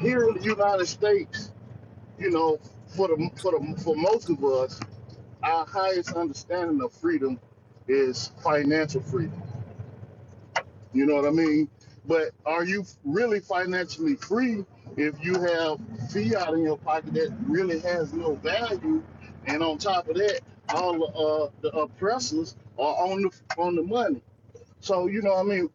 here 0.00 0.28
in 0.28 0.34
the 0.36 0.44
United 0.44 0.86
States, 0.86 1.52
you 2.18 2.30
know, 2.30 2.58
for 2.88 3.08
the 3.08 3.30
for 3.40 3.52
the 3.52 3.82
for 3.82 3.96
most 3.96 4.30
of 4.30 4.44
us, 4.44 4.80
our 5.42 5.66
highest 5.66 6.12
understanding 6.14 6.82
of 6.82 6.92
freedom 6.92 7.38
is 7.88 8.32
financial 8.42 9.02
freedom. 9.02 9.42
You 10.92 11.06
know 11.06 11.16
what 11.16 11.26
I 11.26 11.30
mean? 11.30 11.68
But 12.06 12.32
are 12.46 12.64
you 12.64 12.84
really 13.04 13.40
financially 13.40 14.16
free 14.16 14.64
if 14.96 15.14
you 15.24 15.34
have 15.40 15.78
fiat 16.10 16.54
in 16.54 16.62
your 16.64 16.78
pocket 16.78 17.14
that 17.14 17.34
really 17.46 17.80
has 17.80 18.12
no 18.12 18.36
value, 18.36 19.02
and 19.46 19.62
on 19.62 19.78
top 19.78 20.08
of 20.08 20.16
that, 20.16 20.40
all 20.70 20.94
the, 20.98 21.06
uh, 21.06 21.50
the 21.62 21.70
oppressors 21.78 22.56
are 22.78 22.96
on 23.08 23.22
the 23.22 23.30
on 23.58 23.76
the 23.76 23.82
money? 23.82 24.22
So 24.80 25.06
you 25.08 25.22
know 25.22 25.34
what 25.34 25.40
I 25.46 25.56
mean? 25.56 25.70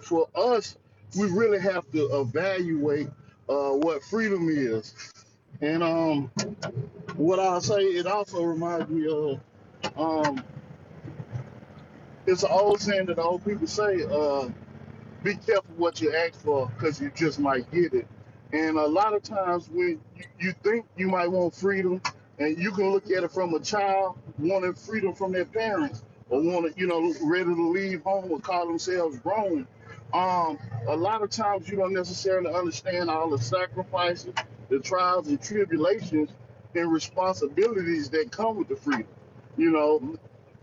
For 0.00 0.28
us, 0.34 0.76
we 1.18 1.28
really 1.30 1.60
have 1.60 1.90
to 1.92 2.20
evaluate 2.20 3.08
uh, 3.48 3.70
what 3.72 4.02
freedom 4.04 4.48
is. 4.50 5.13
And 5.60 5.82
um, 5.82 6.32
what 7.16 7.38
I'll 7.40 7.60
say, 7.62 7.80
it 7.82 8.06
also 8.06 8.42
reminds 8.44 8.88
me 8.90 9.08
of 9.08 9.40
um, 9.96 10.44
it's 12.26 12.42
an 12.44 12.50
old 12.52 12.80
saying 12.80 13.06
that 13.06 13.18
old 13.18 13.44
people 13.44 13.66
say. 13.66 14.04
Uh, 14.04 14.48
be 15.22 15.36
careful 15.36 15.74
what 15.76 16.00
you 16.00 16.14
ask 16.14 16.40
for 16.40 16.68
because 16.68 17.00
you 17.00 17.12
just 17.14 17.40
might 17.40 17.70
get 17.72 17.94
it. 17.94 18.06
And 18.52 18.78
a 18.78 18.86
lot 18.86 19.14
of 19.14 19.22
times 19.22 19.68
when 19.70 20.00
you, 20.16 20.24
you 20.40 20.54
think 20.64 20.86
you 20.96 21.08
might 21.08 21.30
want 21.30 21.54
freedom, 21.54 22.02
and 22.38 22.58
you 22.58 22.72
can 22.72 22.90
look 22.92 23.10
at 23.10 23.24
it 23.24 23.32
from 23.32 23.54
a 23.54 23.60
child 23.60 24.18
wanting 24.38 24.74
freedom 24.74 25.14
from 25.14 25.32
their 25.32 25.44
parents 25.44 26.04
or 26.30 26.42
wanting, 26.42 26.74
you 26.78 26.86
know, 26.88 27.14
ready 27.22 27.54
to 27.54 27.70
leave 27.70 28.02
home 28.02 28.32
or 28.32 28.40
call 28.40 28.66
themselves 28.66 29.18
grown. 29.20 29.66
Um, 30.14 30.58
a 30.88 30.96
lot 30.96 31.22
of 31.22 31.30
times 31.30 31.68
you 31.68 31.76
don't 31.76 31.92
necessarily 31.92 32.52
understand 32.54 33.10
all 33.10 33.30
the 33.30 33.38
sacrifices, 33.38 34.34
the 34.74 34.80
trials 34.80 35.28
and 35.28 35.40
tribulations 35.40 36.30
and 36.74 36.92
responsibilities 36.92 38.10
that 38.10 38.30
come 38.32 38.56
with 38.56 38.68
the 38.68 38.76
freedom. 38.76 39.06
You 39.56 39.70
know, 39.70 40.18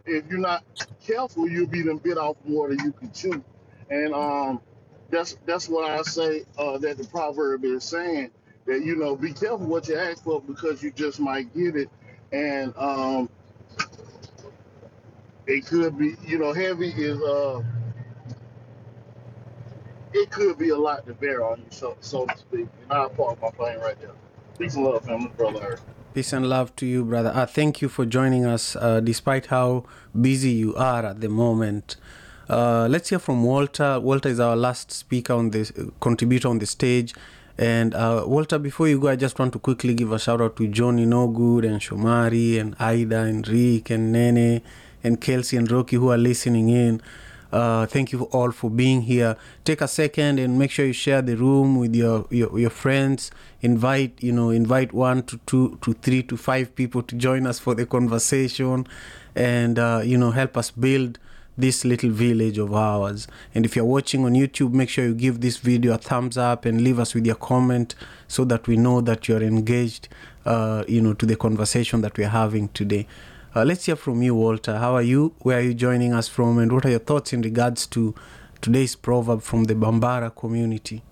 if 0.06 0.28
you're 0.28 0.40
not 0.40 0.64
careful, 1.06 1.48
you'll 1.48 1.68
be 1.68 1.82
them 1.82 1.98
bit 1.98 2.18
off 2.18 2.36
more 2.46 2.70
than 2.70 2.80
you 2.80 2.92
can 2.92 3.12
chew. 3.14 3.44
And 3.90 4.14
um, 4.14 4.62
that's 5.10 5.38
that's 5.46 5.70
what 5.70 5.90
I 5.90 6.02
say 6.02 6.44
uh, 6.58 6.78
that 6.80 6.98
the 6.98 7.06
proverb 7.06 7.64
is 7.64 7.84
saying 7.84 8.32
that 8.66 8.84
you 8.84 8.96
know 8.98 9.16
be 9.16 9.34
careful 9.34 9.60
what 9.60 9.88
you 9.88 9.98
ask 9.98 10.24
for 10.24 10.42
because 10.42 10.84
you 10.84 10.92
just 10.92 11.20
might 11.20 11.54
get 11.54 11.76
it, 11.76 11.90
and 12.32 12.74
um, 12.78 13.30
it 15.48 15.66
could 15.66 15.98
be 15.98 16.16
you 16.26 16.38
know 16.38 16.54
heavy 16.54 16.90
is 16.90 17.22
uh 17.22 17.62
it 20.14 20.32
could 20.32 20.58
be 20.58 20.70
a 20.70 20.78
lot 20.78 21.06
to 21.08 21.14
bear 21.14 21.44
on 21.44 21.60
you 21.60 21.66
so 21.70 21.96
so 22.02 22.26
to 22.26 22.38
speak. 22.38 22.68
And 22.90 22.94
I'll 22.94 23.10
park 23.10 23.42
my 23.42 23.50
plane 23.52 23.80
right 23.80 24.00
there. 24.00 24.12
Peace 24.58 24.76
and 24.76 24.86
love, 24.86 25.06
family, 25.06 25.32
brother. 25.38 25.80
Peace 26.14 26.34
and 26.34 26.48
love 26.48 26.76
to 26.76 26.86
you, 26.86 27.06
brother. 27.06 27.32
Uh, 27.34 27.46
thank 27.46 27.82
you 27.82 27.88
for 27.88 28.06
joining 28.06 28.46
us, 28.46 28.76
uh, 28.76 29.00
despite 29.00 29.46
how 29.48 29.86
busy 30.20 30.52
you 30.52 30.76
are 30.76 31.06
at 31.06 31.22
the 31.22 31.30
moment. 31.30 31.96
Uh, 32.50 32.88
let's 32.90 33.10
hear 33.10 33.20
from 33.20 33.44
Walter. 33.44 34.00
Walter 34.00 34.28
is 34.28 34.40
our 34.40 34.58
last 34.58 34.92
speaker 34.92 35.34
on 35.34 35.52
this, 35.52 35.72
contributor 36.02 36.50
on 36.50 36.60
the 36.60 36.66
stage. 36.66 37.14
And 37.58 37.94
uh, 37.94 38.26
Walter, 38.28 38.60
before 38.60 38.88
you 38.88 39.00
go, 39.00 39.08
I 39.08 39.16
just 39.16 39.40
want 39.40 39.54
to 39.54 39.60
quickly 39.60 39.94
give 39.94 40.12
a 40.12 40.20
shout 40.20 40.42
out 40.42 40.58
to 40.58 40.68
Johnny 40.68 41.06
Nogood 41.06 41.66
and 41.66 41.80
Shomari 41.80 42.60
and 42.60 42.76
Ida 42.78 43.20
and 43.20 43.48
Rick 43.48 43.90
and 43.90 44.12
Nene 44.12 44.62
and 45.04 45.22
Kelsey 45.22 45.58
and 45.58 45.72
Rocky 45.72 45.96
who 45.96 46.10
are 46.12 46.18
listening 46.18 46.70
in. 46.70 47.02
Uh, 47.52 47.86
thank 47.86 48.12
you 48.12 48.24
all 48.32 48.52
for 48.52 48.70
being 48.70 49.02
here. 49.02 49.36
Take 49.66 49.82
a 49.82 49.88
second 49.88 50.40
and 50.40 50.58
make 50.58 50.72
sure 50.72 50.86
you 50.86 50.94
share 50.94 51.22
the 51.22 51.36
room 51.36 51.78
with 51.78 51.96
your, 51.96 52.26
your, 52.30 52.58
your 52.58 52.70
friends. 52.70 53.32
Invite, 53.62 54.22
you 54.24 54.32
know, 54.32 54.50
invite 54.50 54.94
one 54.94 55.24
to 55.24 55.40
two 55.46 55.78
to 55.82 55.94
three 55.94 56.24
to 56.24 56.38
five 56.38 56.76
people 56.76 57.04
to 57.04 57.16
join 57.16 57.46
us 57.46 57.60
for 57.60 57.76
the 57.76 57.86
conversation 57.86 58.88
and, 59.36 59.78
uh, 59.78 60.02
you 60.04 60.18
know, 60.18 60.32
help 60.32 60.58
us 60.58 60.72
build 60.72 61.20
this 61.58 61.84
little 61.84 62.10
village 62.10 62.58
of 62.58 62.74
ours. 62.74 63.28
And 63.54 63.66
if 63.66 63.76
you're 63.76 63.86
watching 63.86 64.26
on 64.26 64.34
YouTube, 64.34 64.74
make 64.74 64.90
sure 64.90 65.06
you 65.06 65.14
give 65.14 65.42
this 65.42 65.58
video 65.58 65.94
a 65.94 65.98
thumbs 65.98 66.38
up 66.38 66.66
and 66.66 66.82
leave 66.82 67.00
us 67.00 67.14
with 67.14 67.26
your 67.26 67.36
comment 67.36 67.96
so 68.28 68.46
that 68.46 68.68
we 68.68 68.78
know 68.78 69.02
that 69.02 69.28
you're 69.28 69.44
engaged, 69.44 70.08
uh, 70.46 70.84
you 70.88 71.02
know, 71.02 71.14
to 71.14 71.26
the 71.26 71.36
conversation 71.36 72.02
that 72.02 72.18
we're 72.18 72.30
having 72.30 72.70
today. 72.70 73.06
Uh, 73.56 73.66
let's 73.66 73.86
hear 73.86 73.98
from 73.98 74.22
you, 74.22 74.36
Walter. 74.36 74.78
How 74.78 74.96
are 74.96 75.02
you? 75.02 75.36
Where 75.42 75.60
are 75.60 75.62
you 75.64 75.74
joining 75.74 76.14
us 76.14 76.28
from? 76.30 76.60
And 76.60 76.72
what 76.72 76.86
are 76.86 76.92
your 76.92 77.00
thoughts 77.00 77.34
in 77.34 77.42
regards 77.42 77.88
to 77.88 78.16
today's 78.62 78.96
proverb 78.96 79.42
from 79.44 79.66
the 79.66 79.76
Bambara 79.76 80.36
community? 80.36 81.04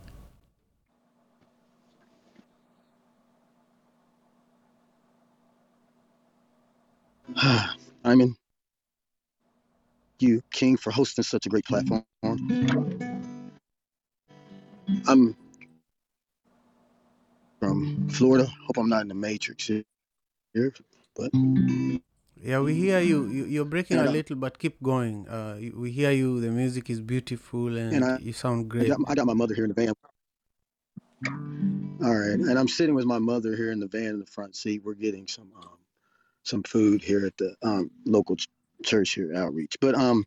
I'm 7.38 8.22
in 8.22 8.36
you, 10.20 10.42
King, 10.52 10.78
for 10.78 10.92
hosting 10.92 11.24
such 11.24 11.46
a 11.48 11.50
great 11.50 11.66
platform. 11.66 12.04
I'm 15.08 15.38
from 17.60 18.10
Florida. 18.10 18.48
Hope 18.68 18.78
I'm 18.78 18.90
not 18.90 19.04
in 19.04 19.10
the 19.10 19.16
matrix 19.16 19.68
here, 19.68 20.74
but 21.16 21.32
Yeah, 22.42 22.62
we 22.62 22.74
hear 22.74 23.00
you. 23.00 23.28
you 23.28 23.46
you're 23.46 23.66
breaking 23.66 23.98
and 23.98 24.08
a 24.08 24.10
I, 24.10 24.14
little, 24.14 24.36
but 24.38 24.58
keep 24.58 24.82
going. 24.82 25.28
Uh, 25.28 25.60
we 25.76 25.92
hear 25.92 26.12
you. 26.12 26.40
The 26.40 26.50
music 26.50 26.90
is 26.90 27.02
beautiful 27.02 27.78
and 27.78 27.94
and 27.94 28.06
I, 28.06 28.18
you 28.20 28.34
sound 28.34 28.66
I 28.66 28.70
great. 28.70 28.88
got 28.88 29.00
I 29.08 29.16
got 29.16 29.26
my 29.26 29.34
mother 29.34 29.54
here 29.54 29.66
in 29.66 29.70
the 29.70 29.76
van. 29.76 29.94
All 32.02 32.16
right, 32.16 32.40
and 32.40 32.58
I'm 32.58 32.70
sitting 32.70 32.96
with 32.96 33.06
my 33.06 33.20
mother 33.20 33.56
here 33.56 33.72
in 33.72 33.80
the 33.80 33.88
van 33.88 34.06
in 34.16 34.20
the 34.20 34.26
front 34.26 34.56
seat. 34.56 34.82
We're 34.86 34.94
getting 34.94 35.28
some 35.28 35.52
um, 35.62 35.78
some 36.44 36.64
food 36.64 37.04
here 37.04 37.26
at 37.26 37.36
the 37.38 37.56
um, 37.62 37.92
local 38.06 38.38
ch- 38.38 38.48
church 38.86 39.16
here 39.16 39.36
outreach. 39.36 39.76
But 39.82 39.96
um, 39.96 40.26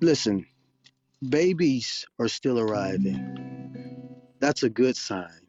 listen, 0.00 0.44
babies 1.28 2.04
are 2.18 2.28
still 2.28 2.58
arriving. 2.58 4.34
That's 4.40 4.64
a 4.64 4.70
good 4.70 4.96
sign. 4.96 5.46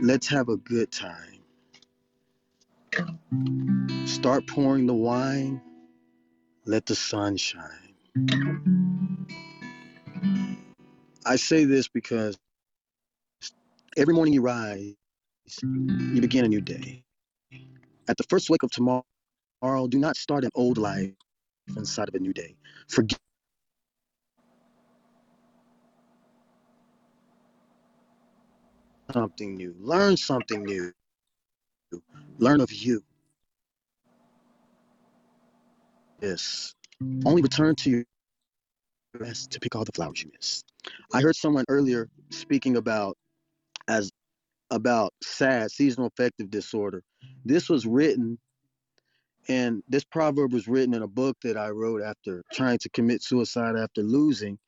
Let's 0.00 0.26
have 0.28 0.48
a 0.48 0.56
good 0.56 0.90
time. 0.90 1.37
Start 4.06 4.46
pouring 4.48 4.86
the 4.86 4.94
wine. 4.94 5.60
Let 6.66 6.86
the 6.86 6.94
sun 6.96 7.36
shine. 7.36 7.94
I 11.26 11.36
say 11.36 11.64
this 11.64 11.88
because 11.88 12.36
every 13.96 14.14
morning 14.14 14.34
you 14.34 14.42
rise, 14.42 14.94
you 15.62 16.20
begin 16.20 16.44
a 16.44 16.48
new 16.48 16.60
day. 16.60 17.04
At 18.08 18.16
the 18.18 18.24
first 18.30 18.50
wake 18.50 18.62
of 18.64 18.70
tomorrow, 18.70 19.04
do 19.88 19.98
not 19.98 20.16
start 20.16 20.44
an 20.44 20.50
old 20.54 20.78
life 20.78 21.12
inside 21.76 22.08
of 22.08 22.14
a 22.14 22.20
new 22.20 22.32
day. 22.32 22.56
Forget 22.88 23.18
something 29.12 29.56
new. 29.56 29.74
Learn 29.78 30.16
something 30.16 30.64
new. 30.64 30.92
Learn 32.38 32.60
of 32.60 32.72
you. 32.72 33.02
Yes. 36.22 36.74
Only 37.24 37.42
return 37.42 37.74
to 37.76 37.90
your 37.90 38.04
rest 39.18 39.52
to 39.52 39.60
pick 39.60 39.74
all 39.74 39.84
the 39.84 39.92
flowers 39.92 40.22
you 40.22 40.30
miss. 40.32 40.64
I 41.12 41.20
heard 41.20 41.36
someone 41.36 41.64
earlier 41.68 42.08
speaking 42.30 42.76
about 42.76 43.16
as 43.88 44.10
about 44.70 45.14
SAD, 45.22 45.70
seasonal 45.70 46.08
affective 46.08 46.50
disorder. 46.50 47.02
This 47.44 47.68
was 47.68 47.86
written 47.86 48.38
and 49.48 49.82
this 49.88 50.04
proverb 50.04 50.52
was 50.52 50.68
written 50.68 50.92
in 50.94 51.02
a 51.02 51.08
book 51.08 51.36
that 51.42 51.56
I 51.56 51.70
wrote 51.70 52.02
after 52.02 52.42
trying 52.52 52.78
to 52.78 52.90
commit 52.90 53.22
suicide 53.22 53.76
after 53.76 54.02
losing 54.02 54.58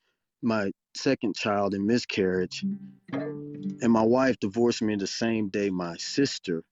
my 0.41 0.71
second 0.95 1.35
child 1.35 1.75
in 1.75 1.85
miscarriage. 1.85 2.65
And 3.13 3.91
my 3.91 4.01
wife 4.01 4.37
divorced 4.39 4.81
me 4.81 4.95
the 4.95 5.05
same 5.05 5.49
day 5.49 5.69
my 5.69 5.95
sister 5.97 6.63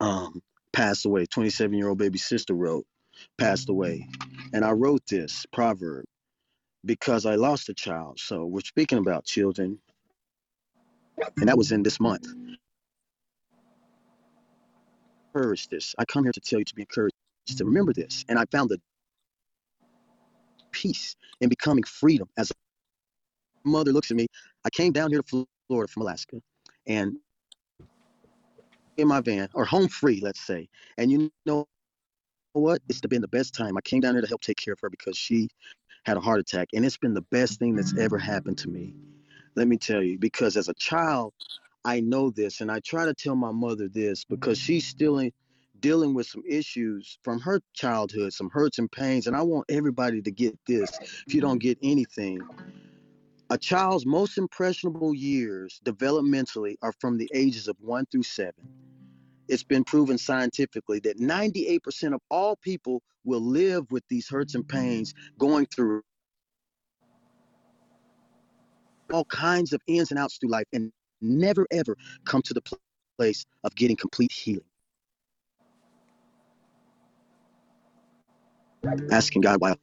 um, 0.00 0.42
passed 0.72 1.06
away. 1.06 1.26
27 1.26 1.76
year 1.76 1.88
old 1.88 1.98
baby 1.98 2.18
sister 2.18 2.54
wrote, 2.54 2.86
passed 3.38 3.68
away. 3.70 4.08
And 4.52 4.64
I 4.64 4.72
wrote 4.72 5.02
this 5.08 5.46
proverb 5.52 6.04
because 6.84 7.26
I 7.26 7.36
lost 7.36 7.68
a 7.70 7.74
child. 7.74 8.20
So 8.20 8.46
we're 8.46 8.60
speaking 8.60 8.98
about 8.98 9.24
children. 9.24 9.80
And 11.38 11.48
that 11.48 11.58
was 11.58 11.72
in 11.72 11.82
this 11.82 12.00
month. 12.00 12.26
Encourage 15.34 15.68
this. 15.68 15.94
I 15.98 16.04
come 16.04 16.24
here 16.24 16.32
to 16.32 16.40
tell 16.40 16.60
you 16.60 16.64
to 16.66 16.74
be 16.74 16.82
encouraged 16.82 17.14
to 17.56 17.64
remember 17.64 17.92
this. 17.92 18.24
And 18.28 18.38
I 18.38 18.44
found 18.52 18.70
the 18.70 18.80
peace 20.72 21.16
in 21.40 21.48
becoming 21.48 21.84
freedom 21.84 22.28
as 22.38 22.50
a 23.50 23.68
mother 23.68 23.92
looks 23.92 24.10
at 24.10 24.16
me. 24.16 24.26
I 24.64 24.70
came 24.70 24.92
down 24.92 25.10
here 25.10 25.22
to 25.22 25.46
Florida 25.68 25.92
from 25.92 26.02
Alaska 26.02 26.40
and 26.86 27.16
in 28.96 29.08
my 29.08 29.20
van 29.20 29.48
or 29.54 29.64
home 29.64 29.88
free, 29.88 30.20
let's 30.22 30.40
say. 30.40 30.68
And 30.98 31.10
you 31.10 31.30
know 31.46 31.66
what? 32.52 32.82
It's 32.88 33.00
been 33.00 33.22
the 33.22 33.28
best 33.28 33.54
time. 33.54 33.76
I 33.76 33.80
came 33.80 34.00
down 34.00 34.14
here 34.14 34.22
to 34.22 34.28
help 34.28 34.40
take 34.40 34.56
care 34.56 34.74
of 34.74 34.80
her 34.80 34.90
because 34.90 35.16
she 35.16 35.48
had 36.04 36.16
a 36.16 36.20
heart 36.20 36.40
attack. 36.40 36.68
And 36.74 36.84
it's 36.84 36.96
been 36.96 37.14
the 37.14 37.22
best 37.22 37.58
thing 37.58 37.74
that's 37.74 37.96
ever 37.98 38.18
happened 38.18 38.58
to 38.58 38.68
me. 38.68 38.94
Let 39.56 39.68
me 39.68 39.76
tell 39.76 40.02
you, 40.02 40.18
because 40.18 40.56
as 40.56 40.68
a 40.68 40.74
child, 40.74 41.32
I 41.84 42.00
know 42.00 42.30
this, 42.30 42.60
and 42.60 42.70
I 42.70 42.80
try 42.80 43.04
to 43.04 43.14
tell 43.14 43.36
my 43.36 43.52
mother 43.52 43.88
this 43.88 44.24
because 44.24 44.58
she's 44.58 44.86
still 44.86 45.18
in, 45.18 45.32
dealing 45.80 46.14
with 46.14 46.26
some 46.26 46.42
issues 46.48 47.18
from 47.22 47.40
her 47.40 47.60
childhood, 47.74 48.32
some 48.32 48.50
hurts 48.50 48.78
and 48.78 48.90
pains. 48.90 49.26
And 49.26 49.36
I 49.36 49.42
want 49.42 49.66
everybody 49.68 50.22
to 50.22 50.30
get 50.30 50.58
this 50.66 50.90
if 51.26 51.34
you 51.34 51.40
don't 51.40 51.58
get 51.58 51.78
anything. 51.82 52.40
A 53.50 53.58
child's 53.58 54.06
most 54.06 54.38
impressionable 54.38 55.14
years 55.14 55.80
developmentally 55.84 56.76
are 56.82 56.92
from 57.00 57.18
the 57.18 57.30
ages 57.34 57.68
of 57.68 57.76
one 57.80 58.06
through 58.10 58.24
seven. 58.24 58.68
It's 59.48 59.64
been 59.64 59.84
proven 59.84 60.18
scientifically 60.18 61.00
that 61.00 61.18
98% 61.18 62.14
of 62.14 62.20
all 62.30 62.56
people 62.56 63.02
will 63.24 63.42
live 63.42 63.90
with 63.90 64.04
these 64.08 64.28
hurts 64.28 64.54
and 64.54 64.68
pains 64.68 65.14
going 65.38 65.66
through 65.66 66.02
all 69.12 69.24
kinds 69.26 69.72
of 69.72 69.82
ins 69.88 70.10
and 70.10 70.18
outs 70.20 70.38
through 70.38 70.50
life 70.50 70.66
and 70.72 70.92
never 71.22 71.66
ever 71.72 71.96
come 72.26 72.42
to 72.42 72.54
the 72.54 72.62
place 73.18 73.44
of 73.64 73.74
getting 73.76 73.96
complete 73.96 74.32
healing. 74.32 74.64
asking 79.12 79.42
God 79.42 79.60
why. 79.60 79.74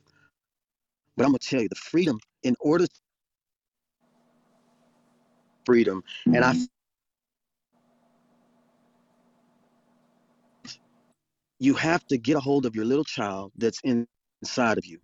But 1.18 1.26
I'm 1.26 1.32
gonna 1.32 1.40
tell 1.40 1.62
you 1.62 1.70
the 1.70 1.76
freedom 1.76 2.20
in 2.44 2.56
order 2.60 2.88
freedom, 5.66 6.04
and 6.26 6.44
I 6.44 6.56
you 11.60 11.74
have 11.76 12.06
to 12.08 12.18
get 12.18 12.36
a 12.36 12.40
hold 12.40 12.66
of 12.66 12.76
your 12.76 12.86
little 12.86 13.04
child 13.04 13.52
that's 13.56 13.80
in, 13.84 14.08
inside 14.42 14.78
of 14.78 14.86
you. 14.86 15.00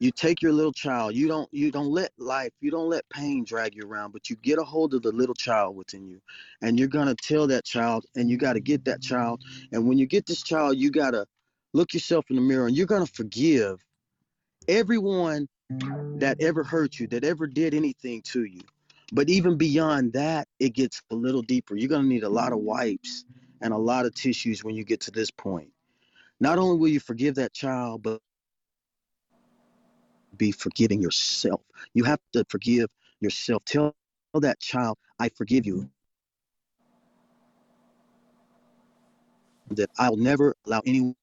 You 0.00 0.12
take 0.12 0.42
your 0.42 0.52
little 0.52 0.72
child, 0.72 1.16
you 1.16 1.26
don't 1.26 1.48
you 1.52 1.72
don't 1.72 1.90
let 1.90 2.12
life, 2.18 2.52
you 2.60 2.70
don't 2.70 2.88
let 2.88 3.08
pain 3.10 3.44
drag 3.44 3.74
you 3.74 3.84
around, 3.84 4.12
but 4.12 4.30
you 4.30 4.36
get 4.36 4.58
a 4.58 4.64
hold 4.64 4.94
of 4.94 5.02
the 5.02 5.10
little 5.10 5.34
child 5.34 5.74
within 5.76 6.06
you. 6.06 6.20
And 6.62 6.78
you're 6.78 6.88
gonna 6.88 7.16
tell 7.16 7.48
that 7.48 7.64
child, 7.64 8.06
and 8.14 8.30
you 8.30 8.36
gotta 8.36 8.60
get 8.60 8.84
that 8.84 9.02
child. 9.02 9.42
And 9.72 9.88
when 9.88 9.98
you 9.98 10.06
get 10.06 10.26
this 10.26 10.42
child, 10.42 10.76
you 10.76 10.90
gotta 10.90 11.26
look 11.74 11.92
yourself 11.94 12.26
in 12.30 12.36
the 12.36 12.42
mirror 12.42 12.66
and 12.66 12.76
you're 12.76 12.86
going 12.86 13.04
to 13.04 13.12
forgive 13.12 13.78
everyone 14.66 15.48
that 16.16 16.36
ever 16.40 16.64
hurt 16.64 16.98
you, 16.98 17.06
that 17.08 17.24
ever 17.24 17.46
did 17.46 17.74
anything 17.74 18.22
to 18.22 18.44
you. 18.44 18.60
But 19.12 19.30
even 19.30 19.56
beyond 19.56 20.12
that, 20.14 20.48
it 20.60 20.70
gets 20.74 21.02
a 21.10 21.14
little 21.14 21.42
deeper. 21.42 21.76
You're 21.76 21.88
going 21.88 22.02
to 22.02 22.08
need 22.08 22.24
a 22.24 22.28
lot 22.28 22.52
of 22.52 22.60
wipes 22.60 23.24
and 23.62 23.72
a 23.72 23.78
lot 23.78 24.06
of 24.06 24.14
tissues 24.14 24.64
when 24.64 24.74
you 24.76 24.84
get 24.84 25.00
to 25.02 25.10
this 25.10 25.30
point. 25.30 25.70
Not 26.40 26.58
only 26.58 26.78
will 26.78 26.88
you 26.88 27.00
forgive 27.00 27.36
that 27.36 27.52
child, 27.54 28.02
but 28.02 28.20
be 30.36 30.52
forgiving 30.52 31.02
yourself. 31.02 31.62
You 31.94 32.04
have 32.04 32.20
to 32.34 32.44
forgive 32.48 32.88
yourself. 33.20 33.64
Tell 33.64 33.94
that 34.34 34.60
child, 34.60 34.98
I 35.18 35.30
forgive 35.30 35.66
you. 35.66 35.90
That 39.70 39.90
I'll 39.98 40.16
never 40.16 40.54
allow 40.66 40.82
anyone 40.86 41.16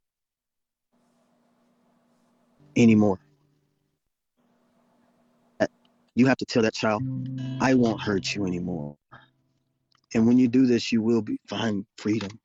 anymore. 2.75 3.19
You 6.15 6.27
have 6.27 6.37
to 6.37 6.45
tell 6.45 6.63
that 6.63 6.73
child, 6.73 7.03
I 7.59 7.73
won't 7.73 8.01
hurt 8.01 8.33
you 8.33 8.45
anymore. 8.45 8.95
And 10.13 10.25
when 10.25 10.37
you 10.37 10.47
do 10.47 10.65
this, 10.65 10.91
you 10.91 11.01
will 11.01 11.21
be, 11.21 11.39
find 11.47 11.85
freedom. 11.97 12.39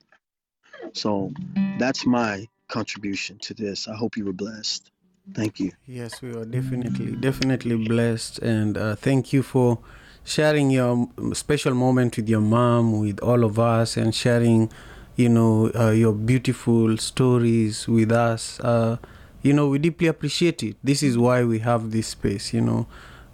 So 0.93 1.33
that's 1.79 2.05
my 2.05 2.47
contribution 2.69 3.39
to 3.43 3.55
this. 3.55 3.87
I 3.87 3.95
hope 3.95 4.17
you 4.17 4.25
were 4.25 4.33
blessed. 4.33 4.91
Thank 5.35 5.61
you. 5.61 5.71
Yes, 5.87 6.21
we 6.21 6.33
were 6.33 6.45
definitely, 6.45 7.13
definitely 7.13 7.77
blessed. 7.77 8.41
And 8.41 8.77
uh, 8.77 8.97
thank 8.97 9.33
you 9.33 9.43
for 9.45 9.79
sharing 10.25 10.71
your 10.71 11.09
special 11.33 11.75
moment 11.75 12.17
with 12.17 12.29
your 12.29 12.41
mom, 12.41 12.99
with 12.99 13.21
all 13.21 13.45
of 13.45 13.59
us, 13.61 13.97
and 13.97 14.13
sharing, 14.13 14.73
you 15.15 15.29
know, 15.29 15.71
uh, 15.77 15.91
your 15.91 16.13
beautiful 16.13 16.97
stories 16.97 17.87
with 17.87 18.11
us. 18.11 18.59
Uh, 18.59 18.97
you 19.43 19.53
know 19.53 19.69
we 19.69 19.79
deeply 19.79 20.07
appreciate 20.07 20.63
it 20.63 20.77
this 20.85 21.03
is 21.03 21.17
why 21.17 21.43
we 21.43 21.61
have 21.61 21.91
this 21.93 22.09
space 22.09 22.53
you 22.53 22.61
know 22.61 22.87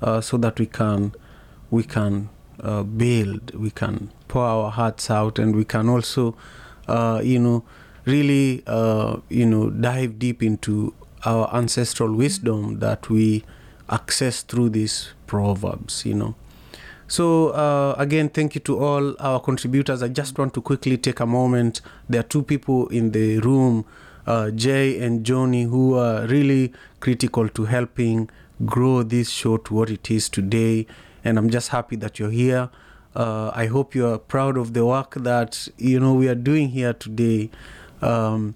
uh, 0.02 0.20
so 0.20 0.36
that 0.36 0.58
we 0.58 0.66
can 0.66 1.12
we 1.70 1.82
can 1.82 2.28
uh, 2.60 2.82
build 2.82 3.54
we 3.54 3.70
can 3.70 4.10
pour 4.28 4.44
our 4.44 4.70
hearts 4.70 5.10
out 5.10 5.38
and 5.38 5.54
we 5.54 5.64
can 5.64 5.88
also 5.88 6.36
uh, 6.88 7.20
you 7.22 7.38
know 7.38 7.64
really 8.04 8.62
uh, 8.66 9.18
you 9.28 9.46
know 9.46 9.70
dive 9.70 10.18
deep 10.18 10.42
into 10.42 10.94
our 11.24 11.52
ancestral 11.54 12.14
wisdom 12.14 12.78
that 12.78 13.08
we 13.10 13.44
access 13.88 14.42
through 14.42 14.68
these 14.68 15.12
proverbs 15.26 16.04
you 16.04 16.14
know. 16.14 16.34
So 17.08 17.50
uh, 17.50 17.94
again 17.98 18.28
thank 18.30 18.54
you 18.54 18.60
to 18.62 18.78
all 18.78 19.16
our 19.20 19.40
contributors. 19.40 20.02
I 20.02 20.08
just 20.08 20.38
want 20.38 20.54
to 20.54 20.60
quickly 20.60 20.96
take 20.96 21.20
a 21.20 21.26
moment. 21.26 21.80
There 22.08 22.20
are 22.20 22.24
two 22.24 22.42
people 22.42 22.88
in 22.88 23.12
the 23.12 23.38
room 23.38 23.84
uh, 24.26 24.50
Jay 24.50 24.98
and 24.98 25.24
Johnny, 25.24 25.64
who 25.64 25.94
are 25.94 26.26
really 26.26 26.72
critical 27.00 27.48
to 27.48 27.64
helping 27.64 28.28
grow 28.64 29.02
this 29.02 29.30
show 29.30 29.56
to 29.58 29.74
what 29.74 29.90
it 29.90 30.10
is 30.10 30.28
today. 30.28 30.86
And 31.24 31.38
I'm 31.38 31.50
just 31.50 31.68
happy 31.70 31.96
that 31.96 32.18
you're 32.18 32.30
here. 32.30 32.70
Uh, 33.14 33.50
I 33.54 33.66
hope 33.66 33.94
you 33.94 34.06
are 34.06 34.18
proud 34.18 34.56
of 34.56 34.74
the 34.74 34.84
work 34.84 35.14
that 35.14 35.68
you 35.78 35.98
know 35.98 36.14
we 36.14 36.28
are 36.28 36.34
doing 36.34 36.68
here 36.68 36.92
today. 36.92 37.50
Um, 38.02 38.54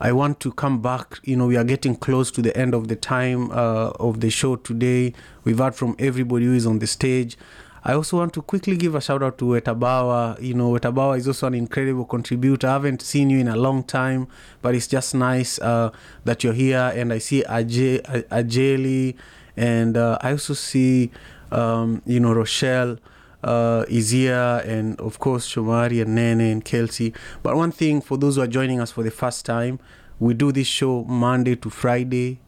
I 0.00 0.12
want 0.12 0.40
to 0.40 0.52
come 0.52 0.80
back. 0.80 1.20
You 1.24 1.36
know, 1.36 1.46
we 1.46 1.56
are 1.56 1.64
getting 1.64 1.94
close 1.94 2.30
to 2.32 2.42
the 2.42 2.56
end 2.56 2.74
of 2.74 2.88
the 2.88 2.96
time 2.96 3.50
uh, 3.50 3.90
of 4.00 4.20
the 4.20 4.30
show 4.30 4.56
today. 4.56 5.12
We've 5.44 5.58
heard 5.58 5.74
from 5.74 5.94
everybody 5.98 6.46
who 6.46 6.54
is 6.54 6.66
on 6.66 6.78
the 6.78 6.86
stage. 6.86 7.36
I 7.84 7.92
also 7.94 8.18
want 8.18 8.34
to 8.34 8.42
quickly 8.42 8.76
give 8.76 8.94
a 8.94 9.00
shout 9.00 9.22
out 9.22 9.38
to 9.38 9.44
Wetabawa. 9.44 10.40
You 10.40 10.54
know, 10.54 10.70
Wetabawa 10.72 11.16
is 11.16 11.28
also 11.28 11.46
an 11.46 11.54
incredible 11.54 12.04
contributor. 12.04 12.66
I 12.66 12.72
haven't 12.72 13.00
seen 13.00 13.30
you 13.30 13.38
in 13.38 13.48
a 13.48 13.56
long 13.56 13.84
time, 13.84 14.26
but 14.60 14.74
it's 14.74 14.86
just 14.86 15.14
nice 15.14 15.58
uh, 15.60 15.90
that 16.24 16.44
you're 16.44 16.52
here. 16.52 16.92
And 16.94 17.12
I 17.12 17.18
see 17.18 17.42
Aj- 17.42 18.02
Ajeli, 18.28 19.14
and 19.56 19.96
uh, 19.96 20.18
I 20.20 20.32
also 20.32 20.54
see, 20.54 21.10
um, 21.50 22.02
you 22.06 22.20
know, 22.20 22.32
Rochelle 22.32 22.98
uh, 23.42 23.84
here, 23.86 24.62
and 24.64 24.98
of 25.00 25.18
course, 25.18 25.48
Shomari 25.52 26.02
and 26.02 26.14
Nene 26.14 26.40
and 26.40 26.64
Kelsey. 26.64 27.14
But 27.42 27.56
one 27.56 27.72
thing 27.72 28.00
for 28.00 28.18
those 28.18 28.36
who 28.36 28.42
are 28.42 28.46
joining 28.46 28.80
us 28.80 28.90
for 28.90 29.02
the 29.02 29.10
first 29.10 29.44
time, 29.46 29.78
we 30.18 30.34
do 30.34 30.52
this 30.52 30.66
show 30.66 31.04
Monday 31.04 31.56
to 31.56 31.70
Friday, 31.70 32.40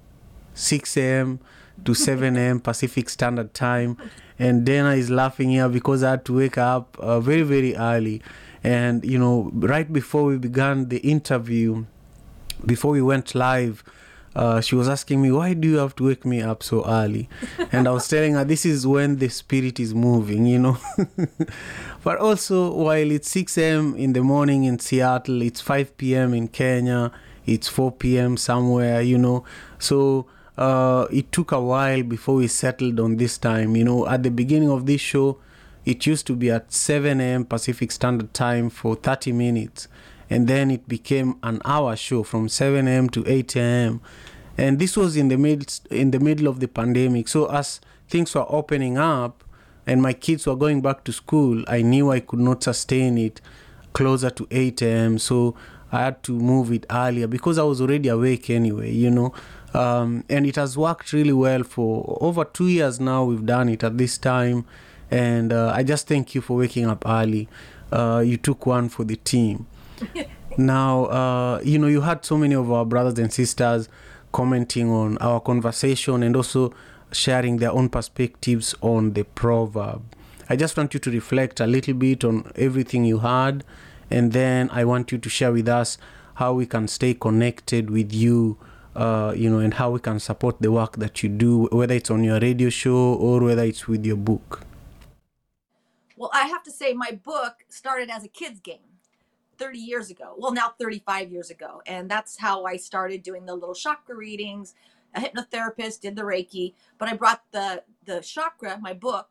6 0.55 0.97
a.m. 0.97 1.41
to 1.85 1.95
7 2.09 2.37
a.m. 2.37 2.61
Pacific 2.61 3.09
Standard 3.09 3.55
Time 3.55 3.97
and 4.43 4.65
Dana 4.65 4.91
is 4.95 5.09
laughing 5.09 5.51
here 5.51 5.69
because 5.69 6.03
I 6.03 6.11
had 6.11 6.25
to 6.27 6.37
wake 6.37 6.59
up 6.59 6.99
uh, 6.99 7.21
very 7.21 7.43
very 7.43 7.77
early, 7.77 8.23
And 8.65 9.05
you 9.05 9.19
know, 9.19 9.51
right 9.55 9.91
before 9.93 10.25
we 10.25 10.39
began 10.39 10.89
the 10.89 10.99
interview, 10.99 11.85
before 12.65 12.93
we 12.93 13.03
went 13.03 13.35
live, 13.35 13.83
uh, 14.35 14.61
she 14.61 14.75
was 14.75 14.89
asking 14.89 15.21
me, 15.21 15.31
Why 15.31 15.55
do 15.55 15.69
you 15.69 15.77
have 15.77 15.95
to 15.97 16.05
wake 16.05 16.25
me 16.25 16.41
up 16.41 16.63
so 16.63 16.87
early? 16.87 17.29
And 17.73 17.87
I 17.87 17.91
was 17.91 18.09
telling 18.09 18.35
her, 18.35 18.45
This 18.45 18.65
is 18.65 18.87
when 18.87 19.17
the 19.17 19.29
spirit 19.29 19.79
is 19.79 19.95
moving, 19.95 20.47
you 20.47 20.59
know. 20.59 20.79
but 22.05 22.19
also, 22.19 22.73
while 22.73 23.11
it's 23.11 23.31
6 23.31 23.59
a.m. 23.59 23.95
in 23.97 24.13
the 24.13 24.23
morning 24.23 24.65
in 24.65 24.79
Seattle, 24.79 25.43
it's 25.43 25.61
5 25.61 25.97
p.m. 25.97 26.35
in 26.35 26.49
Kenya, 26.49 27.13
it's 27.47 27.69
4 27.69 27.93
p.m. 27.93 28.37
somewhere, 28.37 29.03
you 29.03 29.19
know. 29.19 29.45
So 29.79 30.27
uh, 30.57 31.07
it 31.11 31.31
took 31.33 31.53
a 31.53 31.61
while 31.61 32.03
before 32.03 32.37
we 32.37 32.49
settled 32.49 33.01
on 33.01 33.17
this 33.17 33.37
time. 33.37 33.77
You 33.77 33.85
know, 33.85 34.07
at 34.09 34.23
the 34.23 34.31
beginning 34.31 34.71
of 34.71 34.87
this 34.87 35.01
show, 35.01 35.39
it 35.85 36.07
used 36.07 36.27
to 36.29 36.37
be 36.37 36.51
at 36.51 36.73
7 36.73 37.21
a.m. 37.21 37.45
Pacific 37.45 37.91
Standard 37.91 38.33
Time 38.33 38.71
for 38.71 38.95
30 38.95 39.33
minutes 39.33 39.89
and 40.33 40.49
then 40.49 40.71
it 40.71 40.89
became 40.89 41.37
an 41.43 41.61
hour 41.63 41.95
show 41.95 42.23
from 42.23 42.49
7 42.49 42.89
a.m. 42.89 43.11
to 43.11 43.23
8 43.27 43.55
a.m. 43.57 44.01
And 44.57 44.79
this 44.79 44.97
was 44.97 45.15
in 45.15 45.29
the 45.29 45.37
middle 45.37 45.67
in 45.91 46.11
the 46.11 46.21
middle 46.21 46.49
of 46.49 46.59
the 46.59 46.69
pandemic. 46.69 47.29
So 47.29 47.51
as 47.51 47.83
things 48.09 48.35
were 48.35 48.47
opening 48.49 48.97
up 48.97 49.45
and 49.87 50.01
my 50.01 50.15
kids 50.15 50.47
were 50.47 50.57
going 50.57 50.81
back 50.81 51.05
to 51.05 51.13
school, 51.13 51.63
I 51.69 51.83
knew 51.83 52.11
I 52.11 52.21
could 52.21 52.39
not 52.39 52.63
sustain 52.63 53.19
it 53.19 53.43
closer 53.93 54.31
to 54.31 54.49
8 54.51 54.81
a.m. 54.81 55.19
So 55.19 55.55
I 55.93 56.01
had 56.05 56.23
to 56.23 56.33
move 56.33 56.73
it 56.73 56.87
earlier 56.91 57.27
because 57.27 57.59
I 57.59 57.65
was 57.65 57.83
already 57.83 58.09
awake 58.09 58.49
anyway, 58.49 58.91
you 58.91 59.11
know. 59.11 59.35
Um, 59.75 60.25
and 60.31 60.47
it 60.47 60.57
has 60.57 60.79
worked 60.79 61.13
really 61.13 61.35
well 61.35 61.63
for 61.63 62.19
over 62.23 62.47
two 62.47 62.69
years 62.69 62.99
now. 63.01 63.25
We've 63.25 63.45
done 63.45 63.69
it 63.69 63.85
at 63.85 63.99
this 63.99 64.17
time, 64.17 64.65
and 65.11 65.53
uh, 65.53 65.73
I 65.75 65.83
just 65.83 66.09
thank 66.09 66.35
you 66.35 66.41
for 66.41 66.57
waking 66.57 66.87
up 66.87 67.05
early. 67.07 67.49
Uh, 67.91 68.23
you 68.25 68.39
took 68.39 68.65
one 68.65 68.89
for 68.89 69.05
the 69.05 69.17
team 69.17 69.67
now 70.57 71.05
uh, 71.07 71.61
you 71.65 71.79
know 71.79 71.87
you 71.87 72.01
had 72.01 72.25
so 72.25 72.37
many 72.37 72.55
of 72.55 72.71
our 72.71 72.85
brothers 72.85 73.19
and 73.19 73.33
sisters 73.33 73.89
commenting 74.33 74.91
on 74.91 75.19
our 75.19 75.41
conversation 75.41 76.23
and 76.23 76.37
also 76.37 76.73
sharing 77.13 77.59
their 77.59 77.71
own 77.73 77.89
perspectives 77.89 78.75
on 78.81 79.13
the 79.13 79.23
proverb. 79.23 80.03
I 80.49 80.57
just 80.57 80.77
want 80.77 80.95
you 80.95 81.01
to 81.01 81.11
reflect 81.11 81.61
a 81.61 81.67
little 81.67 81.95
bit 81.95 82.25
on 82.25 82.51
everything 82.57 83.05
you 83.05 83.19
heard 83.19 83.65
and 84.13 84.33
then 84.33 84.69
i 84.73 84.85
want 84.85 85.11
you 85.11 85.19
to 85.19 85.29
share 85.29 85.53
with 85.53 85.69
us 85.69 85.99
how 86.35 86.53
we 86.53 86.67
can 86.67 86.87
stay 86.87 87.15
connected 87.15 87.91
with 87.91 88.13
you 88.13 88.59
uh, 88.95 89.33
you 89.35 89.49
know 89.49 89.59
and 89.59 89.75
how 89.75 89.91
we 89.91 89.99
can 89.99 90.21
support 90.21 90.61
the 90.61 90.71
work 90.71 90.97
that 90.97 91.23
you 91.23 91.29
do 91.29 91.67
whether 91.73 91.95
it's 91.95 92.11
on 92.11 92.23
your 92.23 92.39
radio 92.41 92.69
show 92.69 93.15
or 93.15 93.41
whether 93.41 93.63
it's 93.65 93.89
with 93.89 94.05
your 94.05 94.17
book. 94.17 94.61
Well 96.17 96.31
i 96.35 96.47
have 96.47 96.63
to 96.65 96.71
say 96.71 96.93
my 96.93 97.13
book 97.13 97.65
started 97.69 98.11
as 98.11 98.23
a 98.23 98.29
kids 98.29 98.61
game 98.61 98.92
30 99.63 99.79
years 99.79 100.11
ago. 100.11 100.35
Well, 100.37 100.53
now 100.53 100.75
35 100.81 101.31
years 101.31 101.51
ago. 101.51 101.83
And 101.87 102.11
that's 102.11 102.37
how 102.41 102.65
I 102.65 102.77
started 102.77 103.23
doing 103.23 103.47
the 103.47 103.55
little 103.55 103.77
chakra 103.77 104.17
readings. 104.17 104.75
A 105.15 105.21
hypnotherapist 105.21 106.01
did 106.01 106.17
the 106.17 106.23
Reiki, 106.23 106.75
but 106.99 107.09
I 107.09 107.15
brought 107.15 107.43
the 107.53 107.85
the 108.05 108.21
chakra, 108.21 108.79
my 108.81 108.93
book, 108.93 109.29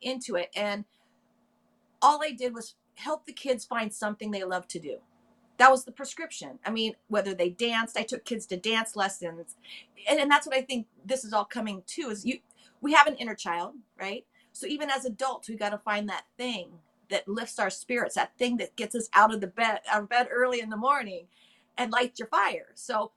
into 0.00 0.36
it. 0.36 0.50
And 0.54 0.84
all 2.00 2.22
I 2.22 2.30
did 2.30 2.54
was 2.54 2.76
help 2.94 3.26
the 3.26 3.32
kids 3.32 3.64
find 3.64 3.92
something 3.92 4.30
they 4.30 4.44
love 4.44 4.68
to 4.68 4.78
do. 4.78 4.98
That 5.58 5.72
was 5.72 5.84
the 5.84 5.92
prescription. 5.92 6.60
I 6.64 6.70
mean, 6.70 6.94
whether 7.08 7.34
they 7.34 7.50
danced, 7.50 7.98
I 7.98 8.02
took 8.04 8.24
kids 8.24 8.46
to 8.46 8.56
dance 8.56 8.94
lessons. 8.94 9.56
And, 10.08 10.20
and 10.20 10.30
that's 10.30 10.46
what 10.46 10.56
I 10.56 10.62
think 10.62 10.86
this 11.04 11.24
is 11.24 11.32
all 11.32 11.44
coming 11.44 11.82
to 11.88 12.10
is 12.10 12.24
you 12.24 12.38
we 12.80 12.92
have 12.92 13.08
an 13.08 13.16
inner 13.16 13.34
child, 13.34 13.74
right? 13.98 14.26
So 14.52 14.66
even 14.66 14.90
as 14.90 15.04
adults, 15.04 15.48
we 15.48 15.56
got 15.56 15.70
to 15.70 15.78
find 15.78 16.08
that 16.08 16.24
thing 16.36 16.68
that 17.12 17.28
lifts 17.28 17.60
our 17.60 17.70
spirits, 17.70 18.16
that 18.16 18.38
thing 18.38 18.58
that 18.58 18.76
gets 18.76 18.96
us 18.96 19.10
out 19.14 19.34
of 19.34 19.42
the 19.42 19.48
bed, 19.48 19.80
our 19.92 20.04
bed 20.04 20.28
early 20.32 20.60
in 20.60 20.70
the 20.70 20.78
morning 20.78 21.28
and 21.78 21.92
lights 21.92 22.20
your 22.20 22.28
fire. 22.28 22.68
So 22.76 23.12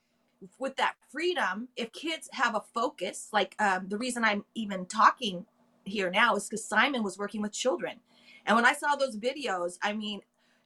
with 0.60 0.78
that 0.78 0.96
freedom, 1.12 1.70
if 1.78 1.94
kids 1.94 2.30
have 2.34 2.56
a 2.56 2.62
focus, 2.76 3.30
like 3.34 3.56
um, 3.60 3.88
the 3.90 4.00
reason 4.00 4.26
I'm 4.26 4.46
even 4.56 4.88
talking 4.88 5.48
here 5.86 6.12
now 6.12 6.38
is 6.38 6.50
because 6.50 6.66
Simon 6.66 7.04
was 7.04 7.20
working 7.20 7.42
with 7.44 7.54
children. 7.54 8.02
And 8.46 8.56
when 8.56 8.66
I 8.68 8.74
saw 8.74 8.96
those 8.96 9.18
videos, 9.18 9.80
I 9.84 9.94
mean, 9.94 10.22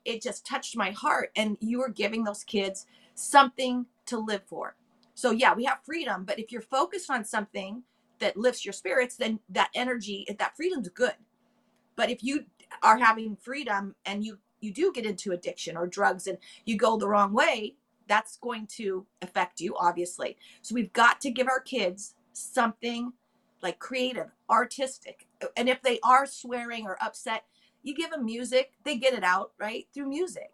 it 0.05 0.23
just 0.23 0.45
touched 0.45 0.77
my 0.77 0.91
heart. 0.91 1.31
And 1.37 1.57
you 1.61 1.79
were 1.79 1.89
giving 1.89 2.25
those 2.25 2.43
kids 2.45 2.87
something 3.15 3.87
to 4.07 4.19
live 4.19 4.43
for. 4.47 4.75
So, 5.15 5.31
yeah, 5.31 5.55
we 5.55 5.65
have 5.65 5.79
freedom, 5.85 6.25
but 6.25 6.39
if 6.39 6.51
you're 6.51 6.61
focused 6.61 7.11
on 7.11 7.25
something 7.25 7.83
that 8.19 8.37
lifts 8.37 8.65
your 8.65 8.73
spirits, 8.73 9.17
then 9.17 9.39
that 9.49 9.71
energy, 9.75 10.27
that 10.39 10.57
freedom's 10.57 10.89
good. 10.89 11.15
But 11.97 12.11
if 12.11 12.23
you 12.23 12.45
are 12.83 12.97
having 12.97 13.35
freedom 13.35 13.95
and 14.05 14.23
you 14.23 14.37
you 14.61 14.73
do 14.73 14.91
get 14.93 15.05
into 15.05 15.31
addiction 15.31 15.77
or 15.77 15.87
drugs 15.87 16.27
and 16.27 16.37
you 16.65 16.77
go 16.77 16.97
the 16.97 17.07
wrong 17.07 17.33
way 17.33 17.75
that's 18.07 18.37
going 18.37 18.67
to 18.67 19.05
affect 19.21 19.61
you 19.61 19.75
obviously. 19.77 20.37
So 20.61 20.75
we've 20.75 20.93
got 20.93 21.21
to 21.21 21.31
give 21.31 21.47
our 21.47 21.59
kids 21.61 22.15
something 22.33 23.13
like 23.61 23.79
creative 23.79 24.31
artistic. 24.49 25.27
And 25.57 25.69
if 25.69 25.81
they 25.81 25.99
are 26.03 26.25
swearing 26.25 26.85
or 26.85 26.97
upset 27.01 27.45
you 27.83 27.95
give 27.95 28.11
them 28.11 28.25
music 28.25 28.73
they 28.83 28.97
get 28.97 29.13
it 29.13 29.23
out 29.23 29.51
right 29.59 29.87
through 29.93 30.09
music. 30.09 30.51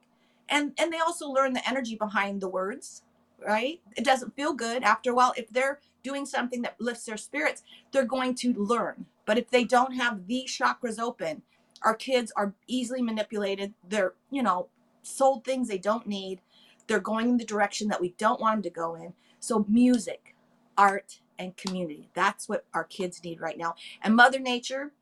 And 0.50 0.74
and 0.80 0.94
they 0.94 1.00
also 1.00 1.28
learn 1.30 1.54
the 1.54 1.68
energy 1.68 1.96
behind 1.96 2.42
the 2.42 2.50
words 2.50 3.04
right? 3.46 3.82
It 3.98 4.06
doesn't 4.06 4.36
feel 4.36 4.54
good. 4.54 4.84
After 4.84 5.12
a 5.12 5.16
while 5.16 5.34
if 5.38 5.50
they're 5.50 5.80
doing 6.04 6.26
something 6.26 6.62
that 6.64 6.80
lifts 6.80 7.06
their 7.06 7.18
spirits 7.18 7.64
they're 7.92 8.06
going 8.06 8.36
to 8.36 8.54
learn. 8.54 9.06
But 9.26 9.38
if 9.40 9.50
they 9.50 9.64
don't 9.64 9.94
have 9.96 10.28
the 10.28 10.46
chakras 10.48 11.00
open 11.00 11.42
our 11.86 11.96
kids 11.96 12.34
are 12.38 12.56
easily 12.68 13.04
manipulated. 13.04 13.76
They're 13.90 14.16
you 14.32 14.44
know 14.44 14.70
sold 15.04 15.46
things 15.46 15.70
they 15.70 15.80
don't 15.80 16.08
need. 16.08 16.42
They're 16.88 17.02
going 17.02 17.30
in 17.30 17.38
the 17.38 17.46
direction 17.46 17.90
that 17.90 18.02
we 18.02 18.16
don't 18.20 18.42
want 18.42 18.58
them 18.58 18.64
to 18.64 18.72
go 18.72 18.96
in. 18.96 19.14
So 19.42 19.66
music 19.70 20.36
art 20.78 21.22
and 21.40 21.58
community 21.58 22.10
that's 22.16 22.50
what 22.50 22.66
our 22.76 22.86
kids 22.86 23.24
need 23.24 23.42
right 23.42 23.60
now. 23.60 23.76
And 24.04 24.16
mother 24.16 24.40
nature 24.40 24.94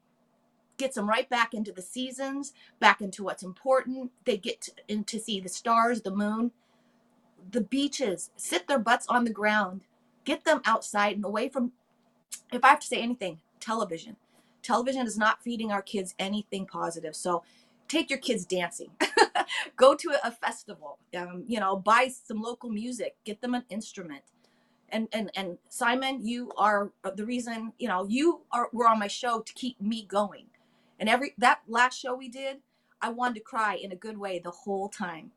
gets 0.77 0.95
them 0.95 1.09
right 1.09 1.29
back 1.29 1.53
into 1.53 1.71
the 1.73 1.81
seasons 1.83 2.53
back 2.79 3.01
into 3.01 3.23
what's 3.23 3.43
important. 3.43 4.11
They 4.25 4.37
get 4.37 4.61
to, 4.63 4.73
in 4.89 5.05
to 5.05 5.19
see 5.19 5.39
the 5.41 5.49
stars 5.49 6.01
the 6.03 6.11
moon 6.11 6.51
the 7.51 7.61
beaches 7.61 8.31
sit 8.35 8.67
their 8.67 8.79
butts 8.79 9.07
on 9.09 9.23
the 9.25 9.31
ground 9.31 9.81
get 10.25 10.45
them 10.45 10.61
outside 10.65 11.15
and 11.15 11.25
away 11.25 11.49
from 11.49 11.71
if 12.53 12.63
i 12.63 12.69
have 12.69 12.79
to 12.79 12.87
say 12.87 13.01
anything 13.01 13.39
television 13.59 14.15
television 14.63 15.05
is 15.05 15.17
not 15.17 15.43
feeding 15.43 15.71
our 15.71 15.81
kids 15.81 16.15
anything 16.17 16.65
positive. 16.65 17.15
So 17.15 17.43
take 17.87 18.09
your 18.09 18.19
kids 18.19 18.45
dancing, 18.45 18.89
go 19.75 19.93
to 19.95 20.13
a, 20.23 20.31
festival, 20.31 20.97
um, 21.15 21.43
you 21.47 21.59
know, 21.59 21.75
buy 21.75 22.09
some 22.09 22.41
local 22.41 22.69
music, 22.69 23.15
get 23.23 23.41
them 23.41 23.53
an 23.53 23.63
instrument. 23.69 24.23
And, 24.89 25.07
and, 25.11 25.31
and 25.35 25.57
Simon, 25.69 26.25
you 26.25 26.51
are 26.57 26.91
the 27.15 27.25
reason, 27.25 27.73
you 27.77 27.87
know, 27.87 28.05
you 28.07 28.41
are, 28.51 28.69
were 28.73 28.87
on 28.87 28.99
my 28.99 29.07
show 29.07 29.41
to 29.41 29.53
keep 29.53 29.79
me 29.81 30.05
going. 30.05 30.45
And 30.99 31.09
every, 31.09 31.33
that 31.37 31.61
last 31.67 31.99
show 31.99 32.15
we 32.15 32.29
did, 32.29 32.57
I 33.01 33.09
wanted 33.09 33.35
to 33.35 33.41
cry 33.41 33.75
in 33.75 33.91
a 33.91 33.95
good 33.97 34.17
way 34.17 34.39
the 34.39 34.51
whole 34.51 34.87
time 34.87 35.31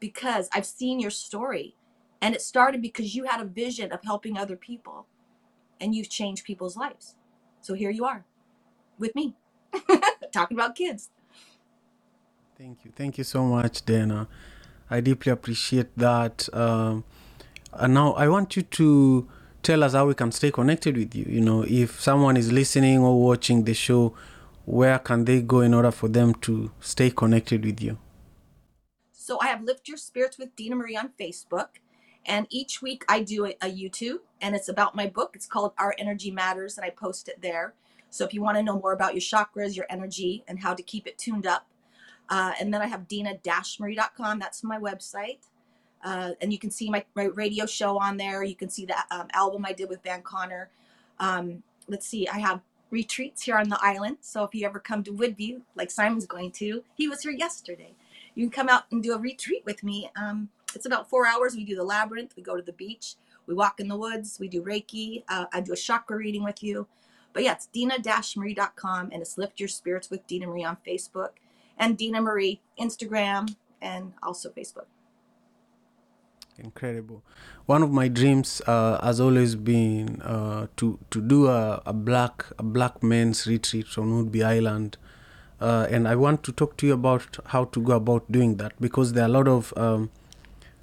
because 0.00 0.48
I've 0.52 0.66
seen 0.66 1.00
your 1.00 1.10
story 1.10 1.74
and 2.20 2.34
it 2.34 2.42
started 2.42 2.82
because 2.82 3.14
you 3.14 3.24
had 3.24 3.40
a 3.40 3.44
vision 3.44 3.92
of 3.92 4.00
helping 4.04 4.36
other 4.36 4.56
people 4.56 5.06
and 5.80 5.94
you've 5.94 6.10
changed 6.10 6.44
people's 6.44 6.76
lives. 6.76 7.14
So 7.60 7.74
here 7.74 7.90
you 7.90 8.04
are 8.04 8.24
with 8.98 9.14
me 9.14 9.34
talking 10.32 10.56
about 10.56 10.74
kids. 10.74 11.10
Thank 12.56 12.84
you. 12.84 12.90
Thank 12.94 13.18
you 13.18 13.24
so 13.24 13.44
much, 13.44 13.84
Dana. 13.84 14.26
I 14.90 15.00
deeply 15.00 15.30
appreciate 15.32 15.96
that. 15.96 16.48
Um, 16.52 17.04
and 17.72 17.94
now 17.94 18.12
I 18.14 18.28
want 18.28 18.56
you 18.56 18.62
to 18.62 19.28
tell 19.62 19.84
us 19.84 19.92
how 19.92 20.06
we 20.06 20.14
can 20.14 20.32
stay 20.32 20.50
connected 20.50 20.96
with 20.96 21.14
you. 21.14 21.26
You 21.28 21.40
know, 21.40 21.64
if 21.68 22.00
someone 22.00 22.36
is 22.36 22.50
listening 22.50 22.98
or 22.98 23.20
watching 23.20 23.64
the 23.64 23.74
show, 23.74 24.14
where 24.64 24.98
can 24.98 25.24
they 25.24 25.40
go 25.40 25.60
in 25.60 25.74
order 25.74 25.90
for 25.90 26.08
them 26.08 26.34
to 26.34 26.70
stay 26.80 27.10
connected 27.10 27.64
with 27.64 27.80
you? 27.80 27.98
So 29.12 29.38
I 29.40 29.48
have 29.48 29.62
Lift 29.62 29.88
Your 29.88 29.98
Spirits 29.98 30.38
with 30.38 30.56
Dina 30.56 30.74
Marie 30.76 30.96
on 30.96 31.10
Facebook. 31.20 31.68
And 32.24 32.46
each 32.50 32.82
week 32.82 33.04
I 33.08 33.22
do 33.22 33.46
a, 33.46 33.56
a 33.62 33.70
YouTube 33.70 34.18
and 34.40 34.54
it's 34.54 34.68
about 34.68 34.94
my 34.94 35.06
book. 35.06 35.32
It's 35.34 35.46
called 35.46 35.72
Our 35.78 35.94
Energy 35.98 36.30
Matters 36.30 36.76
and 36.76 36.84
I 36.84 36.90
post 36.90 37.28
it 37.28 37.40
there. 37.40 37.74
So 38.10 38.24
if 38.24 38.32
you 38.32 38.42
want 38.42 38.56
to 38.56 38.62
know 38.62 38.78
more 38.78 38.92
about 38.92 39.14
your 39.14 39.20
chakras, 39.20 39.76
your 39.76 39.86
energy, 39.90 40.44
and 40.48 40.60
how 40.60 40.74
to 40.74 40.82
keep 40.82 41.06
it 41.06 41.18
tuned 41.18 41.46
up, 41.46 41.66
uh, 42.28 42.52
and 42.60 42.72
then 42.72 42.82
I 42.82 42.86
have 42.86 43.08
dina-marie.com. 43.08 44.38
That's 44.38 44.62
my 44.62 44.78
website. 44.78 45.38
Uh, 46.04 46.32
and 46.40 46.52
you 46.52 46.58
can 46.58 46.70
see 46.70 46.90
my, 46.90 47.04
my 47.14 47.24
radio 47.24 47.66
show 47.66 47.98
on 47.98 48.16
there. 48.16 48.42
You 48.42 48.54
can 48.54 48.68
see 48.68 48.86
the 48.86 48.96
um, 49.10 49.28
album 49.32 49.64
I 49.66 49.72
did 49.72 49.88
with 49.88 50.02
Van 50.02 50.22
Conner. 50.22 50.70
Um, 51.18 51.62
let's 51.88 52.06
see, 52.06 52.28
I 52.28 52.38
have 52.38 52.60
retreats 52.90 53.42
here 53.42 53.56
on 53.56 53.68
the 53.68 53.78
island. 53.80 54.18
So 54.20 54.44
if 54.44 54.54
you 54.54 54.66
ever 54.66 54.78
come 54.78 55.02
to 55.04 55.12
Whidbey, 55.12 55.60
like 55.74 55.90
Simon's 55.90 56.26
going 56.26 56.52
to, 56.52 56.84
he 56.94 57.08
was 57.08 57.22
here 57.22 57.32
yesterday. 57.32 57.94
You 58.34 58.44
can 58.44 58.50
come 58.50 58.68
out 58.68 58.84
and 58.90 59.02
do 59.02 59.14
a 59.14 59.18
retreat 59.18 59.62
with 59.64 59.82
me. 59.82 60.10
Um, 60.16 60.48
it's 60.74 60.86
about 60.86 61.10
four 61.10 61.26
hours. 61.26 61.56
We 61.56 61.64
do 61.64 61.74
the 61.74 61.84
labyrinth, 61.84 62.34
we 62.36 62.42
go 62.42 62.56
to 62.56 62.62
the 62.62 62.72
beach, 62.72 63.16
we 63.46 63.54
walk 63.54 63.80
in 63.80 63.88
the 63.88 63.96
woods, 63.96 64.38
we 64.38 64.48
do 64.48 64.62
Reiki. 64.62 65.24
Uh, 65.28 65.46
I 65.52 65.60
do 65.60 65.72
a 65.72 65.76
chakra 65.76 66.16
reading 66.16 66.44
with 66.44 66.62
you. 66.62 66.86
But 67.32 67.44
yeah, 67.44 67.52
it's 67.52 67.66
dina-marie.com 67.66 69.10
and 69.12 69.22
it's 69.22 69.38
Lift 69.38 69.60
Your 69.60 69.68
Spirits 69.68 70.10
with 70.10 70.26
Dina 70.26 70.46
Marie 70.46 70.64
on 70.64 70.78
Facebook. 70.86 71.30
and 71.78 71.96
Dina 71.96 72.20
Marie 72.20 72.60
Instagram 72.78 73.54
and 73.80 74.12
also 74.22 74.50
Facebook. 74.50 74.86
Incredible. 76.58 77.22
One 77.66 77.84
of 77.84 77.92
my 77.92 78.08
dreams 78.08 78.60
uh, 78.66 79.00
has 79.00 79.20
always 79.20 79.54
been 79.54 80.20
uh, 80.22 80.66
to 80.76 80.98
to 81.10 81.20
do 81.20 81.46
a, 81.46 81.80
a 81.86 81.92
black 81.92 82.46
a 82.58 82.64
black 82.64 83.00
men's 83.00 83.46
retreat 83.46 83.86
on 83.96 84.06
Whidbey 84.10 84.44
Island, 84.44 84.96
uh, 85.60 85.86
and 85.88 86.08
I 86.08 86.16
want 86.16 86.42
to 86.44 86.52
talk 86.52 86.76
to 86.78 86.86
you 86.88 86.94
about 86.94 87.38
how 87.46 87.66
to 87.66 87.80
go 87.80 87.92
about 87.92 88.32
doing 88.32 88.56
that 88.56 88.72
because 88.80 89.12
there 89.12 89.22
are 89.22 89.28
a 89.28 89.32
lot 89.32 89.46
of 89.46 89.72
um, 89.76 90.10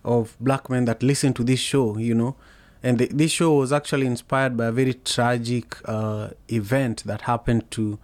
of 0.05 0.37
black 0.39 0.69
men 0.69 0.85
that 0.85 1.03
listen 1.03 1.33
to 1.33 1.43
this 1.43 1.59
show, 1.59 1.97
you 1.97 2.15
know, 2.15 2.37
and 2.85 2.99
the, 2.99 3.07
this 3.07 3.31
show 3.31 3.55
was 3.55 3.73
actually 3.73 4.05
inspired 4.05 4.55
by 4.55 4.67
a 4.67 4.71
very 4.71 4.93
tragic 4.93 5.77
uh, 5.85 6.29
event 6.49 7.03
that 7.05 7.21
happened 7.21 7.69
to 7.71 7.99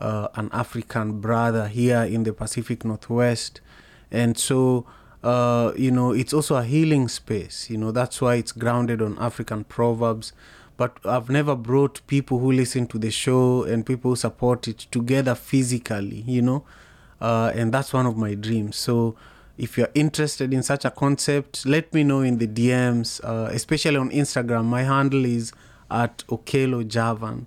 uh, 0.00 0.28
an 0.34 0.50
African 0.52 1.20
brother 1.20 1.68
here 1.68 2.02
in 2.02 2.24
the 2.24 2.32
Pacific 2.32 2.84
Northwest, 2.84 3.60
and 4.10 4.38
so 4.38 4.86
uh, 5.26 5.72
you 5.76 5.90
know, 5.90 6.12
it's 6.12 6.32
also 6.32 6.54
a 6.54 6.62
healing 6.62 7.08
space. 7.08 7.68
You 7.68 7.78
know, 7.78 7.90
that's 7.90 8.20
why 8.20 8.36
it's 8.36 8.52
grounded 8.52 9.02
on 9.02 9.18
African 9.18 9.64
proverbs. 9.64 10.32
But 10.76 10.98
I've 11.04 11.30
never 11.30 11.56
brought 11.56 12.06
people 12.06 12.38
who 12.38 12.52
listen 12.52 12.86
to 12.88 12.98
the 12.98 13.10
show 13.10 13.64
and 13.64 13.84
people 13.84 14.12
who 14.12 14.16
support 14.16 14.68
it 14.68 14.78
together 14.90 15.34
physically, 15.34 16.22
you 16.26 16.42
know, 16.42 16.64
uh, 17.20 17.50
and 17.54 17.72
that's 17.72 17.92
one 17.92 18.06
of 18.06 18.16
my 18.16 18.34
dreams. 18.34 18.76
So 18.76 19.16
if 19.58 19.78
you're 19.78 19.90
interested 19.94 20.52
in 20.52 20.62
such 20.62 20.84
a 20.84 20.90
concept, 20.90 21.64
let 21.64 21.92
me 21.94 22.04
know 22.04 22.20
in 22.20 22.38
the 22.38 22.46
DMs, 22.46 23.20
uh, 23.24 23.48
especially 23.52 23.96
on 23.96 24.10
Instagram. 24.10 24.64
My 24.64 24.82
handle 24.82 25.24
is 25.24 25.52
at 25.90 26.18
Okello 26.28 26.86
Javan. 26.86 27.46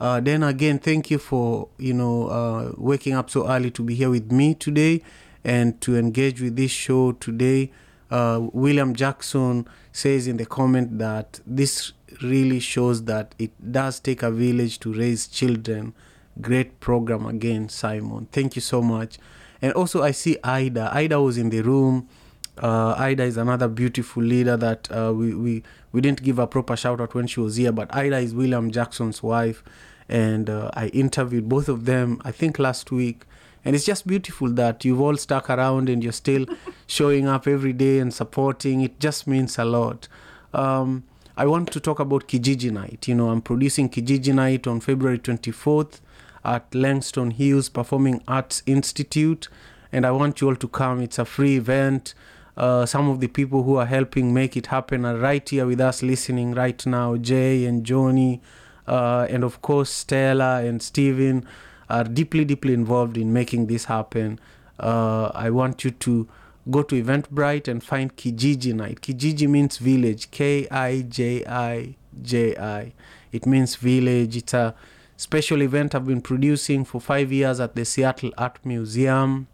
Uh, 0.00 0.20
then 0.20 0.44
again, 0.44 0.78
thank 0.78 1.10
you 1.10 1.18
for 1.18 1.68
you 1.78 1.92
know 1.92 2.28
uh, 2.28 2.72
waking 2.76 3.14
up 3.14 3.28
so 3.30 3.48
early 3.48 3.70
to 3.72 3.82
be 3.82 3.94
here 3.94 4.10
with 4.10 4.30
me 4.30 4.54
today 4.54 5.02
and 5.42 5.80
to 5.80 5.96
engage 5.96 6.40
with 6.40 6.56
this 6.56 6.70
show 6.70 7.12
today. 7.12 7.72
Uh, 8.10 8.48
William 8.52 8.94
Jackson 8.94 9.66
says 9.92 10.26
in 10.28 10.36
the 10.36 10.46
comment 10.46 10.98
that 10.98 11.40
this 11.46 11.92
really 12.22 12.60
shows 12.60 13.04
that 13.04 13.34
it 13.38 13.50
does 13.72 14.00
take 14.00 14.22
a 14.22 14.30
village 14.30 14.78
to 14.80 14.92
raise 14.92 15.26
children. 15.26 15.92
Great 16.40 16.78
program 16.78 17.26
again, 17.26 17.68
Simon. 17.68 18.28
Thank 18.30 18.54
you 18.54 18.62
so 18.62 18.80
much. 18.80 19.18
And 19.60 19.72
also, 19.72 20.02
I 20.02 20.12
see 20.12 20.36
Ida. 20.44 20.90
Ida 20.92 21.20
was 21.20 21.38
in 21.38 21.50
the 21.50 21.62
room. 21.62 22.08
Uh, 22.56 22.94
Ida 22.98 23.24
is 23.24 23.36
another 23.36 23.68
beautiful 23.68 24.22
leader 24.22 24.56
that 24.56 24.88
uh, 24.90 25.12
we, 25.14 25.34
we, 25.34 25.62
we 25.92 26.00
didn't 26.00 26.22
give 26.22 26.38
a 26.38 26.46
proper 26.46 26.76
shout 26.76 27.00
out 27.00 27.14
when 27.14 27.26
she 27.26 27.40
was 27.40 27.56
here, 27.56 27.72
but 27.72 27.94
Ida 27.94 28.18
is 28.18 28.34
William 28.34 28.70
Jackson's 28.70 29.22
wife. 29.22 29.62
And 30.08 30.48
uh, 30.48 30.70
I 30.74 30.88
interviewed 30.88 31.48
both 31.48 31.68
of 31.68 31.84
them, 31.84 32.20
I 32.24 32.32
think 32.32 32.58
last 32.58 32.90
week 32.90 33.24
and 33.64 33.76
it's 33.76 33.84
just 33.84 34.06
beautiful 34.06 34.48
that 34.50 34.84
you've 34.84 35.00
all 35.00 35.16
stuck 35.16 35.50
around 35.50 35.88
and 35.88 36.02
you're 36.02 36.12
still 36.12 36.46
showing 36.86 37.26
up 37.26 37.46
every 37.46 37.72
day 37.72 37.98
and 37.98 38.14
supporting 38.14 38.80
it 38.80 38.98
just 38.98 39.26
means 39.26 39.58
a 39.58 39.64
lot 39.64 40.08
um, 40.54 41.04
i 41.36 41.44
want 41.46 41.70
to 41.70 41.80
talk 41.80 41.98
about 42.00 42.26
kijiji 42.26 42.70
night 42.70 43.06
you 43.08 43.14
know 43.14 43.28
i'm 43.28 43.42
producing 43.42 43.88
kijiji 43.88 44.34
night 44.34 44.66
on 44.66 44.80
february 44.80 45.18
24th 45.18 46.00
at 46.44 46.74
langston 46.74 47.30
hughes 47.32 47.68
performing 47.68 48.22
arts 48.28 48.62
institute 48.66 49.48
and 49.92 50.06
i 50.06 50.10
want 50.10 50.40
you 50.40 50.48
all 50.48 50.56
to 50.56 50.68
come 50.68 51.00
it's 51.00 51.18
a 51.18 51.24
free 51.24 51.56
event 51.56 52.14
uh, 52.56 52.84
some 52.84 53.08
of 53.08 53.20
the 53.20 53.28
people 53.28 53.62
who 53.62 53.76
are 53.76 53.86
helping 53.86 54.34
make 54.34 54.56
it 54.56 54.66
happen 54.66 55.04
are 55.04 55.16
right 55.16 55.48
here 55.48 55.66
with 55.66 55.80
us 55.80 56.02
listening 56.02 56.54
right 56.54 56.86
now 56.86 57.16
jay 57.16 57.64
and 57.64 57.84
johnny 57.84 58.40
uh, 58.86 59.26
and 59.30 59.44
of 59.44 59.62
course 59.62 59.90
stella 59.90 60.62
and 60.64 60.82
stephen 60.82 61.46
are 61.88 62.04
deeply, 62.04 62.44
deeply 62.44 62.74
involved 62.74 63.16
in 63.16 63.32
making 63.32 63.66
this 63.66 63.86
happen. 63.86 64.38
Uh, 64.78 65.30
I 65.34 65.50
want 65.50 65.84
you 65.84 65.90
to 65.90 66.28
go 66.70 66.82
to 66.82 67.02
Eventbrite 67.02 67.66
and 67.68 67.82
find 67.82 68.14
Kijiji 68.14 68.74
Night. 68.74 69.00
Kijiji 69.00 69.48
means 69.48 69.78
village, 69.78 70.30
K 70.30 70.68
I 70.70 71.02
J 71.02 71.44
I 71.46 71.96
J 72.20 72.56
I. 72.56 72.92
It 73.32 73.46
means 73.46 73.76
village. 73.76 74.36
It's 74.36 74.54
a 74.54 74.74
special 75.18 75.62
event 75.62 75.96
I've 75.96 76.06
been 76.06 76.20
producing 76.20 76.84
for 76.84 77.00
five 77.00 77.32
years 77.32 77.58
at 77.58 77.74
the 77.74 77.84
Seattle 77.84 78.32
Art 78.38 78.64
Museum. 78.64 79.48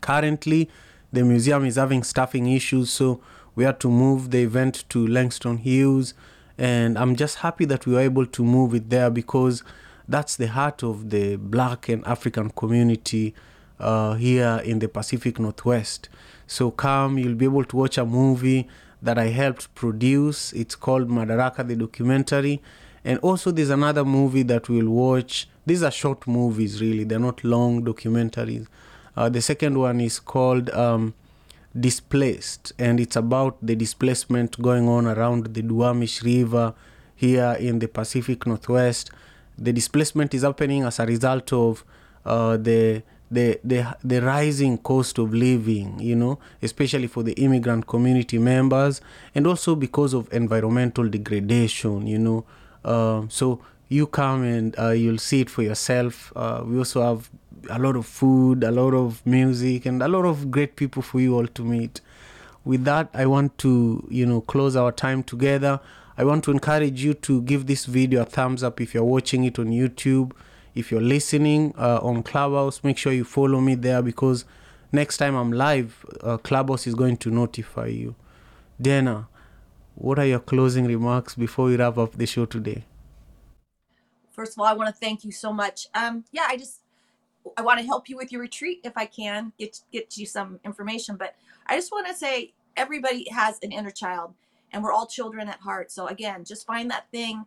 Currently, 0.00 0.70
the 1.12 1.24
museum 1.24 1.64
is 1.64 1.74
having 1.74 2.04
staffing 2.04 2.46
issues, 2.46 2.90
so 2.90 3.20
we 3.56 3.64
had 3.64 3.80
to 3.80 3.90
move 3.90 4.30
the 4.30 4.42
event 4.42 4.84
to 4.90 5.04
Langston 5.04 5.58
Hughes. 5.58 6.14
And 6.56 6.96
I'm 6.96 7.16
just 7.16 7.38
happy 7.38 7.64
that 7.64 7.84
we 7.84 7.94
were 7.94 8.00
able 8.00 8.26
to 8.26 8.44
move 8.44 8.74
it 8.76 8.88
there 8.88 9.10
because 9.10 9.64
that's 10.06 10.36
the 10.36 10.46
heart 10.46 10.84
of 10.84 11.10
the 11.10 11.34
black 11.34 11.88
and 11.88 12.06
African 12.06 12.50
community 12.50 13.34
uh, 13.80 14.14
here 14.14 14.62
in 14.64 14.78
the 14.78 14.88
Pacific 14.88 15.40
Northwest. 15.40 16.08
So 16.46 16.70
come, 16.70 17.18
you'll 17.18 17.34
be 17.34 17.46
able 17.46 17.64
to 17.64 17.76
watch 17.76 17.98
a 17.98 18.06
movie 18.06 18.68
that 19.02 19.18
I 19.18 19.28
helped 19.30 19.74
produce. 19.74 20.52
It's 20.52 20.76
called 20.76 21.08
Madaraka 21.08 21.66
the 21.66 21.74
documentary. 21.74 22.62
And 23.06 23.18
also 23.20 23.50
there's 23.50 23.70
another 23.70 24.04
movie 24.04 24.42
that 24.42 24.68
we'll 24.68 24.90
watch. 24.90 25.48
These 25.64 25.82
are 25.82 25.90
short 25.90 26.26
movies 26.26 26.80
really, 26.80 27.04
they're 27.04 27.18
not 27.18 27.42
long 27.42 27.82
documentaries. 27.84 28.66
Uh, 29.16 29.30
the 29.30 29.40
second 29.40 29.78
one 29.78 30.00
is 30.00 30.18
called 30.18 30.68
um, 30.70 31.14
Displaced, 31.78 32.72
and 32.78 32.98
it's 33.00 33.16
about 33.16 33.58
the 33.62 33.76
displacement 33.76 34.60
going 34.60 34.88
on 34.88 35.06
around 35.06 35.54
the 35.54 35.62
Duwamish 35.62 36.22
River 36.22 36.74
here 37.14 37.56
in 37.58 37.78
the 37.78 37.88
Pacific 37.88 38.46
Northwest 38.46 39.10
the 39.58 39.72
displacement 39.72 40.34
is 40.34 40.42
happening 40.42 40.82
as 40.84 40.98
a 40.98 41.06
result 41.06 41.52
of 41.52 41.84
uh, 42.24 42.56
the 42.56 43.02
the, 43.28 43.58
the 43.64 43.96
the 44.04 44.22
rising 44.22 44.78
cost 44.78 45.18
of 45.18 45.34
living, 45.34 45.98
you 45.98 46.14
know, 46.14 46.38
especially 46.62 47.08
for 47.08 47.24
the 47.24 47.32
immigrant 47.32 47.86
community 47.86 48.38
members, 48.38 49.00
and 49.34 49.46
also 49.46 49.74
because 49.74 50.14
of 50.14 50.32
environmental 50.32 51.08
degradation, 51.08 52.06
you 52.06 52.18
know. 52.18 52.44
Uh, 52.86 53.26
so 53.28 53.60
you 53.88 54.06
come 54.06 54.44
and 54.44 54.78
uh, 54.78 54.90
you'll 54.90 55.18
see 55.18 55.40
it 55.42 55.50
for 55.50 55.62
yourself. 55.62 56.32
Uh, 56.34 56.62
we 56.64 56.78
also 56.78 57.02
have 57.02 57.30
a 57.68 57.78
lot 57.78 57.96
of 57.96 58.06
food, 58.06 58.62
a 58.64 58.70
lot 58.70 58.94
of 58.94 59.24
music, 59.26 59.86
and 59.86 60.02
a 60.02 60.08
lot 60.08 60.24
of 60.24 60.50
great 60.50 60.76
people 60.76 61.02
for 61.02 61.20
you 61.20 61.34
all 61.34 61.46
to 61.48 61.64
meet. 61.64 62.00
With 62.64 62.84
that, 62.84 63.10
I 63.12 63.26
want 63.26 63.58
to 63.58 64.06
you 64.10 64.24
know 64.24 64.40
close 64.40 64.76
our 64.76 64.92
time 64.92 65.22
together. 65.22 65.80
I 66.16 66.24
want 66.24 66.44
to 66.44 66.50
encourage 66.50 67.04
you 67.04 67.14
to 67.14 67.42
give 67.42 67.66
this 67.66 67.84
video 67.84 68.22
a 68.22 68.24
thumbs 68.24 68.62
up 68.62 68.80
if 68.80 68.94
you're 68.94 69.04
watching 69.04 69.44
it 69.44 69.58
on 69.58 69.66
YouTube. 69.66 70.32
If 70.74 70.90
you're 70.90 71.00
listening 71.00 71.74
uh, 71.76 72.00
on 72.02 72.22
Clubhouse, 72.22 72.82
make 72.84 72.98
sure 72.98 73.12
you 73.12 73.24
follow 73.24 73.60
me 73.60 73.74
there 73.74 74.02
because 74.02 74.44
next 74.92 75.18
time 75.18 75.34
I'm 75.34 75.52
live, 75.52 76.04
uh, 76.22 76.36
Clubhouse 76.38 76.86
is 76.86 76.94
going 76.94 77.16
to 77.18 77.30
notify 77.30 77.86
you. 77.86 78.14
Dana, 78.80 79.28
what 79.96 80.18
are 80.18 80.26
your 80.26 80.38
closing 80.38 80.86
remarks 80.86 81.34
before 81.34 81.66
we 81.66 81.76
wrap 81.76 81.96
up 81.98 82.12
the 82.12 82.26
show 82.26 82.44
today? 82.44 82.84
First 84.30 84.52
of 84.52 84.58
all, 84.60 84.66
I 84.66 84.74
want 84.74 84.94
to 84.94 84.94
thank 84.94 85.24
you 85.24 85.32
so 85.32 85.52
much. 85.52 85.88
Um, 85.94 86.24
yeah, 86.30 86.46
I 86.46 86.56
just 86.58 86.80
I 87.56 87.62
want 87.62 87.80
to 87.80 87.86
help 87.86 88.08
you 88.08 88.16
with 88.16 88.30
your 88.30 88.42
retreat 88.42 88.80
if 88.84 88.92
I 88.96 89.06
can 89.06 89.52
get 89.58 89.80
get 89.90 90.16
you 90.18 90.26
some 90.26 90.60
information. 90.64 91.16
But 91.16 91.34
I 91.66 91.76
just 91.76 91.90
want 91.90 92.06
to 92.06 92.14
say 92.14 92.52
everybody 92.76 93.26
has 93.30 93.58
an 93.62 93.72
inner 93.72 93.90
child, 93.90 94.34
and 94.70 94.82
we're 94.82 94.92
all 94.92 95.06
children 95.06 95.48
at 95.48 95.60
heart. 95.60 95.90
So 95.90 96.06
again, 96.06 96.44
just 96.44 96.66
find 96.66 96.90
that 96.90 97.10
thing 97.10 97.46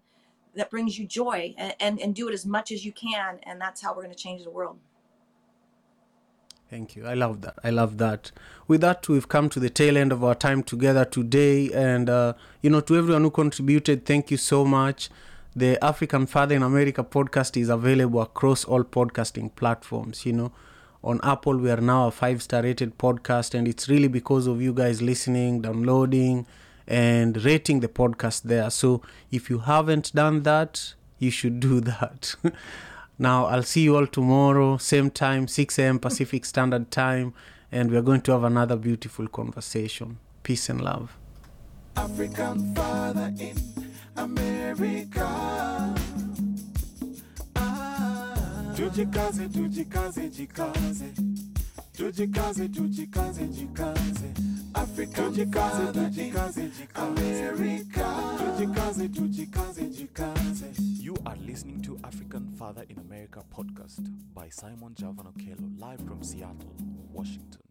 that 0.55 0.71
brings 0.71 0.97
you 0.97 1.05
joy 1.05 1.53
and, 1.57 1.75
and, 1.79 1.99
and 2.01 2.15
do 2.15 2.27
it 2.27 2.33
as 2.33 2.45
much 2.45 2.71
as 2.71 2.83
you 2.83 2.91
can. 2.91 3.39
And 3.43 3.61
that's 3.61 3.81
how 3.81 3.91
we're 3.93 4.03
going 4.03 4.15
to 4.15 4.21
change 4.21 4.43
the 4.43 4.49
world. 4.49 4.79
Thank 6.69 6.95
you. 6.95 7.07
I 7.07 7.15
love 7.15 7.41
that. 7.41 7.55
I 7.63 7.71
love 7.71 7.97
that. 7.97 8.31
With 8.67 8.81
that, 8.81 9.09
we've 9.09 9.27
come 9.27 9.49
to 9.49 9.59
the 9.59 9.71
tail 9.71 9.97
end 9.97 10.11
of 10.11 10.23
our 10.23 10.35
time 10.35 10.61
together 10.61 11.03
today. 11.03 11.71
And, 11.71 12.07
uh, 12.09 12.33
you 12.61 12.69
know, 12.69 12.79
to 12.81 12.95
everyone 12.95 13.23
who 13.23 13.31
contributed, 13.31 14.05
thank 14.05 14.29
you 14.29 14.37
so 14.37 14.63
much. 14.63 15.09
The 15.55 15.83
African 15.83 16.27
Father 16.27 16.53
in 16.53 16.61
America 16.61 17.03
podcast 17.03 17.59
is 17.59 17.69
available 17.69 18.21
across 18.21 18.65
all 18.65 18.83
podcasting 18.83 19.55
platforms. 19.55 20.27
You 20.27 20.33
know, 20.33 20.51
on 21.03 21.19
Apple, 21.23 21.57
we 21.57 21.71
are 21.71 21.81
now 21.81 22.07
a 22.07 22.11
five 22.11 22.43
star 22.43 22.61
rated 22.61 22.99
podcast. 22.99 23.55
And 23.55 23.67
it's 23.67 23.89
really 23.89 24.07
because 24.07 24.45
of 24.45 24.61
you 24.61 24.71
guys 24.71 25.01
listening, 25.01 25.63
downloading, 25.63 26.45
and 26.87 27.43
rating 27.43 27.79
the 27.79 27.87
podcast 27.87 28.43
there. 28.43 28.69
So 28.69 29.01
if 29.31 29.49
you 29.49 29.57
haven't 29.57 30.13
done 30.13 30.43
that, 30.43 30.93
you 31.17 31.31
should 31.31 31.59
do 31.59 31.79
that. 31.91 32.35
Now, 33.19 33.45
I'll 33.47 33.63
see 33.63 33.81
you 33.81 33.97
all 33.97 34.07
tomorrow, 34.07 34.77
same 34.77 35.11
time, 35.11 35.49
6 35.49 35.77
a.m. 35.77 35.99
Pacific 35.99 36.45
Standard 36.45 36.89
Time, 36.89 37.33
and 37.69 37.91
we're 37.91 38.01
going 38.01 38.21
to 38.21 38.31
have 38.31 38.45
another 38.45 38.77
beautiful 38.77 39.27
conversation. 39.27 40.19
Peace 40.41 40.69
and 40.69 40.79
love. 40.81 41.17
African 41.97 42.73
father 42.73 43.33
in 43.37 43.57
America. 44.15 45.27
Ah, 47.57 48.73
tujikaze, 48.73 49.49
tujikaze, 49.49 50.29
jikaze. 50.29 51.48
Tujikaze, 51.99 52.69
tujikaze, 52.69 53.47
jikaze. 53.47 54.33
Africa, 54.73 55.21
tujikaze, 55.21 55.91
tujikaze, 55.93 56.69
jikaze. 56.69 57.49
America. 57.49 58.05
Tujikaze, 58.37 59.09
tujikaze, 59.09 59.85
jikaze. 59.89 60.65
You 61.03 61.13
are 61.25 61.35
listening 61.45 61.81
to 61.81 61.99
African 62.03 62.47
Father 62.57 62.85
in 62.87 62.99
America 62.99 63.43
podcast 63.53 63.99
by 64.33 64.47
Simon 64.49 64.95
Javan 64.95 65.25
Okello, 65.25 65.77
live 65.77 65.99
from 66.07 66.23
Seattle, 66.23 66.71
Washington. 67.11 67.68